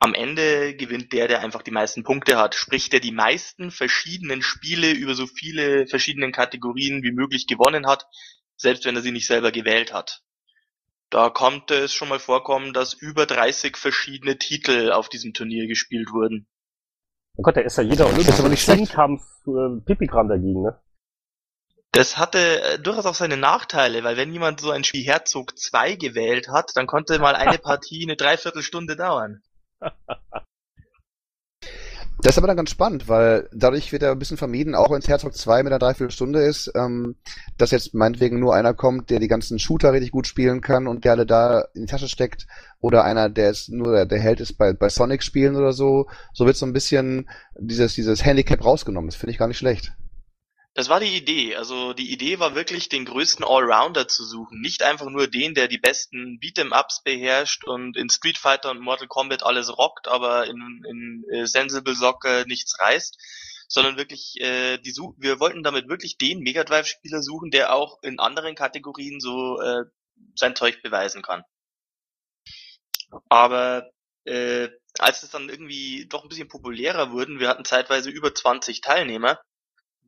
am 0.00 0.14
Ende 0.14 0.74
gewinnt 0.74 1.12
der, 1.12 1.28
der 1.28 1.40
einfach 1.40 1.62
die 1.62 1.70
meisten 1.70 2.02
Punkte 2.02 2.36
hat. 2.36 2.56
Sprich, 2.56 2.90
der 2.90 2.98
die 2.98 3.12
meisten 3.12 3.70
verschiedenen 3.70 4.42
Spiele 4.42 4.90
über 4.92 5.14
so 5.14 5.26
viele 5.26 5.86
verschiedene 5.86 6.32
Kategorien 6.32 7.04
wie 7.04 7.12
möglich 7.12 7.46
gewonnen 7.46 7.86
hat, 7.86 8.06
selbst 8.56 8.84
wenn 8.84 8.96
er 8.96 9.02
sie 9.02 9.12
nicht 9.12 9.28
selber 9.28 9.52
gewählt 9.52 9.92
hat. 9.92 10.22
Da 11.10 11.30
konnte 11.30 11.74
es 11.74 11.94
schon 11.94 12.08
mal 12.08 12.18
vorkommen, 12.18 12.72
dass 12.72 12.94
über 12.94 13.26
30 13.26 13.76
verschiedene 13.76 14.38
Titel 14.38 14.90
auf 14.90 15.08
diesem 15.08 15.32
Turnier 15.34 15.68
gespielt 15.68 16.10
wurden. 16.12 16.48
Oh 17.36 17.42
Gott, 17.42 17.56
da 17.56 17.60
ist 17.60 17.78
ja 17.78 17.84
jeder 17.84 18.08
olympische 18.08 18.84
Kampf 18.86 19.22
äh, 19.46 19.80
Pipikram 19.86 20.28
dagegen, 20.28 20.62
ne? 20.62 20.80
Das 21.92 22.18
hatte 22.18 22.62
äh, 22.62 22.78
durchaus 22.78 23.06
auch 23.06 23.14
seine 23.14 23.36
Nachteile, 23.36 24.04
weil 24.04 24.16
wenn 24.16 24.32
jemand 24.32 24.60
so 24.60 24.70
ein 24.70 24.84
Spiel 24.84 25.04
Herzog 25.04 25.58
2 25.58 25.96
gewählt 25.96 26.48
hat, 26.48 26.72
dann 26.74 26.86
konnte 26.86 27.18
mal 27.18 27.34
eine 27.34 27.58
Partie 27.58 28.04
eine 28.04 28.16
Dreiviertelstunde 28.16 28.96
dauern. 28.96 29.42
Das 32.20 32.34
ist 32.34 32.38
aber 32.38 32.48
dann 32.48 32.56
ganz 32.56 32.70
spannend, 32.70 33.08
weil 33.08 33.48
dadurch 33.52 33.92
wird 33.92 34.02
ja 34.02 34.10
ein 34.10 34.18
bisschen 34.18 34.36
vermieden, 34.36 34.74
auch 34.74 34.90
wenn 34.90 34.98
es 34.98 35.06
Herzog 35.06 35.36
2 35.36 35.62
mit 35.62 35.72
einer 35.72 35.78
Dreiviertelstunde 35.78 36.40
ist, 36.40 36.70
ähm, 36.74 37.14
dass 37.58 37.70
jetzt 37.70 37.94
meinetwegen 37.94 38.40
nur 38.40 38.56
einer 38.56 38.74
kommt, 38.74 39.10
der 39.10 39.20
die 39.20 39.28
ganzen 39.28 39.60
Shooter 39.60 39.92
richtig 39.92 40.10
gut 40.10 40.26
spielen 40.26 40.60
kann 40.60 40.88
und 40.88 41.04
der 41.04 41.12
alle 41.12 41.26
da 41.26 41.60
in 41.74 41.82
die 41.82 41.86
Tasche 41.86 42.08
steckt, 42.08 42.48
oder 42.80 43.04
einer, 43.04 43.28
der 43.28 43.50
ist 43.50 43.68
nur 43.68 43.92
der, 43.92 44.06
der 44.06 44.18
Held 44.18 44.40
ist 44.40 44.54
bei, 44.54 44.72
bei 44.72 44.88
Sonic-Spielen 44.88 45.54
oder 45.54 45.72
so. 45.72 46.08
So 46.32 46.44
wird 46.44 46.56
so 46.56 46.66
ein 46.66 46.72
bisschen 46.72 47.28
dieses, 47.56 47.94
dieses 47.94 48.24
Handicap 48.24 48.64
rausgenommen. 48.64 49.08
Das 49.08 49.16
finde 49.16 49.32
ich 49.32 49.38
gar 49.38 49.48
nicht 49.48 49.58
schlecht. 49.58 49.92
Das 50.78 50.88
war 50.88 51.00
die 51.00 51.16
Idee. 51.16 51.56
Also 51.56 51.92
die 51.92 52.12
Idee 52.12 52.38
war 52.38 52.54
wirklich, 52.54 52.88
den 52.88 53.04
größten 53.04 53.44
Allrounder 53.44 54.06
zu 54.06 54.24
suchen. 54.24 54.60
Nicht 54.60 54.84
einfach 54.84 55.10
nur 55.10 55.26
den, 55.26 55.52
der 55.54 55.66
die 55.66 55.78
besten 55.78 56.38
Beat'em-Ups 56.38 57.02
beherrscht 57.02 57.64
und 57.64 57.96
in 57.96 58.08
Street 58.08 58.38
Fighter 58.38 58.70
und 58.70 58.78
Mortal 58.78 59.08
Kombat 59.08 59.42
alles 59.42 59.76
rockt, 59.76 60.06
aber 60.06 60.46
in, 60.46 60.84
in 60.88 61.24
äh, 61.32 61.46
Sensible 61.48 61.96
Soccer 61.96 62.44
nichts 62.46 62.78
reißt. 62.78 63.18
Sondern 63.66 63.96
wirklich, 63.96 64.40
äh, 64.40 64.78
die 64.78 64.92
Such 64.92 65.14
wir 65.18 65.40
wollten 65.40 65.64
damit 65.64 65.88
wirklich 65.88 66.16
den 66.16 66.38
Mega 66.38 66.62
Drive-Spieler 66.62 67.22
suchen, 67.22 67.50
der 67.50 67.74
auch 67.74 68.00
in 68.02 68.20
anderen 68.20 68.54
Kategorien 68.54 69.18
so 69.18 69.60
äh, 69.60 69.82
sein 70.36 70.54
Zeug 70.54 70.80
beweisen 70.80 71.22
kann. 71.22 71.42
Aber 73.28 73.90
äh, 74.26 74.68
als 75.00 75.24
es 75.24 75.30
dann 75.30 75.48
irgendwie 75.48 76.06
doch 76.08 76.22
ein 76.22 76.28
bisschen 76.28 76.46
populärer 76.46 77.10
wurden, 77.10 77.40
wir 77.40 77.48
hatten 77.48 77.64
zeitweise 77.64 78.10
über 78.10 78.32
20 78.32 78.80
Teilnehmer, 78.80 79.40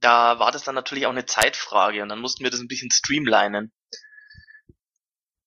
da 0.00 0.38
war 0.38 0.52
das 0.52 0.64
dann 0.64 0.74
natürlich 0.74 1.06
auch 1.06 1.10
eine 1.10 1.26
Zeitfrage 1.26 2.02
und 2.02 2.08
dann 2.08 2.20
mussten 2.20 2.44
wir 2.44 2.50
das 2.50 2.60
ein 2.60 2.68
bisschen 2.68 2.90
streamlinen. 2.90 3.72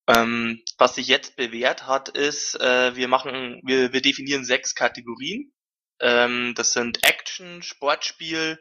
Ähm, 0.08 0.62
was 0.78 0.96
sich 0.96 1.08
jetzt 1.08 1.38
bewährt 1.38 1.88
hat, 1.88 2.10
ist, 2.10 2.60
äh, 2.60 2.96
wir 2.96 3.08
machen, 3.08 3.62
wir, 3.64 3.94
wir 3.94 4.02
definieren 4.02 4.44
sechs 4.44 4.76
Kategorien. 4.76 5.54
Ähm, 6.02 6.54
das 6.56 6.74
sind 6.74 7.06
Action, 7.06 7.64
Sportspiel, 7.64 8.60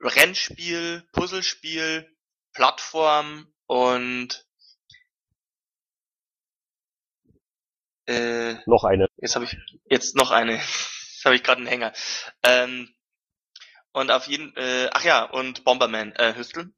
Rennspiel, 0.00 1.02
Puzzlespiel, 1.12 2.14
Plattform 2.52 3.52
und 3.66 4.46
äh, 8.06 8.54
noch 8.66 8.84
eine. 8.84 9.08
Jetzt 9.16 9.34
habe 9.34 9.46
ich 9.46 9.56
jetzt 9.88 10.14
noch 10.14 10.30
eine. 10.30 10.60
Jetzt 11.24 11.26
habe 11.26 11.36
ich 11.36 11.42
gerade 11.42 11.60
einen 11.60 11.68
Hänger. 11.68 11.92
Ähm, 12.42 12.94
und 13.94 14.10
auf 14.10 14.26
jeden, 14.26 14.54
äh, 14.56 14.90
ach 14.92 15.04
ja, 15.04 15.22
und 15.22 15.64
Bomberman, 15.64 16.12
äh, 16.16 16.34
Hüstel. 16.34 16.74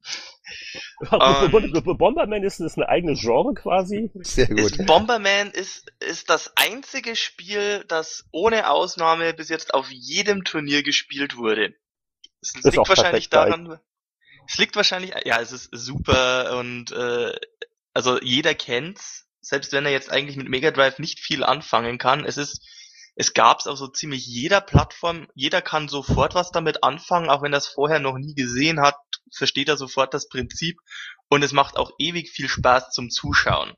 Bomberman 1.97 2.43
ist, 2.43 2.59
ist 2.59 2.77
eine 2.77 2.87
eigene 2.87 3.15
Genre 3.15 3.55
quasi. 3.55 4.11
Sehr 4.21 4.47
gut. 4.47 4.59
Ist, 4.59 4.85
Bomberman 4.85 5.49
ist, 5.49 5.91
ist 5.99 6.29
das 6.29 6.55
einzige 6.55 7.15
Spiel, 7.15 7.83
das 7.87 8.25
ohne 8.31 8.69
Ausnahme 8.69 9.33
bis 9.33 9.49
jetzt 9.49 9.73
auf 9.73 9.89
jedem 9.89 10.43
Turnier 10.43 10.83
gespielt 10.83 11.37
wurde. 11.37 11.73
Es 12.39 12.53
das 12.53 12.75
liegt 12.75 12.87
wahrscheinlich 12.87 13.29
daran, 13.29 13.79
es 14.47 14.57
liegt 14.59 14.75
wahrscheinlich, 14.75 15.13
ja, 15.25 15.41
es 15.41 15.51
ist 15.51 15.69
super 15.73 16.57
und 16.59 16.91
äh, 16.91 17.35
also 17.93 18.21
jeder 18.21 18.53
kennt's, 18.53 19.27
selbst 19.41 19.73
wenn 19.73 19.85
er 19.85 19.91
jetzt 19.91 20.11
eigentlich 20.11 20.37
mit 20.37 20.49
Mega 20.49 20.69
Drive 20.69 20.99
nicht 20.99 21.19
viel 21.19 21.43
anfangen 21.43 21.97
kann. 21.97 22.25
Es 22.25 22.37
ist 22.37 22.61
es 23.19 23.33
gab's 23.33 23.65
auf 23.65 23.79
so 23.79 23.87
ziemlich 23.87 24.27
jeder 24.27 24.61
Plattform. 24.61 25.27
Jeder 25.33 25.63
kann 25.63 25.87
sofort 25.87 26.35
was 26.35 26.51
damit 26.51 26.83
anfangen, 26.83 27.31
auch 27.31 27.41
wenn 27.41 27.51
er 27.51 27.57
es 27.57 27.67
vorher 27.67 27.99
noch 27.99 28.19
nie 28.19 28.35
gesehen 28.35 28.79
hat, 28.79 28.95
versteht 29.35 29.69
er 29.69 29.75
sofort 29.75 30.13
das 30.13 30.29
Prinzip 30.29 30.77
und 31.27 31.43
es 31.43 31.51
macht 31.51 31.77
auch 31.77 31.91
ewig 31.97 32.29
viel 32.29 32.47
Spaß 32.47 32.91
zum 32.91 33.09
Zuschauen. 33.09 33.73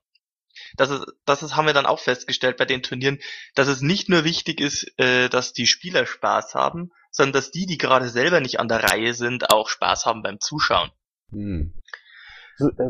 Das 0.75 0.89
ist, 0.89 1.05
das 1.23 1.41
ist, 1.41 1.55
haben 1.55 1.67
wir 1.67 1.73
dann 1.73 1.85
auch 1.85 1.99
festgestellt 1.99 2.57
bei 2.57 2.65
den 2.65 2.83
Turnieren, 2.83 3.19
dass 3.55 3.69
es 3.69 3.79
nicht 3.79 4.09
nur 4.09 4.25
wichtig 4.25 4.59
ist, 4.59 4.91
äh, 4.99 5.29
dass 5.29 5.53
die 5.53 5.67
Spieler 5.67 6.05
Spaß 6.05 6.53
haben, 6.53 6.91
sondern 7.09 7.33
dass 7.33 7.51
die, 7.51 7.65
die 7.65 7.77
gerade 7.77 8.09
selber 8.09 8.41
nicht 8.41 8.59
an 8.59 8.67
der 8.67 8.83
Reihe 8.83 9.13
sind, 9.13 9.51
auch 9.51 9.69
Spaß 9.69 10.05
haben 10.05 10.21
beim 10.21 10.41
Zuschauen. 10.41 10.91
Hm. 11.31 11.73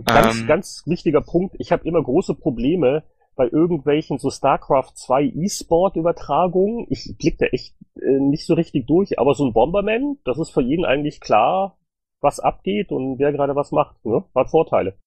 Ganz, 0.05 0.39
ähm, 0.39 0.47
ganz 0.47 0.81
wichtiger 0.87 1.21
Punkt. 1.21 1.55
Ich 1.59 1.71
habe 1.71 1.87
immer 1.87 2.01
große 2.01 2.33
Probleme, 2.33 3.03
bei 3.39 3.47
irgendwelchen 3.47 4.19
so 4.19 4.29
StarCraft 4.29 4.91
2 4.95 5.31
E-Sport-Übertragungen. 5.33 6.87
Ich 6.89 7.15
blick 7.17 7.37
da 7.37 7.45
echt 7.45 7.73
äh, 7.95 8.19
nicht 8.19 8.45
so 8.45 8.53
richtig 8.53 8.85
durch, 8.85 9.17
aber 9.17 9.33
so 9.33 9.45
ein 9.45 9.53
Bomberman, 9.53 10.17
das 10.25 10.37
ist 10.37 10.49
für 10.49 10.61
jeden 10.61 10.83
eigentlich 10.83 11.21
klar, 11.21 11.79
was 12.19 12.41
abgeht 12.41 12.91
und 12.91 13.17
wer 13.17 13.31
gerade 13.31 13.55
was 13.55 13.71
macht. 13.71 14.03
Ne? 14.05 14.25
Hat 14.35 14.49
Vorteile. 14.49 14.99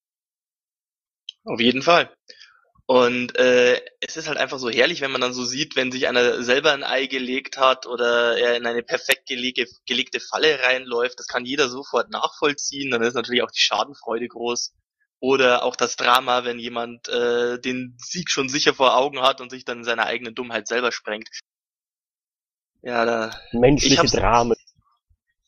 Auf 1.44 1.60
jeden 1.60 1.82
Fall. 1.82 2.10
Und 2.86 3.36
äh, 3.36 3.82
es 4.00 4.16
ist 4.16 4.28
halt 4.28 4.38
einfach 4.38 4.58
so 4.58 4.70
herrlich, 4.70 5.02
wenn 5.02 5.12
man 5.12 5.20
dann 5.20 5.34
so 5.34 5.44
sieht, 5.44 5.76
wenn 5.76 5.92
sich 5.92 6.08
einer 6.08 6.42
selber 6.42 6.72
ein 6.72 6.84
Ei 6.84 7.08
gelegt 7.08 7.58
hat 7.58 7.86
oder 7.86 8.38
er 8.38 8.56
in 8.56 8.64
eine 8.64 8.82
perfekt 8.82 9.28
gelege, 9.28 9.66
gelegte 9.86 10.20
Falle 10.20 10.58
reinläuft. 10.60 11.18
Das 11.18 11.26
kann 11.26 11.44
jeder 11.44 11.68
sofort 11.68 12.08
nachvollziehen. 12.08 12.90
Dann 12.90 13.02
ist 13.02 13.12
natürlich 13.12 13.42
auch 13.42 13.50
die 13.50 13.60
Schadenfreude 13.60 14.26
groß. 14.26 14.72
Oder 15.22 15.62
auch 15.62 15.76
das 15.76 15.94
Drama, 15.94 16.42
wenn 16.42 16.58
jemand 16.58 17.08
äh, 17.08 17.60
den 17.60 17.96
Sieg 17.96 18.28
schon 18.28 18.48
sicher 18.48 18.74
vor 18.74 18.96
Augen 18.96 19.22
hat 19.22 19.40
und 19.40 19.50
sich 19.50 19.64
dann 19.64 19.78
in 19.78 19.84
seiner 19.84 20.06
eigenen 20.06 20.34
Dummheit 20.34 20.66
selber 20.66 20.90
sprengt. 20.90 21.28
Ja, 22.82 23.04
da. 23.04 23.30
Menschliche 23.52 24.04
Drama. 24.08 24.56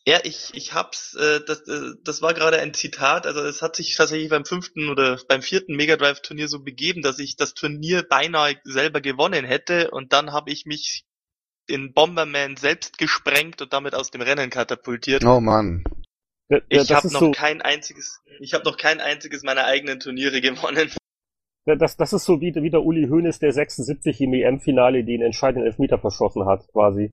Ja, 0.06 0.20
ich, 0.22 0.52
ich 0.54 0.74
hab's, 0.74 1.14
äh, 1.14 1.40
das, 1.44 1.66
äh, 1.66 1.94
das 2.04 2.22
war 2.22 2.34
gerade 2.34 2.60
ein 2.60 2.72
Zitat, 2.72 3.26
also 3.26 3.40
es 3.40 3.62
hat 3.62 3.74
sich 3.74 3.96
tatsächlich 3.96 4.28
beim 4.28 4.44
fünften 4.44 4.90
oder 4.90 5.18
beim 5.28 5.42
vierten 5.42 5.74
Mega 5.74 5.96
Drive 5.96 6.22
Turnier 6.22 6.46
so 6.46 6.62
begeben, 6.62 7.02
dass 7.02 7.18
ich 7.18 7.34
das 7.34 7.54
Turnier 7.54 8.04
beinahe 8.08 8.54
selber 8.62 9.00
gewonnen 9.00 9.44
hätte 9.44 9.90
und 9.90 10.12
dann 10.12 10.32
habe 10.32 10.52
ich 10.52 10.66
mich 10.66 11.04
in 11.66 11.94
Bomberman 11.94 12.56
selbst 12.56 12.96
gesprengt 12.96 13.60
und 13.60 13.72
damit 13.72 13.96
aus 13.96 14.12
dem 14.12 14.20
Rennen 14.20 14.50
katapultiert. 14.50 15.24
Oh 15.24 15.40
Mann. 15.40 15.82
Ja, 16.49 16.61
ich 16.68 16.92
habe 16.92 17.11
noch 17.11 17.20
so 17.20 17.30
kein 17.32 17.62
einziges, 17.62 18.20
ich 18.40 18.55
habe 18.55 18.64
noch 18.64 18.76
kein 18.76 19.01
einziges 19.01 19.42
meiner 19.42 19.64
eigenen 19.64 20.01
Turniere 20.01 20.40
gewonnen. 20.40 20.90
Ja, 21.66 21.76
das, 21.76 21.97
das 21.97 22.12
ist 22.12 22.26
so 22.26 22.42
wie, 22.42 22.55
wie 22.55 22.68
der 22.68 22.82
Uli 22.82 23.09
Hoeneß, 23.09 23.38
der 23.38 23.51
76 23.51 24.20
im 24.20 24.34
EM-Finale 24.34 25.03
den 25.03 25.22
entscheidenden 25.22 25.66
Elfmeter 25.66 25.99
verschossen 25.99 26.45
hat, 26.45 26.68
quasi. 26.72 27.11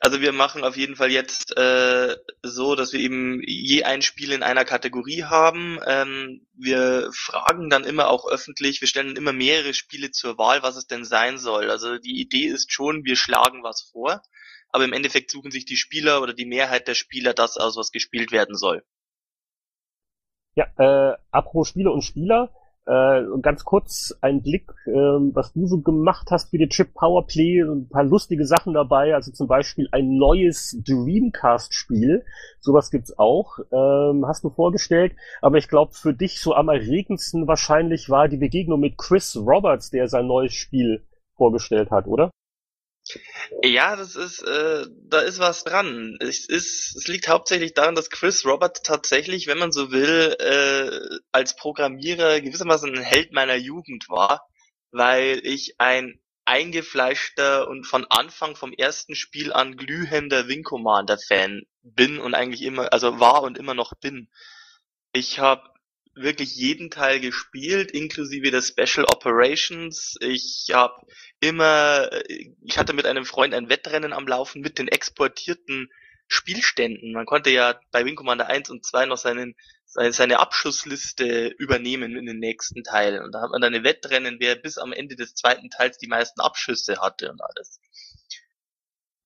Also 0.00 0.22
wir 0.22 0.32
machen 0.32 0.64
auf 0.64 0.76
jeden 0.76 0.96
Fall 0.96 1.10
jetzt 1.10 1.56
äh, 1.56 2.16
so, 2.42 2.74
dass 2.74 2.92
wir 2.92 3.00
eben 3.00 3.42
je 3.46 3.84
ein 3.84 4.00
Spiel 4.00 4.32
in 4.32 4.42
einer 4.42 4.64
Kategorie 4.64 5.24
haben. 5.24 5.78
Ähm, 5.86 6.46
wir 6.54 7.10
fragen 7.12 7.68
dann 7.68 7.84
immer 7.84 8.08
auch 8.08 8.26
öffentlich, 8.26 8.80
wir 8.80 8.88
stellen 8.88 9.16
immer 9.16 9.32
mehrere 9.32 9.74
Spiele 9.74 10.10
zur 10.10 10.38
Wahl, 10.38 10.62
was 10.62 10.76
es 10.76 10.86
denn 10.86 11.04
sein 11.04 11.36
soll. 11.36 11.70
Also 11.70 11.98
die 11.98 12.20
Idee 12.20 12.46
ist 12.46 12.72
schon, 12.72 13.04
wir 13.04 13.16
schlagen 13.16 13.62
was 13.62 13.82
vor, 13.92 14.22
aber 14.72 14.84
im 14.84 14.92
Endeffekt 14.92 15.30
suchen 15.30 15.50
sich 15.50 15.64
die 15.64 15.76
Spieler 15.76 16.22
oder 16.22 16.34
die 16.34 16.46
Mehrheit 16.46 16.88
der 16.88 16.94
Spieler 16.94 17.34
das 17.34 17.56
aus, 17.56 17.76
was 17.76 17.92
gespielt 17.92 18.32
werden 18.32 18.54
soll. 18.54 18.84
Ja, 20.54 20.66
äh, 20.78 21.16
apropos 21.30 21.68
Spieler 21.68 21.92
und 21.92 22.02
Spieler, 22.02 22.50
äh, 22.86 23.22
ganz 23.40 23.64
kurz 23.64 24.16
ein 24.20 24.42
Blick, 24.42 24.70
äh, 24.86 24.90
was 24.90 25.52
du 25.52 25.66
so 25.66 25.80
gemacht 25.80 26.28
hast 26.30 26.50
für 26.50 26.58
die 26.58 26.68
Chip 26.68 26.92
Powerplay, 26.94 27.60
ein 27.60 27.88
paar 27.88 28.04
lustige 28.04 28.46
Sachen 28.46 28.74
dabei, 28.74 29.14
also 29.14 29.30
zum 29.30 29.46
Beispiel 29.46 29.88
ein 29.92 30.16
neues 30.16 30.76
Dreamcast-Spiel, 30.84 32.24
sowas 32.58 32.90
gibt's 32.90 33.16
auch, 33.16 33.58
ähm, 33.70 34.26
hast 34.26 34.42
du 34.44 34.50
vorgestellt, 34.50 35.14
aber 35.40 35.58
ich 35.58 35.68
glaube 35.68 35.92
für 35.92 36.14
dich 36.14 36.40
so 36.40 36.54
am 36.54 36.68
erregendsten 36.68 37.46
wahrscheinlich 37.46 38.10
war 38.10 38.28
die 38.28 38.38
Begegnung 38.38 38.80
mit 38.80 38.98
Chris 38.98 39.36
Roberts, 39.36 39.90
der 39.90 40.08
sein 40.08 40.26
neues 40.26 40.54
Spiel 40.54 41.06
vorgestellt 41.36 41.90
hat, 41.90 42.06
oder? 42.06 42.30
Ja, 43.62 43.96
das 43.96 44.14
ist, 44.14 44.42
äh, 44.42 44.86
da 45.04 45.20
ist 45.20 45.38
was 45.38 45.64
dran. 45.64 46.16
Es 46.20 46.46
ist, 46.48 46.96
es 46.96 47.08
liegt 47.08 47.28
hauptsächlich 47.28 47.74
daran, 47.74 47.94
dass 47.94 48.10
Chris 48.10 48.44
Roberts 48.44 48.82
tatsächlich, 48.82 49.46
wenn 49.46 49.58
man 49.58 49.72
so 49.72 49.90
will, 49.90 50.36
äh, 50.38 51.18
als 51.32 51.56
Programmierer 51.56 52.40
gewissermaßen 52.40 52.94
ein 52.94 53.02
Held 53.02 53.32
meiner 53.32 53.56
Jugend 53.56 54.08
war, 54.08 54.46
weil 54.92 55.40
ich 55.44 55.74
ein 55.78 56.20
eingefleischter 56.44 57.68
und 57.68 57.84
von 57.86 58.06
Anfang 58.08 58.56
vom 58.56 58.72
ersten 58.72 59.14
Spiel 59.14 59.52
an 59.52 59.76
glühender 59.76 60.48
Wing 60.48 60.62
Commander 60.62 61.18
Fan 61.18 61.62
bin 61.82 62.18
und 62.18 62.34
eigentlich 62.34 62.62
immer, 62.62 62.92
also 62.92 63.20
war 63.20 63.42
und 63.42 63.58
immer 63.58 63.74
noch 63.74 63.92
bin. 64.00 64.28
Ich 65.12 65.38
habe 65.38 65.62
wirklich 66.14 66.54
jeden 66.56 66.90
Teil 66.90 67.20
gespielt, 67.20 67.90
inklusive 67.90 68.50
der 68.50 68.62
Special 68.62 69.06
Operations. 69.06 70.16
Ich 70.20 70.68
habe 70.72 71.06
immer, 71.40 72.10
ich 72.28 72.78
hatte 72.78 72.92
mit 72.92 73.06
einem 73.06 73.24
Freund 73.24 73.54
ein 73.54 73.68
Wettrennen 73.68 74.12
am 74.12 74.26
Laufen 74.26 74.60
mit 74.60 74.78
den 74.78 74.88
exportierten 74.88 75.90
Spielständen. 76.26 77.12
Man 77.12 77.26
konnte 77.26 77.50
ja 77.50 77.80
bei 77.90 78.04
Wing 78.04 78.14
Commander 78.14 78.46
1 78.46 78.70
und 78.70 78.84
2 78.84 79.06
noch 79.06 79.18
seinen, 79.18 79.56
seine 79.86 80.38
Abschussliste 80.38 81.48
übernehmen 81.48 82.16
in 82.16 82.26
den 82.26 82.38
nächsten 82.38 82.84
Teil. 82.84 83.20
Und 83.20 83.32
da 83.32 83.42
hat 83.42 83.50
man 83.50 83.60
dann 83.60 83.74
ein 83.74 83.84
Wettrennen, 83.84 84.36
wer 84.38 84.54
bis 84.54 84.78
am 84.78 84.92
Ende 84.92 85.16
des 85.16 85.34
zweiten 85.34 85.70
Teils 85.70 85.98
die 85.98 86.06
meisten 86.06 86.40
Abschüsse 86.40 87.00
hatte 87.00 87.30
und 87.30 87.40
alles. 87.42 87.80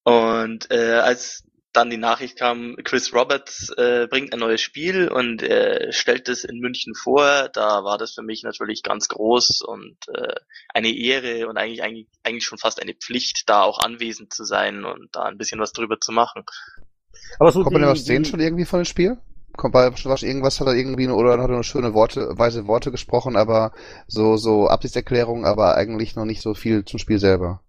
Und 0.03 0.71
äh, 0.71 1.01
als 1.03 1.45
dann 1.75 1.91
die 1.91 1.97
Nachricht 1.97 2.39
kam, 2.39 2.77
Chris 2.85 3.13
Roberts 3.13 3.71
äh, 3.77 4.07
bringt 4.09 4.33
ein 4.33 4.39
neues 4.39 4.61
Spiel 4.61 5.09
und 5.09 5.43
äh, 5.43 5.93
stellt 5.93 6.29
es 6.29 6.45
in 6.45 6.61
München 6.61 6.95
vor. 6.95 7.51
Da 7.53 7.85
war 7.85 7.99
das 7.99 8.15
für 8.15 8.23
mich 8.23 8.43
natürlich 8.45 8.83
ganz 8.83 9.09
groß 9.09 9.63
und 9.63 9.97
äh, 10.09 10.35
eine 10.73 10.95
Ehre 10.95 11.49
und 11.49 11.59
eigentlich, 11.59 11.83
eigentlich, 11.83 12.07
eigentlich 12.23 12.45
schon 12.45 12.59
fast 12.59 12.81
eine 12.81 12.95
Pflicht, 12.95 13.49
da 13.49 13.63
auch 13.63 13.81
anwesend 13.81 14.33
zu 14.33 14.45
sein 14.45 14.85
und 14.85 15.09
da 15.13 15.25
ein 15.25 15.37
bisschen 15.37 15.61
was 15.61 15.73
drüber 15.73 15.99
zu 16.01 16.13
machen. 16.13 16.45
Aber 17.39 17.51
so 17.51 17.63
Kommt 17.63 17.75
man 17.75 17.87
was 17.87 18.05
sehen 18.05 18.25
schon 18.25 18.41
irgendwie 18.41 18.65
von 18.65 18.81
dem 18.81 18.87
Spiel? 18.87 19.19
Kommt 19.57 19.73
bei 19.73 19.91
was 19.93 20.23
irgendwas 20.23 20.61
hat 20.61 20.67
er 20.67 20.75
irgendwie 20.75 21.09
oder 21.09 21.33
hat 21.33 21.51
er 21.51 21.55
nur 21.55 21.65
schöne 21.65 21.95
Worte, 21.95 22.39
weise 22.39 22.67
Worte 22.67 22.91
gesprochen, 22.91 23.37
aber 23.37 23.73
so 24.07 24.37
so 24.37 24.69
Absichtserklärungen, 24.69 25.45
aber 25.45 25.77
eigentlich 25.77 26.17
noch 26.17 26.25
nicht 26.25 26.43
so 26.43 26.55
viel 26.55 26.85
zum 26.85 26.99
Spiel 26.99 27.19
selber. 27.19 27.61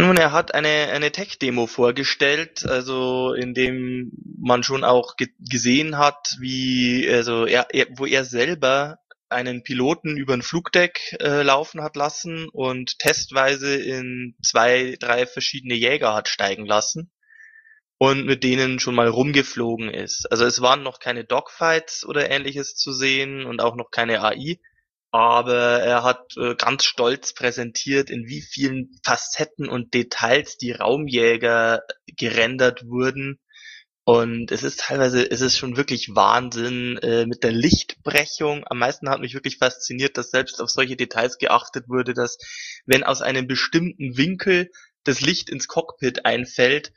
Nun, 0.00 0.16
er 0.16 0.30
hat 0.30 0.54
eine, 0.54 0.90
eine 0.92 1.10
Tech-Demo 1.10 1.66
vorgestellt, 1.66 2.64
also 2.64 3.32
in 3.32 3.52
dem 3.52 4.12
man 4.40 4.62
schon 4.62 4.84
auch 4.84 5.16
ge 5.16 5.28
gesehen 5.40 5.98
hat, 5.98 6.36
wie, 6.38 7.08
also 7.10 7.46
er, 7.46 7.66
er, 7.72 7.86
wo 7.96 8.06
er 8.06 8.24
selber 8.24 9.00
einen 9.28 9.64
Piloten 9.64 10.16
über 10.16 10.34
ein 10.34 10.42
Flugdeck 10.42 11.16
äh, 11.20 11.42
laufen 11.42 11.82
hat 11.82 11.96
lassen 11.96 12.48
und 12.48 13.00
testweise 13.00 13.74
in 13.74 14.36
zwei, 14.40 14.96
drei 15.00 15.26
verschiedene 15.26 15.74
Jäger 15.74 16.14
hat 16.14 16.28
steigen 16.28 16.64
lassen 16.64 17.10
und 17.98 18.24
mit 18.24 18.44
denen 18.44 18.78
schon 18.78 18.94
mal 18.94 19.08
rumgeflogen 19.08 19.92
ist. 19.92 20.30
Also 20.30 20.44
es 20.44 20.60
waren 20.60 20.84
noch 20.84 21.00
keine 21.00 21.24
Dogfights 21.24 22.06
oder 22.06 22.30
ähnliches 22.30 22.76
zu 22.76 22.92
sehen 22.92 23.44
und 23.44 23.60
auch 23.60 23.74
noch 23.74 23.90
keine 23.90 24.22
AI, 24.22 24.60
aber 25.10 25.80
er 25.80 26.02
hat 26.02 26.36
äh, 26.36 26.54
ganz 26.54 26.84
stolz 26.84 27.32
präsentiert, 27.32 28.10
in 28.10 28.26
wie 28.26 28.42
vielen 28.42 28.90
Facetten 29.04 29.68
und 29.68 29.94
Details 29.94 30.58
die 30.58 30.72
Raumjäger 30.72 31.82
gerendert 32.16 32.84
wurden. 32.86 33.38
Und 34.04 34.52
es 34.52 34.62
ist 34.62 34.80
teilweise, 34.80 35.30
es 35.30 35.42
ist 35.42 35.58
schon 35.58 35.76
wirklich 35.76 36.14
Wahnsinn 36.14 36.96
äh, 36.98 37.26
mit 37.26 37.44
der 37.44 37.52
Lichtbrechung. 37.52 38.64
Am 38.66 38.78
meisten 38.78 39.10
hat 39.10 39.20
mich 39.20 39.34
wirklich 39.34 39.58
fasziniert, 39.58 40.16
dass 40.16 40.30
selbst 40.30 40.62
auf 40.62 40.70
solche 40.70 40.96
Details 40.96 41.36
geachtet 41.36 41.88
wurde, 41.88 42.14
dass 42.14 42.38
wenn 42.86 43.04
aus 43.04 43.20
einem 43.20 43.46
bestimmten 43.46 44.16
Winkel 44.16 44.70
das 45.04 45.20
Licht 45.20 45.50
ins 45.50 45.68
Cockpit 45.68 46.24
einfällt, 46.24 46.92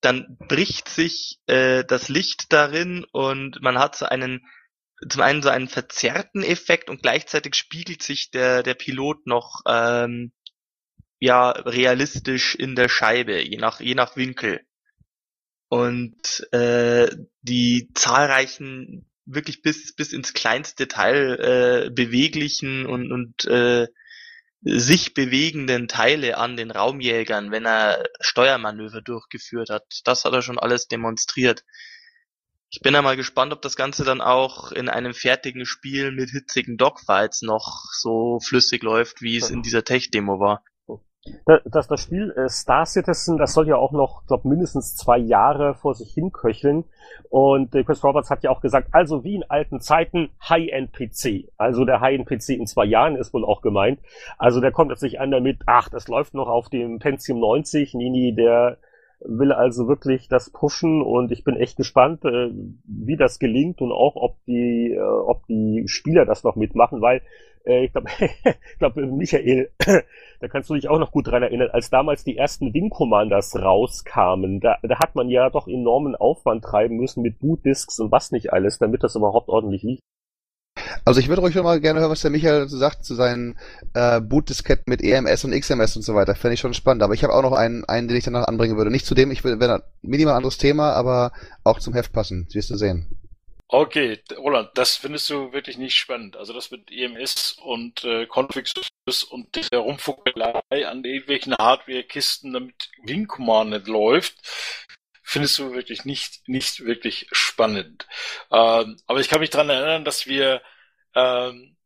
dann 0.00 0.36
bricht 0.48 0.88
sich 0.88 1.38
äh, 1.46 1.84
das 1.84 2.08
Licht 2.08 2.52
darin 2.52 3.04
und 3.12 3.60
man 3.60 3.78
hat 3.78 3.96
so 3.96 4.06
einen 4.06 4.40
zum 5.08 5.22
einen 5.22 5.42
so 5.42 5.48
einen 5.48 5.68
verzerrten 5.68 6.42
Effekt 6.42 6.88
und 6.90 7.02
gleichzeitig 7.02 7.54
spiegelt 7.54 8.02
sich 8.02 8.30
der, 8.30 8.62
der 8.62 8.74
Pilot 8.74 9.26
noch 9.26 9.60
ähm, 9.66 10.32
ja 11.18 11.50
realistisch 11.50 12.54
in 12.54 12.74
der 12.76 12.88
Scheibe, 12.88 13.42
je 13.42 13.58
nach, 13.58 13.80
je 13.80 13.94
nach 13.94 14.16
Winkel. 14.16 14.60
Und 15.68 16.46
äh, 16.52 17.08
die 17.42 17.90
zahlreichen, 17.94 19.10
wirklich 19.24 19.62
bis, 19.62 19.94
bis 19.94 20.12
ins 20.12 20.32
kleinste 20.32 20.86
Teil 20.88 21.86
äh, 21.88 21.90
beweglichen 21.90 22.86
und, 22.86 23.10
und 23.10 23.44
äh, 23.46 23.88
sich 24.62 25.14
bewegenden 25.14 25.88
Teile 25.88 26.38
an 26.38 26.56
den 26.56 26.70
Raumjägern, 26.70 27.50
wenn 27.50 27.66
er 27.66 28.04
Steuermanöver 28.20 29.02
durchgeführt 29.02 29.70
hat. 29.70 29.84
Das 30.04 30.24
hat 30.24 30.32
er 30.32 30.42
schon 30.42 30.58
alles 30.58 30.88
demonstriert. 30.88 31.64
Ich 32.76 32.82
bin 32.82 32.92
ja 32.92 33.00
mal 33.00 33.16
gespannt, 33.16 33.54
ob 33.54 33.62
das 33.62 33.74
Ganze 33.74 34.04
dann 34.04 34.20
auch 34.20 34.70
in 34.70 34.90
einem 34.90 35.14
fertigen 35.14 35.64
Spiel 35.64 36.12
mit 36.12 36.28
hitzigen 36.28 36.76
Dogfights 36.76 37.40
noch 37.40 37.84
so 37.90 38.38
flüssig 38.38 38.82
läuft, 38.82 39.22
wie 39.22 39.38
es 39.38 39.48
in 39.48 39.62
dieser 39.62 39.82
Tech-Demo 39.82 40.40
war. 40.40 40.62
Das, 41.64 41.88
das 41.88 42.02
Spiel 42.02 42.32
äh, 42.36 42.50
Star 42.50 42.84
Citizen, 42.84 43.38
das 43.38 43.54
soll 43.54 43.66
ja 43.66 43.76
auch 43.76 43.92
noch, 43.92 44.26
glaube 44.26 44.46
mindestens 44.46 44.94
zwei 44.94 45.16
Jahre 45.16 45.74
vor 45.74 45.94
sich 45.94 46.12
hinköcheln. 46.12 46.84
Und 47.30 47.74
äh, 47.74 47.82
Chris 47.82 48.04
Roberts 48.04 48.28
hat 48.28 48.44
ja 48.44 48.50
auch 48.50 48.60
gesagt, 48.60 48.88
also 48.92 49.24
wie 49.24 49.36
in 49.36 49.44
alten 49.48 49.80
Zeiten 49.80 50.28
High-End-PC. 50.46 51.48
Also 51.56 51.86
der 51.86 52.02
High-End-PC 52.02 52.50
in 52.50 52.66
zwei 52.66 52.84
Jahren 52.84 53.16
ist 53.16 53.32
wohl 53.32 53.46
auch 53.46 53.62
gemeint. 53.62 54.00
Also 54.36 54.60
der 54.60 54.70
kommt 54.70 54.90
jetzt 54.90 55.02
nicht 55.02 55.18
an 55.18 55.30
damit, 55.30 55.60
ach, 55.64 55.88
das 55.88 56.08
läuft 56.08 56.34
noch 56.34 56.48
auf 56.48 56.68
dem 56.68 56.98
Pentium 56.98 57.40
90. 57.40 57.94
Nee, 57.94 58.10
nee, 58.10 58.32
der 58.32 58.76
will 59.26 59.52
also 59.52 59.88
wirklich 59.88 60.28
das 60.28 60.50
pushen 60.50 61.02
und 61.02 61.32
ich 61.32 61.44
bin 61.44 61.56
echt 61.56 61.76
gespannt, 61.76 62.24
äh, 62.24 62.50
wie 62.84 63.16
das 63.16 63.38
gelingt 63.38 63.80
und 63.80 63.92
auch 63.92 64.16
ob 64.16 64.36
die, 64.46 64.92
äh, 64.92 65.00
ob 65.00 65.46
die 65.46 65.84
Spieler 65.86 66.24
das 66.24 66.44
noch 66.44 66.56
mitmachen, 66.56 67.00
weil 67.00 67.22
äh, 67.66 67.84
ich 67.84 67.92
glaube, 67.92 68.08
ich 68.18 68.78
glaub, 68.78 68.96
Michael, 68.96 69.70
da 70.40 70.48
kannst 70.48 70.70
du 70.70 70.74
dich 70.74 70.88
auch 70.88 70.98
noch 70.98 71.10
gut 71.10 71.26
dran 71.26 71.42
erinnern, 71.42 71.70
als 71.72 71.90
damals 71.90 72.24
die 72.24 72.36
ersten 72.36 72.72
Wing 72.72 72.90
Commanders 72.90 73.56
rauskamen, 73.56 74.60
da, 74.60 74.78
da 74.82 74.98
hat 74.98 75.14
man 75.14 75.28
ja 75.28 75.50
doch 75.50 75.66
enormen 75.66 76.14
Aufwand 76.14 76.64
treiben 76.64 76.96
müssen 76.96 77.22
mit 77.22 77.38
Bootdisks 77.38 77.98
und 77.98 78.12
was 78.12 78.30
nicht 78.30 78.52
alles, 78.52 78.78
damit 78.78 79.02
das 79.02 79.16
überhaupt 79.16 79.48
ordentlich 79.48 79.82
lief. 79.82 80.00
Also 81.04 81.20
ich 81.20 81.28
würde 81.28 81.40
ruhig 81.40 81.54
mal 81.54 81.80
gerne 81.80 82.00
hören, 82.00 82.10
was 82.10 82.20
der 82.20 82.30
Michael 82.30 82.68
sagt 82.68 83.04
zu 83.04 83.14
seinen 83.14 83.58
äh, 83.94 84.20
Bootdisketten 84.20 84.84
mit 84.86 85.02
EMS 85.02 85.44
und 85.44 85.58
XMS 85.58 85.96
und 85.96 86.02
so 86.02 86.14
weiter. 86.14 86.34
Fände 86.34 86.54
ich 86.54 86.60
schon 86.60 86.74
spannend. 86.74 87.02
Aber 87.02 87.14
ich 87.14 87.24
habe 87.24 87.32
auch 87.32 87.42
noch 87.42 87.52
einen, 87.52 87.84
einen, 87.84 88.08
den 88.08 88.16
ich 88.16 88.24
danach 88.24 88.46
anbringen 88.46 88.76
würde. 88.76 88.90
Nicht 88.90 89.06
zu 89.06 89.14
dem, 89.14 89.30
ich 89.30 89.44
will, 89.44 89.60
wäre 89.60 89.84
minimal 90.02 90.34
anderes 90.34 90.58
Thema, 90.58 90.92
aber 90.92 91.32
auch 91.64 91.78
zum 91.78 91.94
Heft 91.94 92.12
passen. 92.12 92.46
Wirst 92.52 92.70
du 92.70 92.76
sehen. 92.76 93.08
Okay, 93.68 94.20
Roland, 94.36 94.70
das 94.74 94.96
findest 94.96 95.28
du 95.28 95.52
wirklich 95.52 95.76
nicht 95.76 95.96
spannend. 95.96 96.36
Also 96.36 96.52
das 96.52 96.70
mit 96.70 96.90
EMS 96.92 97.56
und 97.64 98.04
äh, 98.04 98.26
Configs 98.26 98.74
und 99.30 99.72
der 99.72 99.80
Rumfuckelei 99.80 100.86
an 100.86 101.04
irgendwelchen 101.04 101.54
Hardware-Kisten, 101.56 102.52
damit 102.52 102.90
Wing 103.02 103.26
Command 103.26 103.70
nicht 103.70 103.88
läuft, 103.88 104.36
findest 105.26 105.58
du 105.58 105.72
wirklich 105.72 106.04
nicht, 106.04 106.48
nicht 106.48 106.84
wirklich 106.84 107.26
spannend. 107.32 108.06
Ähm, 108.52 108.96
aber 109.08 109.18
ich 109.18 109.28
kann 109.28 109.40
mich 109.40 109.50
dran 109.50 109.68
erinnern, 109.68 110.04
dass 110.04 110.26
wir, 110.26 110.62
ähm, 111.16 111.76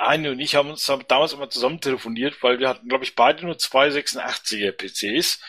Heine 0.00 0.32
und 0.32 0.40
ich 0.40 0.56
haben 0.56 0.70
uns 0.70 0.84
damals 1.06 1.32
immer 1.32 1.48
zusammen 1.48 1.80
telefoniert, 1.80 2.42
weil 2.42 2.58
wir 2.58 2.68
hatten, 2.68 2.88
glaube 2.88 3.04
ich, 3.04 3.14
beide 3.14 3.44
nur 3.44 3.56
zwei 3.56 3.88
86er 3.88 4.72
PCs. 4.72 5.40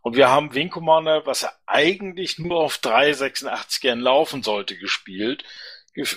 Und 0.00 0.16
wir 0.16 0.30
haben 0.30 0.54
Wing 0.54 0.70
Commander, 0.70 1.26
was 1.26 1.42
ja 1.42 1.52
eigentlich 1.66 2.38
nur 2.38 2.60
auf 2.60 2.78
drei 2.78 3.10
86ern 3.10 4.00
laufen 4.00 4.42
sollte, 4.42 4.78
gespielt. 4.78 5.44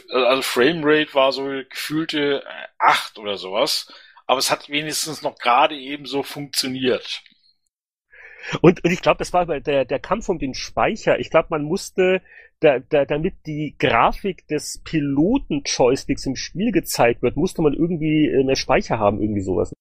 Also 0.10 0.42
Framerate 0.42 1.14
war 1.14 1.32
so 1.34 1.44
gefühlte 1.70 2.46
acht 2.78 3.18
oder 3.18 3.38
sowas. 3.38 3.92
Aber 4.26 4.40
es 4.40 4.52
hat 4.52 4.70
wenigstens 4.70 5.22
noch 5.22 5.38
gerade 5.38 5.76
eben 5.76 6.06
so 6.06 6.24
funktioniert. 6.24 7.24
Und, 8.62 8.84
und 8.84 8.92
ich 8.92 9.02
glaube, 9.02 9.20
das 9.20 9.34
war 9.34 9.46
der, 9.46 9.86
der 9.86 10.00
Kampf 10.00 10.30
um 10.30 10.40
den 10.40 10.54
Speicher. 10.54 11.20
Ich 11.20 11.30
glaube, 11.30 11.48
man 11.52 11.64
musste, 11.64 12.22
da, 12.60 12.80
da, 12.80 13.06
damit 13.06 13.36
die 13.46 13.76
Grafik 13.78 14.48
des 14.48 14.82
Piloten-Joysticks 14.84 16.26
im 16.26 16.36
Spiel 16.36 16.72
gezeigt 16.72 17.22
wird, 17.22 17.36
musste 17.36 17.62
man 17.62 17.74
irgendwie 17.74 18.28
äh, 18.28 18.44
mehr 18.44 18.56
Speicher 18.56 19.00
haben, 19.00 19.22
irgendwie 19.22 19.42
sowas. 19.42 19.74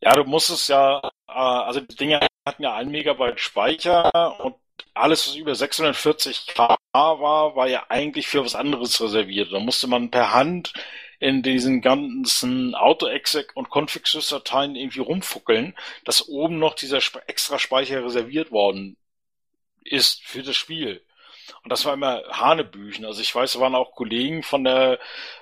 Ja, 0.00 0.14
du 0.14 0.24
musstest 0.24 0.68
ja, 0.68 1.00
äh, 1.28 1.32
also 1.32 1.80
die 1.80 1.96
Dinger 1.96 2.20
hatten 2.46 2.62
ja 2.62 2.74
ein 2.74 2.90
Megabyte 2.90 3.40
Speicher 3.40 4.10
und 4.44 4.56
alles, 4.92 5.26
was 5.28 5.36
über 5.36 5.54
640 5.54 6.46
K 6.48 6.76
war, 6.92 7.56
war 7.56 7.68
ja 7.68 7.86
eigentlich 7.88 8.28
für 8.28 8.44
was 8.44 8.54
anderes 8.54 9.00
reserviert. 9.00 9.52
Da 9.52 9.60
musste 9.60 9.86
man 9.86 10.10
per 10.10 10.32
Hand 10.32 10.72
in 11.18 11.42
diesen 11.42 11.80
ganzen 11.80 12.74
Auto-Exec 12.74 13.52
und 13.54 13.68
Config-Sys-Dateien 13.70 14.76
irgendwie 14.76 15.00
rumfuckeln, 15.00 15.74
dass 16.04 16.28
oben 16.28 16.58
noch 16.58 16.74
dieser 16.74 17.00
extra 17.26 17.58
Speicher 17.58 18.04
reserviert 18.04 18.50
worden 18.50 18.96
ist 19.84 20.22
für 20.24 20.42
das 20.42 20.56
Spiel. 20.56 21.02
Und 21.62 21.70
das 21.70 21.84
war 21.84 21.94
immer 21.94 22.22
Hanebüchen. 22.30 23.04
Also 23.04 23.20
ich 23.20 23.34
weiß, 23.34 23.54
da 23.54 23.60
waren 23.60 23.74
auch 23.74 23.94
Kollegen 23.94 24.42
von 24.42 24.64
der 24.64 24.98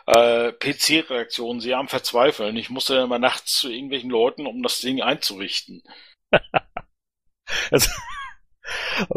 äh, 0.06 0.52
PC-Redaktion 0.52 1.60
sehr 1.60 1.78
am 1.78 1.88
Verzweifeln. 1.88 2.56
Ich 2.56 2.70
musste 2.70 2.94
dann 2.94 3.04
immer 3.04 3.18
nachts 3.18 3.58
zu 3.58 3.70
irgendwelchen 3.70 4.10
Leuten, 4.10 4.46
um 4.46 4.62
das 4.62 4.80
Ding 4.80 5.00
einzurichten. 5.00 5.82
also, 7.70 7.90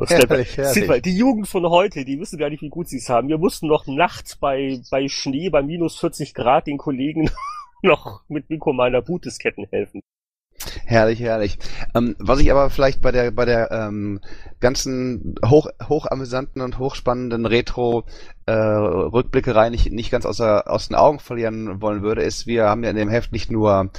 herrlich, 0.07 0.57
herrlich. 0.57 0.87
Mal, 0.87 1.01
die 1.01 1.17
Jugend 1.17 1.47
von 1.47 1.67
heute, 1.69 2.05
die 2.05 2.19
wissen 2.19 2.37
gar 2.37 2.49
nicht, 2.49 2.61
wie 2.61 2.69
gut 2.69 2.87
sie 2.87 2.97
es 2.97 3.09
haben. 3.09 3.27
Wir 3.27 3.37
mussten 3.37 3.67
noch 3.67 3.87
nachts 3.87 4.35
bei, 4.35 4.81
bei 4.89 5.07
Schnee, 5.07 5.49
bei 5.49 5.61
minus 5.61 5.99
40 5.99 6.33
Grad 6.33 6.67
den 6.67 6.77
Kollegen 6.77 7.29
noch 7.81 8.23
mit 8.27 8.49
Mikro 8.49 8.73
meiner 8.73 9.01
Bootdisketten 9.01 9.67
helfen. 9.69 10.01
Herrlich, 10.87 11.19
herrlich. 11.19 11.57
Ähm, 11.95 12.15
was 12.19 12.39
ich 12.39 12.51
aber 12.51 12.69
vielleicht 12.69 13.01
bei 13.01 13.11
der 13.11 13.31
bei 13.31 13.45
der 13.45 13.71
ähm, 13.71 14.19
ganzen 14.59 15.33
hoch 15.43 15.67
hochamüsanten 15.81 16.61
und 16.61 16.77
hochspannenden 16.77 17.47
Retro 17.47 18.03
äh, 18.45 18.51
Rückblickerei 18.51 19.71
nicht 19.71 19.91
nicht 19.91 20.11
ganz 20.11 20.27
außer 20.27 20.69
aus 20.69 20.87
den 20.87 20.95
Augen 20.95 21.17
verlieren 21.17 21.81
wollen 21.81 22.03
würde, 22.03 22.21
ist, 22.21 22.45
wir 22.45 22.65
haben 22.65 22.83
ja 22.83 22.91
in 22.91 22.95
dem 22.97 23.09
Heft 23.09 23.31
nicht 23.31 23.51
nur 23.51 23.89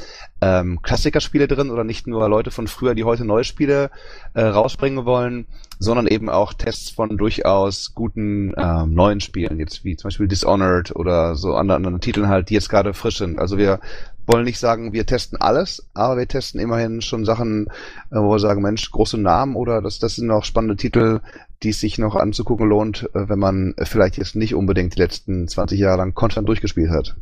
ähm, 0.40 0.80
Klassikerspiele 0.80 1.48
drin 1.48 1.70
oder 1.70 1.82
nicht 1.82 2.06
nur 2.06 2.28
Leute 2.28 2.52
von 2.52 2.68
früher, 2.68 2.94
die 2.94 3.02
heute 3.02 3.24
neue 3.24 3.42
Spiele 3.42 3.90
äh, 4.34 4.42
rausbringen 4.42 5.04
wollen, 5.04 5.46
sondern 5.80 6.06
eben 6.06 6.28
auch 6.30 6.52
Tests 6.54 6.90
von 6.90 7.16
durchaus 7.16 7.94
guten 7.94 8.54
ähm, 8.56 8.94
neuen 8.94 9.18
Spielen, 9.18 9.58
jetzt 9.58 9.84
wie 9.84 9.96
zum 9.96 10.08
Beispiel 10.08 10.28
Dishonored 10.28 10.94
oder 10.94 11.34
so 11.34 11.56
anderen, 11.56 11.84
anderen 11.84 12.00
Titeln 12.00 12.28
halt, 12.28 12.48
die 12.48 12.54
jetzt 12.54 12.68
gerade 12.68 12.94
frisch 12.94 13.18
sind. 13.18 13.40
Also 13.40 13.58
wir 13.58 13.80
wollen 14.26 14.44
nicht 14.44 14.58
sagen, 14.58 14.92
wir 14.92 15.06
testen 15.06 15.40
alles, 15.40 15.88
aber 15.94 16.16
wir 16.18 16.28
testen 16.28 16.60
immerhin 16.60 17.00
schon 17.00 17.24
Sachen, 17.24 17.68
äh, 18.10 18.16
wo 18.16 18.30
wir 18.30 18.38
sagen, 18.38 18.62
Mensch, 18.62 18.90
große 18.90 19.18
Namen 19.18 19.56
oder 19.56 19.82
das, 19.82 19.98
das 19.98 20.16
sind 20.16 20.30
auch 20.30 20.44
spannende 20.44 20.76
Titel, 20.76 21.20
die 21.62 21.70
es 21.70 21.80
sich 21.80 21.98
noch 21.98 22.16
anzugucken 22.16 22.68
lohnt, 22.68 23.08
äh, 23.14 23.28
wenn 23.28 23.38
man 23.38 23.74
vielleicht 23.84 24.18
jetzt 24.18 24.36
nicht 24.36 24.54
unbedingt 24.54 24.94
die 24.94 25.00
letzten 25.00 25.48
20 25.48 25.78
Jahre 25.78 25.98
lang 25.98 26.14
Content 26.14 26.48
durchgespielt 26.48 26.90
hat. 26.90 27.16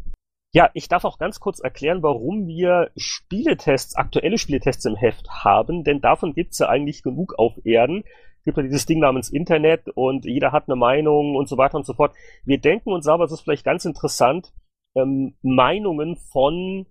Ja, 0.53 0.71
ich 0.73 0.87
darf 0.87 1.05
auch 1.05 1.19
ganz 1.19 1.41
kurz 1.41 1.59
erklären, 1.59 2.05
warum 2.05 2.47
wir 2.47 2.91
Spieletests, 2.97 3.97
aktuelle 3.97 4.39
Spieletests 4.39 4.85
im 4.85 4.95
Heft 4.95 5.29
haben, 5.29 5.83
denn 5.83 6.01
davon 6.01 6.33
gibt's 6.33 6.61
ja 6.61 6.69
eigentlich 6.69 7.03
genug 7.03 7.35
auf 7.37 7.55
Erden. 7.65 8.05
Es 8.39 8.45
gibt 8.45 8.59
ja 8.59 8.63
dieses 8.63 8.87
Ding 8.87 9.01
namens 9.01 9.31
Internet 9.31 9.89
und 9.89 10.25
jeder 10.27 10.53
hat 10.53 10.69
eine 10.69 10.77
Meinung 10.77 11.35
und 11.35 11.49
so 11.49 11.57
weiter 11.57 11.77
und 11.77 11.87
so 11.87 11.95
fort. 11.95 12.15
Wir 12.45 12.61
denken 12.61 12.93
uns 12.93 13.09
aber, 13.09 13.25
es 13.25 13.33
ist 13.33 13.41
vielleicht 13.41 13.65
ganz 13.65 13.85
interessant, 13.85 14.53
ähm, 14.95 15.35
Meinungen 15.43 16.15
von 16.15 16.87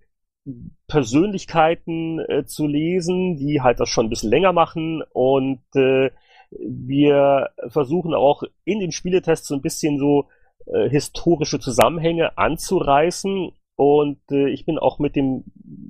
Persönlichkeiten 0.88 2.18
äh, 2.20 2.44
zu 2.44 2.66
lesen, 2.66 3.36
die 3.36 3.62
halt 3.62 3.80
das 3.80 3.88
schon 3.88 4.06
ein 4.06 4.10
bisschen 4.10 4.30
länger 4.30 4.52
machen 4.52 5.02
und 5.12 5.62
äh, 5.74 6.10
wir 6.50 7.50
versuchen 7.68 8.14
auch 8.14 8.42
in 8.64 8.78
den 8.78 8.92
Spieletests 8.92 9.48
so 9.48 9.54
ein 9.54 9.62
bisschen 9.62 9.98
so 9.98 10.28
äh, 10.66 10.88
historische 10.88 11.58
Zusammenhänge 11.58 12.36
anzureißen 12.38 13.52
und 13.76 14.18
äh, 14.30 14.48
ich 14.50 14.66
bin 14.66 14.78
auch 14.78 14.98
mit 14.98 15.16
dem 15.16 15.44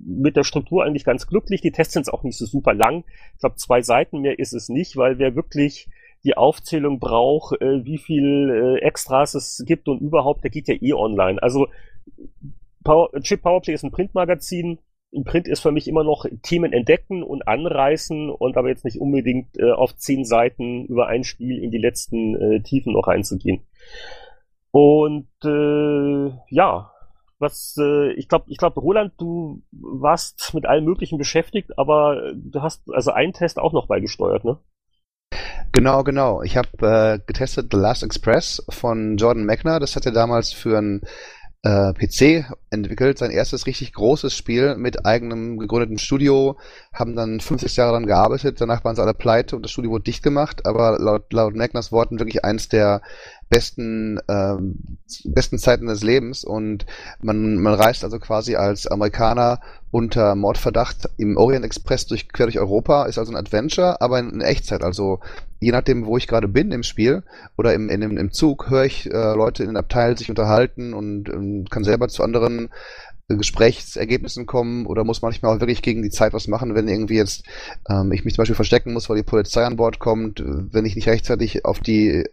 mit 0.07 0.37
der 0.37 0.45
Struktur 0.45 0.85
eigentlich 0.85 1.05
ganz 1.05 1.27
glücklich. 1.27 1.61
Die 1.61 1.73
Tests 1.73 1.95
sind 1.95 2.13
auch 2.13 2.23
nicht 2.23 2.39
so 2.39 2.47
super 2.47 2.75
lang. 2.75 3.05
Ich 3.35 3.41
glaube, 3.41 3.57
zwei 3.57 3.83
Seiten 3.83 4.21
mehr 4.21 4.39
ist 4.39 4.53
es 4.53 4.69
nicht, 4.69 4.97
weil 4.97 5.19
wer 5.19 5.35
wirklich 5.35 5.89
die 6.25 6.37
Aufzählung 6.37 7.01
braucht, 7.01 7.61
äh, 7.61 7.85
wie 7.85 7.99
viel 7.99 8.79
äh, 8.81 8.85
Extras 8.85 9.35
es 9.35 9.63
gibt 9.67 9.89
und 9.89 10.01
überhaupt, 10.01 10.45
der 10.45 10.51
geht 10.51 10.69
ja 10.69 10.75
eh 10.81 10.95
online. 10.95 11.43
Also 11.43 11.69
Power, 12.85 13.11
Chip 13.23 13.43
Powerplay 13.43 13.75
ist 13.75 13.85
ein 13.85 13.91
Printmagazin. 13.91 14.79
Im 15.11 15.25
Print 15.25 15.49
ist 15.49 15.61
für 15.61 15.73
mich 15.73 15.89
immer 15.89 16.05
noch 16.05 16.27
Themen 16.43 16.73
entdecken 16.73 17.23
und 17.23 17.47
anreißen 17.47 18.31
und 18.31 18.57
aber 18.57 18.69
jetzt 18.69 18.85
nicht 18.85 19.01
unbedingt 19.01 19.57
äh, 19.59 19.71
auf 19.71 19.97
zehn 19.97 20.25
Seiten 20.25 20.87
über 20.87 21.07
ein 21.07 21.25
Spiel 21.25 21.63
in 21.63 21.71
die 21.71 21.79
letzten 21.79 22.35
äh, 22.35 22.61
Tiefen 22.63 22.93
noch 22.93 23.07
reinzugehen. 23.07 23.63
Und 24.71 25.29
äh, 25.45 26.33
ja, 26.51 26.91
was 27.39 27.77
äh, 27.79 28.13
ich 28.15 28.29
glaube, 28.29 28.47
ich 28.49 28.57
glaube, 28.57 28.81
Roland, 28.81 29.13
du 29.19 29.63
warst 29.71 30.53
mit 30.53 30.67
allem 30.67 30.85
Möglichen 30.85 31.19
beschäftigt, 31.19 31.79
aber 31.79 32.33
du 32.35 32.61
hast 32.61 32.83
also 32.93 33.13
einen 33.13 33.33
Test 33.33 33.59
auch 33.59 33.73
noch 33.73 33.87
beigesteuert, 33.87 34.45
ne? 34.45 34.59
Genau, 35.73 36.05
genau. 36.05 36.43
Ich 36.43 36.57
habe 36.57 36.69
äh, 36.81 37.19
getestet 37.27 37.69
The 37.73 37.77
Last 37.77 38.03
Express 38.03 38.65
von 38.69 39.17
Jordan 39.17 39.45
Mechner. 39.45 39.81
Das 39.81 39.97
hat 39.97 40.07
er 40.07 40.13
damals 40.13 40.53
für 40.53 40.79
ein 40.79 41.03
äh, 41.65 41.95
PC 41.95 42.45
entwickelt, 42.69 43.17
sein 43.17 43.31
erstes 43.31 43.67
richtig 43.67 43.95
großes 43.95 44.37
Spiel 44.37 44.77
mit 44.77 45.07
eigenem 45.07 45.59
gegründetem 45.59 45.97
Studio, 45.97 46.59
haben 46.93 47.17
dann 47.17 47.41
50 47.41 47.75
Jahre 47.77 47.93
daran 47.93 48.07
gearbeitet, 48.07 48.61
danach 48.61 48.85
waren 48.85 48.95
sie 48.95 49.03
alle 49.03 49.15
pleite 49.15 49.57
und 49.57 49.63
das 49.63 49.71
Studio 49.71 49.91
wurde 49.91 50.05
dicht 50.05 50.23
gemacht, 50.23 50.67
aber 50.67 50.99
laut, 50.99 51.33
laut 51.33 51.57
Magners 51.57 51.91
Worten 51.91 52.19
wirklich 52.19 52.45
eins 52.45 52.69
der 52.69 53.01
besten, 53.49 54.21
ähm, 54.29 54.99
besten 55.25 55.59
Zeiten 55.59 55.87
des 55.87 56.03
Lebens 56.03 56.45
und 56.45 56.85
man, 57.23 57.57
man 57.57 57.75
reist 57.75 58.05
also 58.05 58.19
quasi 58.19 58.57
als 58.57 58.87
Amerikaner 58.87 59.61
unter 59.91 60.35
Mordverdacht 60.35 61.09
im 61.17 61.39
Orient 61.39 61.65
Express 61.65 62.07
durch, 62.07 62.29
quer 62.29 62.47
durch 62.47 62.59
Europa, 62.59 63.07
ist 63.07 63.17
also 63.17 63.33
ein 63.33 63.39
Adventure, 63.39 64.03
aber 64.03 64.19
in, 64.19 64.31
in 64.31 64.41
Echtzeit, 64.43 64.83
also 64.83 65.21
je 65.65 65.73
nachdem, 65.73 66.05
wo 66.05 66.19
ich 66.19 66.29
gerade 66.29 66.47
bin 66.47 66.71
im 66.73 66.83
Spiel 66.83 67.23
oder 67.57 67.73
im, 67.73 67.89
in, 67.89 68.03
im, 68.03 68.33
Zug, 68.33 68.69
höre 68.69 68.85
ich 68.85 69.07
äh, 69.07 69.35
Leute 69.35 69.63
in 69.63 69.71
den 69.71 69.79
Abteil 69.79 70.17
sich 70.19 70.29
unterhalten 70.29 70.93
und, 70.93 71.31
und 71.31 71.71
kann 71.71 71.85
selber 71.85 72.09
zu 72.09 72.23
anderen 72.23 72.69
Gesprächsergebnissen 73.29 74.45
kommen 74.45 74.85
oder 74.85 75.03
muss 75.03 75.23
manchmal 75.23 75.57
auch 75.57 75.61
wirklich 75.61 75.81
gegen 75.81 76.03
die 76.03 76.11
Zeit 76.11 76.35
was 76.35 76.47
machen, 76.47 76.75
wenn 76.75 76.89
irgendwie 76.89 77.17
jetzt 77.17 77.45
ähm, 77.89 78.13
ich 78.13 78.27
mich 78.27 78.35
zum 78.35 78.43
Beispiel 78.43 78.55
verstecken 78.55 78.93
muss, 78.93 79.09
weil 79.09 79.17
die 79.17 79.23
Polizei 79.23 79.65
an 79.65 79.77
Bord 79.77 79.99
kommt, 79.99 80.43
wenn 80.45 80.85
ich 80.85 80.95
nicht 80.95 81.09
rechtzeitig 81.09 81.65
auf 81.65 81.81
die 81.81 82.09
äh, 82.09 82.25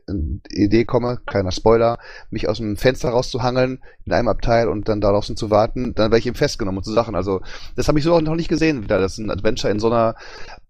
Idee 0.50 0.84
komme, 0.84 1.22
keiner 1.26 1.54
Spoiler, 1.54 1.98
mich 2.30 2.50
aus 2.50 2.58
dem 2.58 2.76
Fenster 2.76 3.12
rauszuhangeln 3.12 3.80
in 4.06 4.12
einem 4.12 4.28
Abteil 4.28 4.68
und 4.68 4.90
dann 4.90 5.00
da 5.00 5.12
draußen 5.12 5.38
zu 5.38 5.50
warten, 5.50 5.96
dann 5.96 6.12
werde 6.12 6.20
ich 6.20 6.28
eben 6.28 6.36
festgenommen 6.36 6.80
und 6.80 6.84
so 6.84 6.92
Sachen. 6.92 7.16
Also 7.16 7.40
das 7.78 7.88
habe 7.88 7.98
ich 7.98 8.04
so 8.04 8.14
auch 8.14 8.22
noch 8.22 8.36
nicht 8.36 8.50
gesehen 8.50 8.84
wieder. 8.84 9.00
Das 9.00 9.14
ist 9.14 9.20
ein 9.20 9.32
Adventure 9.32 9.72
in 9.72 9.80
so 9.80 9.88
einer 9.88 10.16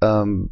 ähm, 0.02 0.52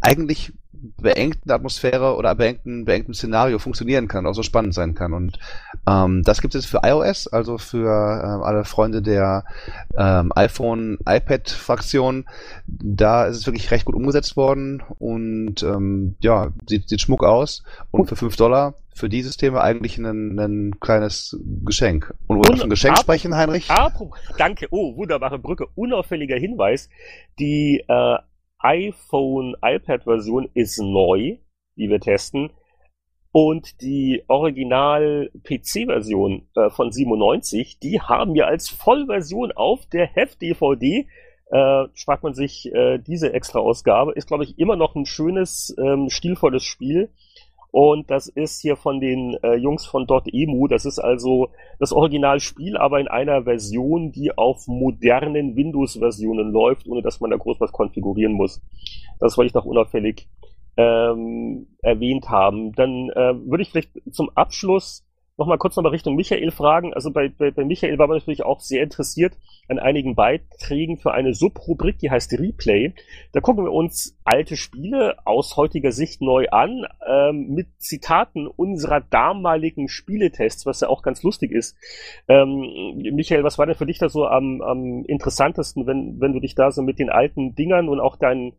eigentlich 0.00 0.52
beengten 0.98 1.50
Atmosphäre 1.50 2.16
oder 2.16 2.34
beengten, 2.34 2.84
beengten 2.84 3.14
Szenario 3.14 3.58
funktionieren 3.58 4.08
kann, 4.08 4.26
auch 4.26 4.34
so 4.34 4.42
spannend 4.42 4.74
sein 4.74 4.94
kann. 4.94 5.12
Und 5.12 5.38
ähm, 5.86 6.22
das 6.22 6.40
gibt 6.40 6.54
es 6.54 6.66
für 6.66 6.80
iOS, 6.84 7.26
also 7.28 7.58
für 7.58 7.88
äh, 7.88 8.44
alle 8.44 8.64
Freunde 8.64 9.02
der 9.02 9.44
ähm, 9.96 10.32
iPhone, 10.34 10.98
iPad-Fraktion. 11.06 12.26
Da 12.66 13.26
ist 13.26 13.36
es 13.36 13.46
wirklich 13.46 13.70
recht 13.70 13.84
gut 13.84 13.94
umgesetzt 13.94 14.36
worden 14.36 14.82
und 14.98 15.62
ähm, 15.62 16.16
ja, 16.20 16.50
sieht, 16.66 16.88
sieht 16.88 17.00
schmuck 17.00 17.24
aus. 17.24 17.62
Und 17.90 18.08
für 18.08 18.16
5 18.16 18.36
Dollar 18.36 18.74
für 18.94 19.08
die 19.08 19.22
Systeme 19.22 19.60
eigentlich 19.60 19.98
ein, 19.98 20.38
ein 20.38 20.78
kleines 20.80 21.36
Geschenk. 21.64 22.14
Und 22.26 22.38
wo 22.38 22.42
wir 22.42 22.58
von 22.58 22.70
Geschenk 22.70 22.98
ab, 22.98 23.00
sprechen, 23.00 23.34
Heinrich? 23.34 23.70
Apropos, 23.70 24.18
danke, 24.36 24.66
oh, 24.70 24.96
wunderbare 24.96 25.38
Brücke. 25.38 25.66
Unauffälliger 25.74 26.36
Hinweis. 26.36 26.88
Die 27.38 27.82
äh, 27.88 28.16
iPhone, 28.60 29.54
iPad-Version 29.62 30.48
ist 30.54 30.80
neu, 30.80 31.36
die 31.76 31.88
wir 31.88 32.00
testen. 32.00 32.50
Und 33.32 33.80
die 33.80 34.24
Original-PC-Version 34.26 36.48
äh, 36.56 36.68
von 36.70 36.90
97, 36.90 37.78
die 37.78 38.00
haben 38.00 38.34
wir 38.34 38.48
als 38.48 38.68
Vollversion 38.68 39.52
auf 39.52 39.86
der 39.86 40.06
Heft-DVD. 40.06 41.06
Äh, 41.52 41.84
spart 41.94 42.22
man 42.22 42.34
sich 42.34 42.70
äh, 42.74 42.98
diese 42.98 43.32
extra 43.32 43.58
Ausgabe. 43.60 44.12
Ist, 44.12 44.26
glaube 44.26 44.44
ich, 44.44 44.58
immer 44.58 44.76
noch 44.76 44.94
ein 44.96 45.06
schönes, 45.06 45.74
ähm, 45.78 46.10
stilvolles 46.10 46.64
Spiel. 46.64 47.10
Und 47.72 48.10
das 48.10 48.26
ist 48.26 48.60
hier 48.60 48.76
von 48.76 49.00
den 49.00 49.36
äh, 49.42 49.54
Jungs 49.54 49.86
von 49.86 50.06
.emu. 50.08 50.66
Das 50.66 50.84
ist 50.84 50.98
also 50.98 51.50
das 51.78 51.92
Originalspiel, 51.92 52.76
aber 52.76 53.00
in 53.00 53.08
einer 53.08 53.44
Version, 53.44 54.12
die 54.12 54.36
auf 54.36 54.66
modernen 54.66 55.56
Windows-Versionen 55.56 56.50
läuft, 56.50 56.88
ohne 56.88 57.02
dass 57.02 57.20
man 57.20 57.30
da 57.30 57.36
groß 57.36 57.60
was 57.60 57.72
konfigurieren 57.72 58.32
muss. 58.32 58.60
Das 59.20 59.36
wollte 59.36 59.48
ich 59.48 59.54
noch 59.54 59.66
unauffällig 59.66 60.28
ähm, 60.76 61.68
erwähnt 61.82 62.28
haben. 62.28 62.72
Dann 62.72 63.10
äh, 63.10 63.34
würde 63.46 63.62
ich 63.62 63.70
vielleicht 63.70 63.90
zum 64.10 64.30
Abschluss 64.34 65.06
nochmal 65.40 65.58
kurz 65.58 65.74
nochmal 65.74 65.90
Richtung 65.90 66.14
Michael 66.14 66.52
fragen. 66.52 66.94
Also 66.94 67.10
bei, 67.10 67.28
bei, 67.28 67.50
bei 67.50 67.64
Michael 67.64 67.98
war 67.98 68.06
man 68.06 68.18
natürlich 68.18 68.44
auch 68.44 68.60
sehr 68.60 68.82
interessiert 68.82 69.36
an 69.68 69.78
einigen 69.78 70.14
Beiträgen 70.14 70.98
für 70.98 71.12
eine 71.12 71.34
Subrubrik, 71.34 71.98
die 71.98 72.10
heißt 72.10 72.32
Replay. 72.38 72.92
Da 73.32 73.40
gucken 73.40 73.64
wir 73.64 73.72
uns 73.72 74.16
alte 74.24 74.56
Spiele 74.56 75.16
aus 75.24 75.56
heutiger 75.56 75.90
Sicht 75.90 76.20
neu 76.20 76.48
an, 76.50 76.86
ähm, 77.08 77.48
mit 77.48 77.68
Zitaten 77.78 78.46
unserer 78.46 79.00
damaligen 79.00 79.88
Spieletests, 79.88 80.66
was 80.66 80.80
ja 80.80 80.88
auch 80.88 81.02
ganz 81.02 81.22
lustig 81.22 81.50
ist. 81.50 81.76
Ähm, 82.28 82.94
Michael, 83.14 83.42
was 83.42 83.58
war 83.58 83.66
denn 83.66 83.74
für 83.74 83.86
dich 83.86 83.98
da 83.98 84.08
so 84.08 84.26
am, 84.26 84.60
am 84.60 85.04
interessantesten, 85.06 85.86
wenn, 85.86 86.20
wenn 86.20 86.34
du 86.34 86.40
dich 86.40 86.54
da 86.54 86.70
so 86.70 86.82
mit 86.82 86.98
den 86.98 87.10
alten 87.10 87.54
Dingern 87.54 87.88
und 87.88 87.98
auch 87.98 88.16
deinen 88.16 88.52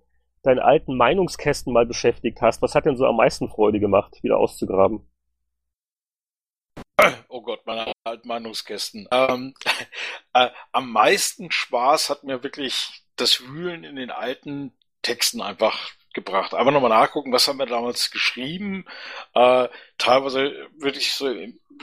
deinen 0.43 0.57
alten 0.57 0.97
Meinungskästen 0.97 1.71
mal 1.71 1.85
beschäftigt 1.85 2.41
hast? 2.41 2.63
Was 2.63 2.73
hat 2.73 2.87
denn 2.87 2.97
so 2.97 3.05
am 3.05 3.17
meisten 3.17 3.47
Freude 3.47 3.79
gemacht, 3.79 4.23
wieder 4.23 4.37
auszugraben? 4.37 5.01
Oh 7.29 7.41
Gott, 7.41 7.65
meine 7.65 7.91
alten 8.03 8.27
Meinungskästen. 8.27 9.07
Ähm, 9.11 9.53
äh, 10.33 10.49
am 10.71 10.91
meisten 10.91 11.51
Spaß 11.51 12.09
hat 12.09 12.23
mir 12.23 12.43
wirklich 12.43 13.03
das 13.15 13.41
Wühlen 13.41 13.83
in 13.83 13.95
den 13.95 14.11
alten 14.11 14.73
Texten 15.01 15.41
einfach 15.41 15.91
gebracht. 16.13 16.53
Einfach 16.53 16.71
nochmal 16.71 16.89
nachgucken, 16.89 17.31
was 17.31 17.47
haben 17.47 17.59
wir 17.59 17.65
damals 17.65 18.11
geschrieben. 18.11 18.85
Äh, 19.33 19.69
teilweise 19.97 20.67
wirklich 20.77 21.13
so 21.13 21.33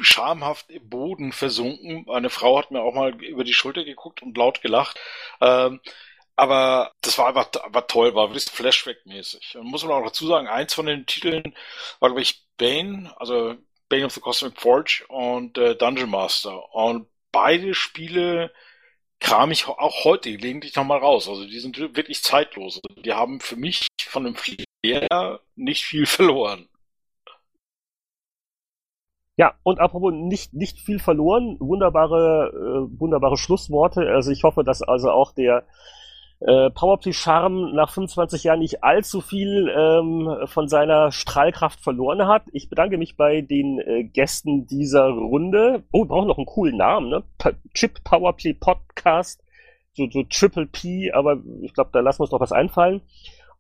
schamhaft 0.01 0.71
im 0.71 0.89
Boden 0.89 1.33
versunken. 1.33 2.09
Eine 2.09 2.31
Frau 2.31 2.59
hat 2.59 2.71
mir 2.71 2.83
auch 2.83 2.95
mal 2.95 3.15
über 3.23 3.45
die 3.45 3.55
Schulter 3.55 3.85
geguckt 3.85 4.23
und 4.23 4.37
laut 4.37 4.61
gelacht. 4.61 4.99
Ähm, 5.41 5.81
aber 6.37 6.93
das 7.01 7.19
war 7.19 7.27
einfach 7.29 7.51
war 7.71 7.87
toll, 7.89 8.15
war 8.15 8.29
wirklich 8.29 8.45
Flashback-mäßig. 8.45 9.59
Muss 9.63 9.85
man 9.85 9.93
auch 9.93 10.05
dazu 10.05 10.27
sagen, 10.27 10.47
eins 10.47 10.73
von 10.75 10.87
den 10.87 11.05
Titeln 11.07 11.57
war, 11.99 12.11
glaube 12.11 12.23
ich, 12.23 12.45
Bane, 12.57 13.13
also 13.19 13.57
Bane 13.89 14.07
of 14.07 14.13
the 14.13 14.21
Cosmic 14.21 14.61
Forge 14.61 15.05
und 15.09 15.59
äh, 15.59 15.75
Dungeon 15.77 16.11
Master. 16.11 16.75
Und 16.75 17.07
beide 17.33 17.75
Spiele 17.75 18.53
kram 19.21 19.51
ich 19.51 19.67
auch 19.67 20.05
heute 20.05 20.31
gelegentlich 20.31 20.75
nochmal 20.77 20.99
raus. 20.99 21.29
Also 21.29 21.45
die 21.45 21.59
sind 21.59 21.79
wirklich 21.79 22.23
zeitlos. 22.23 22.81
Die 23.05 23.13
haben 23.13 23.41
für 23.41 23.57
mich 23.57 23.87
von 24.03 24.25
dem 24.25 24.37
Flair 24.37 25.41
nicht 25.57 25.85
viel 25.85 26.07
verloren. 26.07 26.69
Ja, 29.37 29.55
und 29.63 29.79
apropos 29.79 30.13
nicht, 30.13 30.53
nicht 30.53 30.81
viel 30.81 30.99
verloren, 30.99 31.57
wunderbare, 31.61 32.51
äh, 32.53 33.01
wunderbare 33.01 33.37
Schlussworte. 33.37 34.01
Also 34.09 34.33
ich 34.33 34.43
hoffe, 34.43 34.65
dass 34.65 34.83
also 34.83 35.13
auch 35.13 35.33
der 35.33 35.65
äh, 36.41 36.71
Powerplay 36.71 37.13
Charme 37.13 37.75
nach 37.75 37.91
25 37.91 38.45
Jahren 38.45 38.61
nicht 38.61 38.85
allzu 38.85 39.21
viel 39.21 39.73
ähm, 39.77 40.47
von 40.47 40.69
seiner 40.69 41.11
Strahlkraft 41.11 41.81
verloren 41.81 42.29
hat. 42.29 42.45
Ich 42.53 42.69
bedanke 42.69 42.97
mich 42.97 43.17
bei 43.17 43.41
den 43.41 43.81
äh, 43.81 44.05
Gästen 44.05 44.67
dieser 44.67 45.09
Runde. 45.09 45.83
Oh, 45.91 46.03
wir 46.03 46.09
brauchen 46.09 46.29
noch 46.29 46.39
einen 46.39 46.47
coolen 46.47 46.77
Namen, 46.77 47.09
ne? 47.09 47.25
Pa 47.39 47.51
Chip 47.75 48.05
Powerplay 48.05 48.55
Podcast, 48.55 49.43
so, 49.95 50.09
so 50.11 50.23
Triple 50.23 50.67
P, 50.67 51.13
aber 51.13 51.39
ich 51.63 51.75
glaube, 51.75 51.91
da 51.93 52.01
lassen 52.01 52.21
wir 52.21 52.25
uns 52.25 52.33
noch 52.33 52.41
was 52.41 52.53
einfallen. 52.53 53.03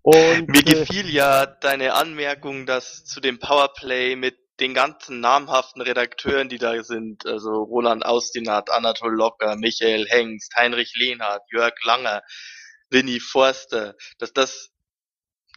Und, 0.02 0.48
Mir 0.48 0.60
äh, 0.60 0.62
gefiel 0.62 1.10
ja 1.10 1.46
deine 1.46 1.94
Anmerkung, 1.94 2.64
dass 2.64 3.04
zu 3.04 3.20
dem 3.20 3.40
Powerplay 3.40 4.14
mit 4.14 4.36
den 4.60 4.74
ganzen 4.74 5.20
namhaften 5.20 5.82
Redakteuren, 5.82 6.48
die 6.48 6.58
da 6.58 6.82
sind, 6.82 7.26
also 7.26 7.62
Roland 7.62 8.04
Austinat, 8.04 8.70
Anatol 8.70 9.14
Locker, 9.14 9.56
Michael 9.56 10.06
Hengst, 10.08 10.54
Heinrich 10.56 10.94
Lehnhardt, 10.96 11.42
Jörg 11.52 11.74
Langer, 11.84 12.22
Winnie 12.90 13.20
Forster, 13.20 13.96
dass 14.18 14.32
das 14.32 14.70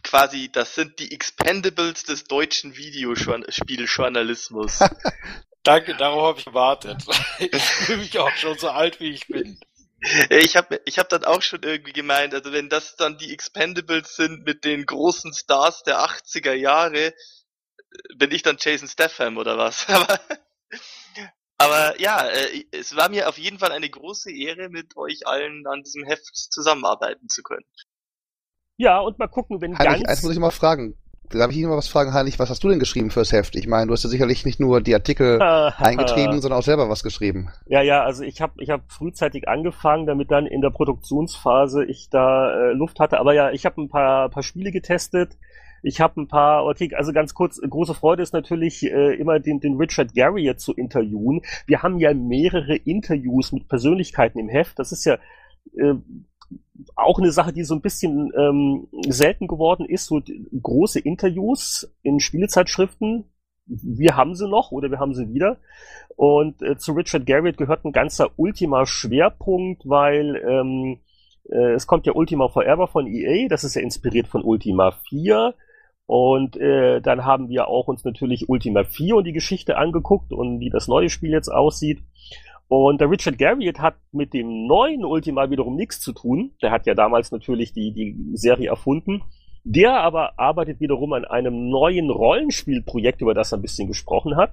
quasi, 0.02 0.50
das 0.50 0.74
sind 0.74 0.98
die 0.98 1.12
Expendables 1.12 2.04
des 2.04 2.24
deutschen 2.24 2.76
Videospieljournalismus. 2.76 4.80
Danke, 5.62 5.96
darauf 5.96 6.22
habe 6.22 6.38
ich 6.40 6.44
gewartet. 6.44 7.04
Ich 7.38 7.62
fühle 7.62 7.98
mich 7.98 8.18
auch 8.18 8.34
schon 8.36 8.58
so 8.58 8.70
alt, 8.70 8.98
wie 8.98 9.10
ich 9.10 9.28
bin. 9.28 9.60
Ich 10.30 10.56
habe 10.56 10.80
ich 10.84 10.98
hab 10.98 11.08
dann 11.08 11.24
auch 11.24 11.42
schon 11.42 11.62
irgendwie 11.62 11.92
gemeint, 11.92 12.34
also 12.34 12.52
wenn 12.52 12.68
das 12.68 12.96
dann 12.96 13.18
die 13.18 13.32
Expendables 13.32 14.16
sind 14.16 14.44
mit 14.44 14.64
den 14.64 14.84
großen 14.84 15.32
Stars 15.32 15.84
der 15.84 16.00
80er 16.00 16.52
Jahre, 16.52 17.14
bin 18.16 18.32
ich 18.32 18.42
dann 18.42 18.56
Jason 18.58 18.88
Statham 18.88 19.36
oder 19.36 19.58
was? 19.58 19.88
Aber 19.88 20.20
aber 21.62 22.00
ja, 22.00 22.26
äh, 22.28 22.64
es 22.72 22.96
war 22.96 23.08
mir 23.08 23.28
auf 23.28 23.38
jeden 23.38 23.58
Fall 23.58 23.72
eine 23.72 23.88
große 23.88 24.30
Ehre, 24.30 24.68
mit 24.68 24.96
euch 24.96 25.26
allen 25.26 25.66
an 25.66 25.82
diesem 25.82 26.04
Heft 26.04 26.34
zusammenarbeiten 26.52 27.28
zu 27.28 27.42
können. 27.42 27.64
Ja, 28.76 29.00
und 29.00 29.18
mal 29.18 29.28
gucken, 29.28 29.60
wenn 29.60 29.78
Heinrich, 29.78 30.02
ganz... 30.02 30.08
Eins 30.08 30.22
muss 30.22 30.32
ich 30.32 30.38
mal 30.38 30.50
fragen. 30.50 30.96
Darf 31.30 31.50
ich 31.50 31.56
Ihnen 31.56 31.70
mal 31.70 31.78
was 31.78 31.88
fragen, 31.88 32.12
Heinrich, 32.12 32.38
was 32.38 32.50
hast 32.50 32.62
du 32.62 32.68
denn 32.68 32.78
geschrieben 32.78 33.10
fürs 33.10 33.32
Heft? 33.32 33.56
Ich 33.56 33.66
meine, 33.66 33.86
du 33.86 33.92
hast 33.92 34.04
ja 34.04 34.10
sicherlich 34.10 34.44
nicht 34.44 34.60
nur 34.60 34.80
die 34.80 34.94
Artikel 34.94 35.40
eingetrieben, 35.78 36.40
sondern 36.42 36.58
auch 36.58 36.64
selber 36.64 36.90
was 36.90 37.02
geschrieben. 37.02 37.50
Ja, 37.66 37.80
ja, 37.80 38.02
also 38.04 38.22
ich 38.22 38.42
habe 38.42 38.54
ich 38.58 38.70
hab 38.70 38.90
frühzeitig 38.90 39.48
angefangen, 39.48 40.06
damit 40.06 40.30
dann 40.30 40.46
in 40.46 40.60
der 40.60 40.70
Produktionsphase 40.70 41.84
ich 41.84 42.10
da 42.10 42.52
äh, 42.52 42.72
Luft 42.72 43.00
hatte. 43.00 43.18
Aber 43.18 43.32
ja, 43.32 43.50
ich 43.50 43.64
habe 43.64 43.80
ein 43.80 43.88
paar, 43.88 44.28
paar 44.28 44.42
Spiele 44.42 44.72
getestet. 44.72 45.38
Ich 45.82 46.00
habe 46.00 46.20
ein 46.20 46.28
paar, 46.28 46.64
okay, 46.64 46.94
also 46.94 47.12
ganz 47.12 47.34
kurz, 47.34 47.60
große 47.60 47.94
Freude 47.94 48.22
ist 48.22 48.32
natürlich 48.32 48.84
äh, 48.84 49.14
immer 49.16 49.40
den, 49.40 49.60
den 49.60 49.76
Richard 49.76 50.14
Garriott 50.14 50.60
zu 50.60 50.72
interviewen. 50.72 51.42
Wir 51.66 51.82
haben 51.82 51.98
ja 51.98 52.14
mehrere 52.14 52.76
Interviews 52.76 53.52
mit 53.52 53.68
Persönlichkeiten 53.68 54.38
im 54.38 54.48
Heft. 54.48 54.78
Das 54.78 54.92
ist 54.92 55.04
ja 55.04 55.18
äh, 55.76 55.94
auch 56.94 57.18
eine 57.18 57.32
Sache, 57.32 57.52
die 57.52 57.64
so 57.64 57.74
ein 57.74 57.80
bisschen 57.80 58.32
ähm, 58.36 58.88
selten 59.08 59.48
geworden 59.48 59.86
ist, 59.86 60.06
so 60.06 60.20
große 60.62 61.00
Interviews 61.00 61.92
in 62.02 62.20
Spielezeitschriften. 62.20 63.24
Wir 63.66 64.16
haben 64.16 64.34
sie 64.34 64.48
noch 64.48 64.72
oder 64.72 64.90
wir 64.90 64.98
haben 64.98 65.14
sie 65.14 65.28
wieder. 65.32 65.58
Und 66.16 66.62
äh, 66.62 66.76
zu 66.76 66.92
Richard 66.92 67.26
Garriott 67.26 67.56
gehört 67.56 67.84
ein 67.84 67.92
ganzer 67.92 68.30
Ultima-Schwerpunkt, 68.36 69.88
weil 69.88 70.36
ähm, 70.36 71.00
äh, 71.50 71.72
es 71.72 71.86
kommt 71.86 72.06
ja 72.06 72.14
Ultima 72.14 72.48
Forever 72.48 72.86
von 72.86 73.06
EA, 73.06 73.48
das 73.48 73.64
ist 73.64 73.74
ja 73.74 73.82
inspiriert 73.82 74.28
von 74.28 74.42
Ultima 74.42 74.92
4. 75.08 75.54
Und 76.06 76.56
äh, 76.56 77.00
dann 77.00 77.24
haben 77.24 77.48
wir 77.48 77.68
auch 77.68 77.88
uns 77.88 78.04
natürlich 78.04 78.48
Ultima 78.48 78.84
4 78.84 79.16
und 79.16 79.24
die 79.24 79.32
Geschichte 79.32 79.78
angeguckt 79.78 80.32
und 80.32 80.60
wie 80.60 80.70
das 80.70 80.88
neue 80.88 81.08
Spiel 81.08 81.30
jetzt 81.30 81.48
aussieht. 81.48 82.02
Und 82.68 83.00
der 83.00 83.10
Richard 83.10 83.38
Garriott 83.38 83.80
hat 83.80 83.96
mit 84.12 84.32
dem 84.32 84.66
neuen 84.66 85.04
Ultima 85.04 85.50
wiederum 85.50 85.76
nichts 85.76 86.00
zu 86.00 86.12
tun. 86.12 86.52
Der 86.62 86.70
hat 86.70 86.86
ja 86.86 86.94
damals 86.94 87.30
natürlich 87.30 87.72
die, 87.72 87.92
die 87.92 88.16
Serie 88.34 88.70
erfunden. 88.70 89.22
Der 89.64 90.00
aber 90.00 90.38
arbeitet 90.38 90.80
wiederum 90.80 91.12
an 91.12 91.24
einem 91.24 91.68
neuen 91.68 92.10
Rollenspielprojekt, 92.10 93.20
über 93.20 93.34
das 93.34 93.52
er 93.52 93.58
ein 93.58 93.62
bisschen 93.62 93.88
gesprochen 93.88 94.36
hat. 94.36 94.52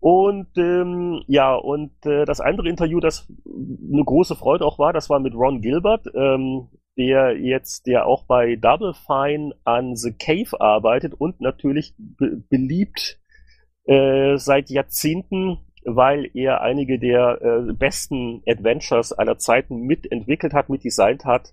Und 0.00 0.48
ähm, 0.58 1.22
ja, 1.28 1.54
und 1.54 1.92
äh, 2.04 2.26
das 2.26 2.40
andere 2.40 2.68
Interview, 2.68 3.00
das 3.00 3.26
eine 3.46 4.04
große 4.04 4.34
Freude 4.34 4.66
auch 4.66 4.78
war, 4.78 4.92
das 4.92 5.08
war 5.08 5.18
mit 5.18 5.34
Ron 5.34 5.62
Gilbert, 5.62 6.06
ähm, 6.14 6.68
der 6.96 7.36
jetzt, 7.38 7.86
der 7.86 8.06
auch 8.06 8.24
bei 8.24 8.56
Double 8.56 8.94
Fine 8.94 9.54
an 9.64 9.96
The 9.96 10.12
Cave 10.12 10.60
arbeitet 10.60 11.14
und 11.14 11.40
natürlich 11.40 11.94
be 11.98 12.42
beliebt 12.48 13.18
äh, 13.86 14.36
seit 14.36 14.70
Jahrzehnten, 14.70 15.58
weil 15.84 16.30
er 16.34 16.62
einige 16.62 16.98
der 16.98 17.40
äh, 17.42 17.72
besten 17.72 18.42
Adventures 18.46 19.12
aller 19.12 19.38
Zeiten 19.38 19.82
mitentwickelt 19.82 20.54
hat, 20.54 20.68
mitdesignt 20.68 21.24
hat. 21.24 21.52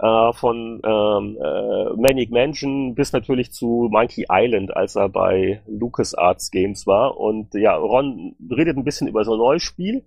äh, 0.00 0.32
von 0.32 0.80
ähm, 0.82 1.38
äh, 1.42 1.90
Manic 1.96 2.30
Mansion 2.30 2.94
bis 2.94 3.12
natürlich 3.12 3.52
zu 3.52 3.88
Monkey 3.90 4.26
Island, 4.30 4.74
als 4.74 4.96
er 4.96 5.08
bei 5.08 5.60
LucasArts 5.66 6.50
Games 6.50 6.86
war. 6.86 7.18
Und 7.18 7.54
ja, 7.54 7.74
Ron 7.76 8.34
redet 8.50 8.76
ein 8.76 8.84
bisschen 8.84 9.08
über 9.08 9.24
so 9.24 9.34
ein 9.34 9.38
neues 9.38 9.62
Spiel, 9.62 10.04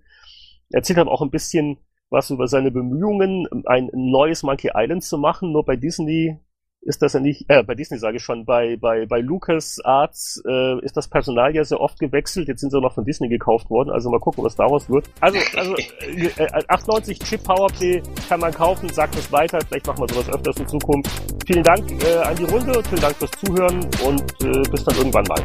erzählt 0.70 0.98
aber 0.98 1.12
auch 1.12 1.22
ein 1.22 1.30
bisschen 1.30 1.78
was 2.14 2.30
über 2.30 2.46
seine 2.46 2.70
Bemühungen, 2.70 3.46
ein 3.66 3.90
neues 3.92 4.42
Monkey 4.44 4.70
Island 4.74 5.04
zu 5.04 5.18
machen. 5.18 5.52
Nur 5.52 5.64
bei 5.64 5.76
Disney 5.76 6.38
ist 6.84 7.02
das 7.02 7.14
ja 7.14 7.20
nicht, 7.20 7.46
äh, 7.48 7.62
bei 7.62 7.74
Disney 7.74 7.98
sage 7.98 8.18
ich 8.18 8.22
schon, 8.22 8.44
bei, 8.44 8.76
bei, 8.76 9.06
bei 9.06 9.20
Lucas 9.20 9.80
Arts 9.84 10.42
äh, 10.46 10.78
ist 10.84 10.96
das 10.96 11.08
Personal 11.08 11.54
ja 11.54 11.64
sehr 11.64 11.80
oft 11.80 11.98
gewechselt. 11.98 12.48
Jetzt 12.48 12.60
sind 12.60 12.70
sie 12.70 12.80
noch 12.80 12.94
von 12.94 13.04
Disney 13.04 13.28
gekauft 13.28 13.70
worden. 13.70 13.90
Also 13.90 14.10
mal 14.10 14.20
gucken, 14.20 14.44
was 14.44 14.54
daraus 14.54 14.88
wird. 14.88 15.06
Also, 15.20 15.38
also 15.56 15.74
äh, 16.00 16.26
äh, 16.36 16.64
98 16.68 17.18
Chip 17.18 17.42
Powerplay 17.42 18.02
kann 18.28 18.40
man 18.40 18.52
kaufen. 18.52 18.88
Sagt 18.90 19.16
es 19.16 19.32
weiter. 19.32 19.58
Vielleicht 19.66 19.86
machen 19.86 20.00
wir 20.00 20.08
sowas 20.08 20.28
öfters 20.32 20.56
in 20.58 20.68
Zukunft. 20.68 21.10
Vielen 21.46 21.62
Dank 21.62 21.90
äh, 22.04 22.16
an 22.18 22.36
die 22.36 22.44
Runde. 22.44 22.82
Vielen 22.88 23.00
Dank 23.00 23.16
fürs 23.16 23.30
Zuhören 23.32 23.80
und 24.06 24.22
äh, 24.44 24.70
bis 24.70 24.84
dann 24.84 24.96
irgendwann 24.96 25.24
mal. 25.24 25.40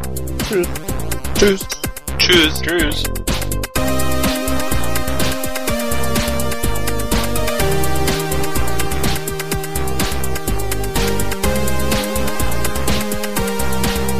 Tschüss. 0.47 0.67
Tschüss. 1.35 1.67
Tschüss. 2.17 2.61
Tschüss. 2.61 3.03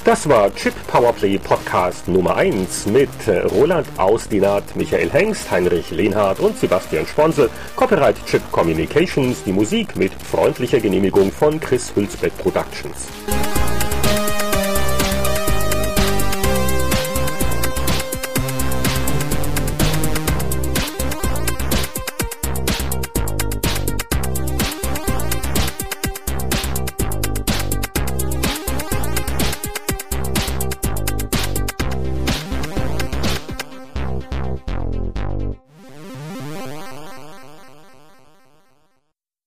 Das 0.05 0.29
war 0.29 0.53
Chip 0.55 0.73
Powerplay 0.87 1.37
Podcast 1.37 2.07
Nummer 2.07 2.35
1 2.37 2.85
mit 2.87 3.09
äh, 3.27 3.39
Roland 3.39 3.85
Ausdinat, 3.97 4.63
Michael 4.75 5.09
Hengst, 5.11 5.51
Heinrich 5.51 5.91
Lehnhardt 5.91 6.39
und 6.39 6.57
Sebastian 6.57 7.05
Sponsel. 7.05 7.49
Copyright 7.75 8.15
Chip 8.25 8.41
Communications, 8.51 9.43
die 9.43 9.51
Musik 9.51 9.95
mit 9.97 10.13
freundlicher 10.13 10.79
Genehmigung 10.79 11.31
von 11.31 11.59
Chris 11.59 11.91
Hülsbeck 11.95 12.37
Productions. 12.37 13.07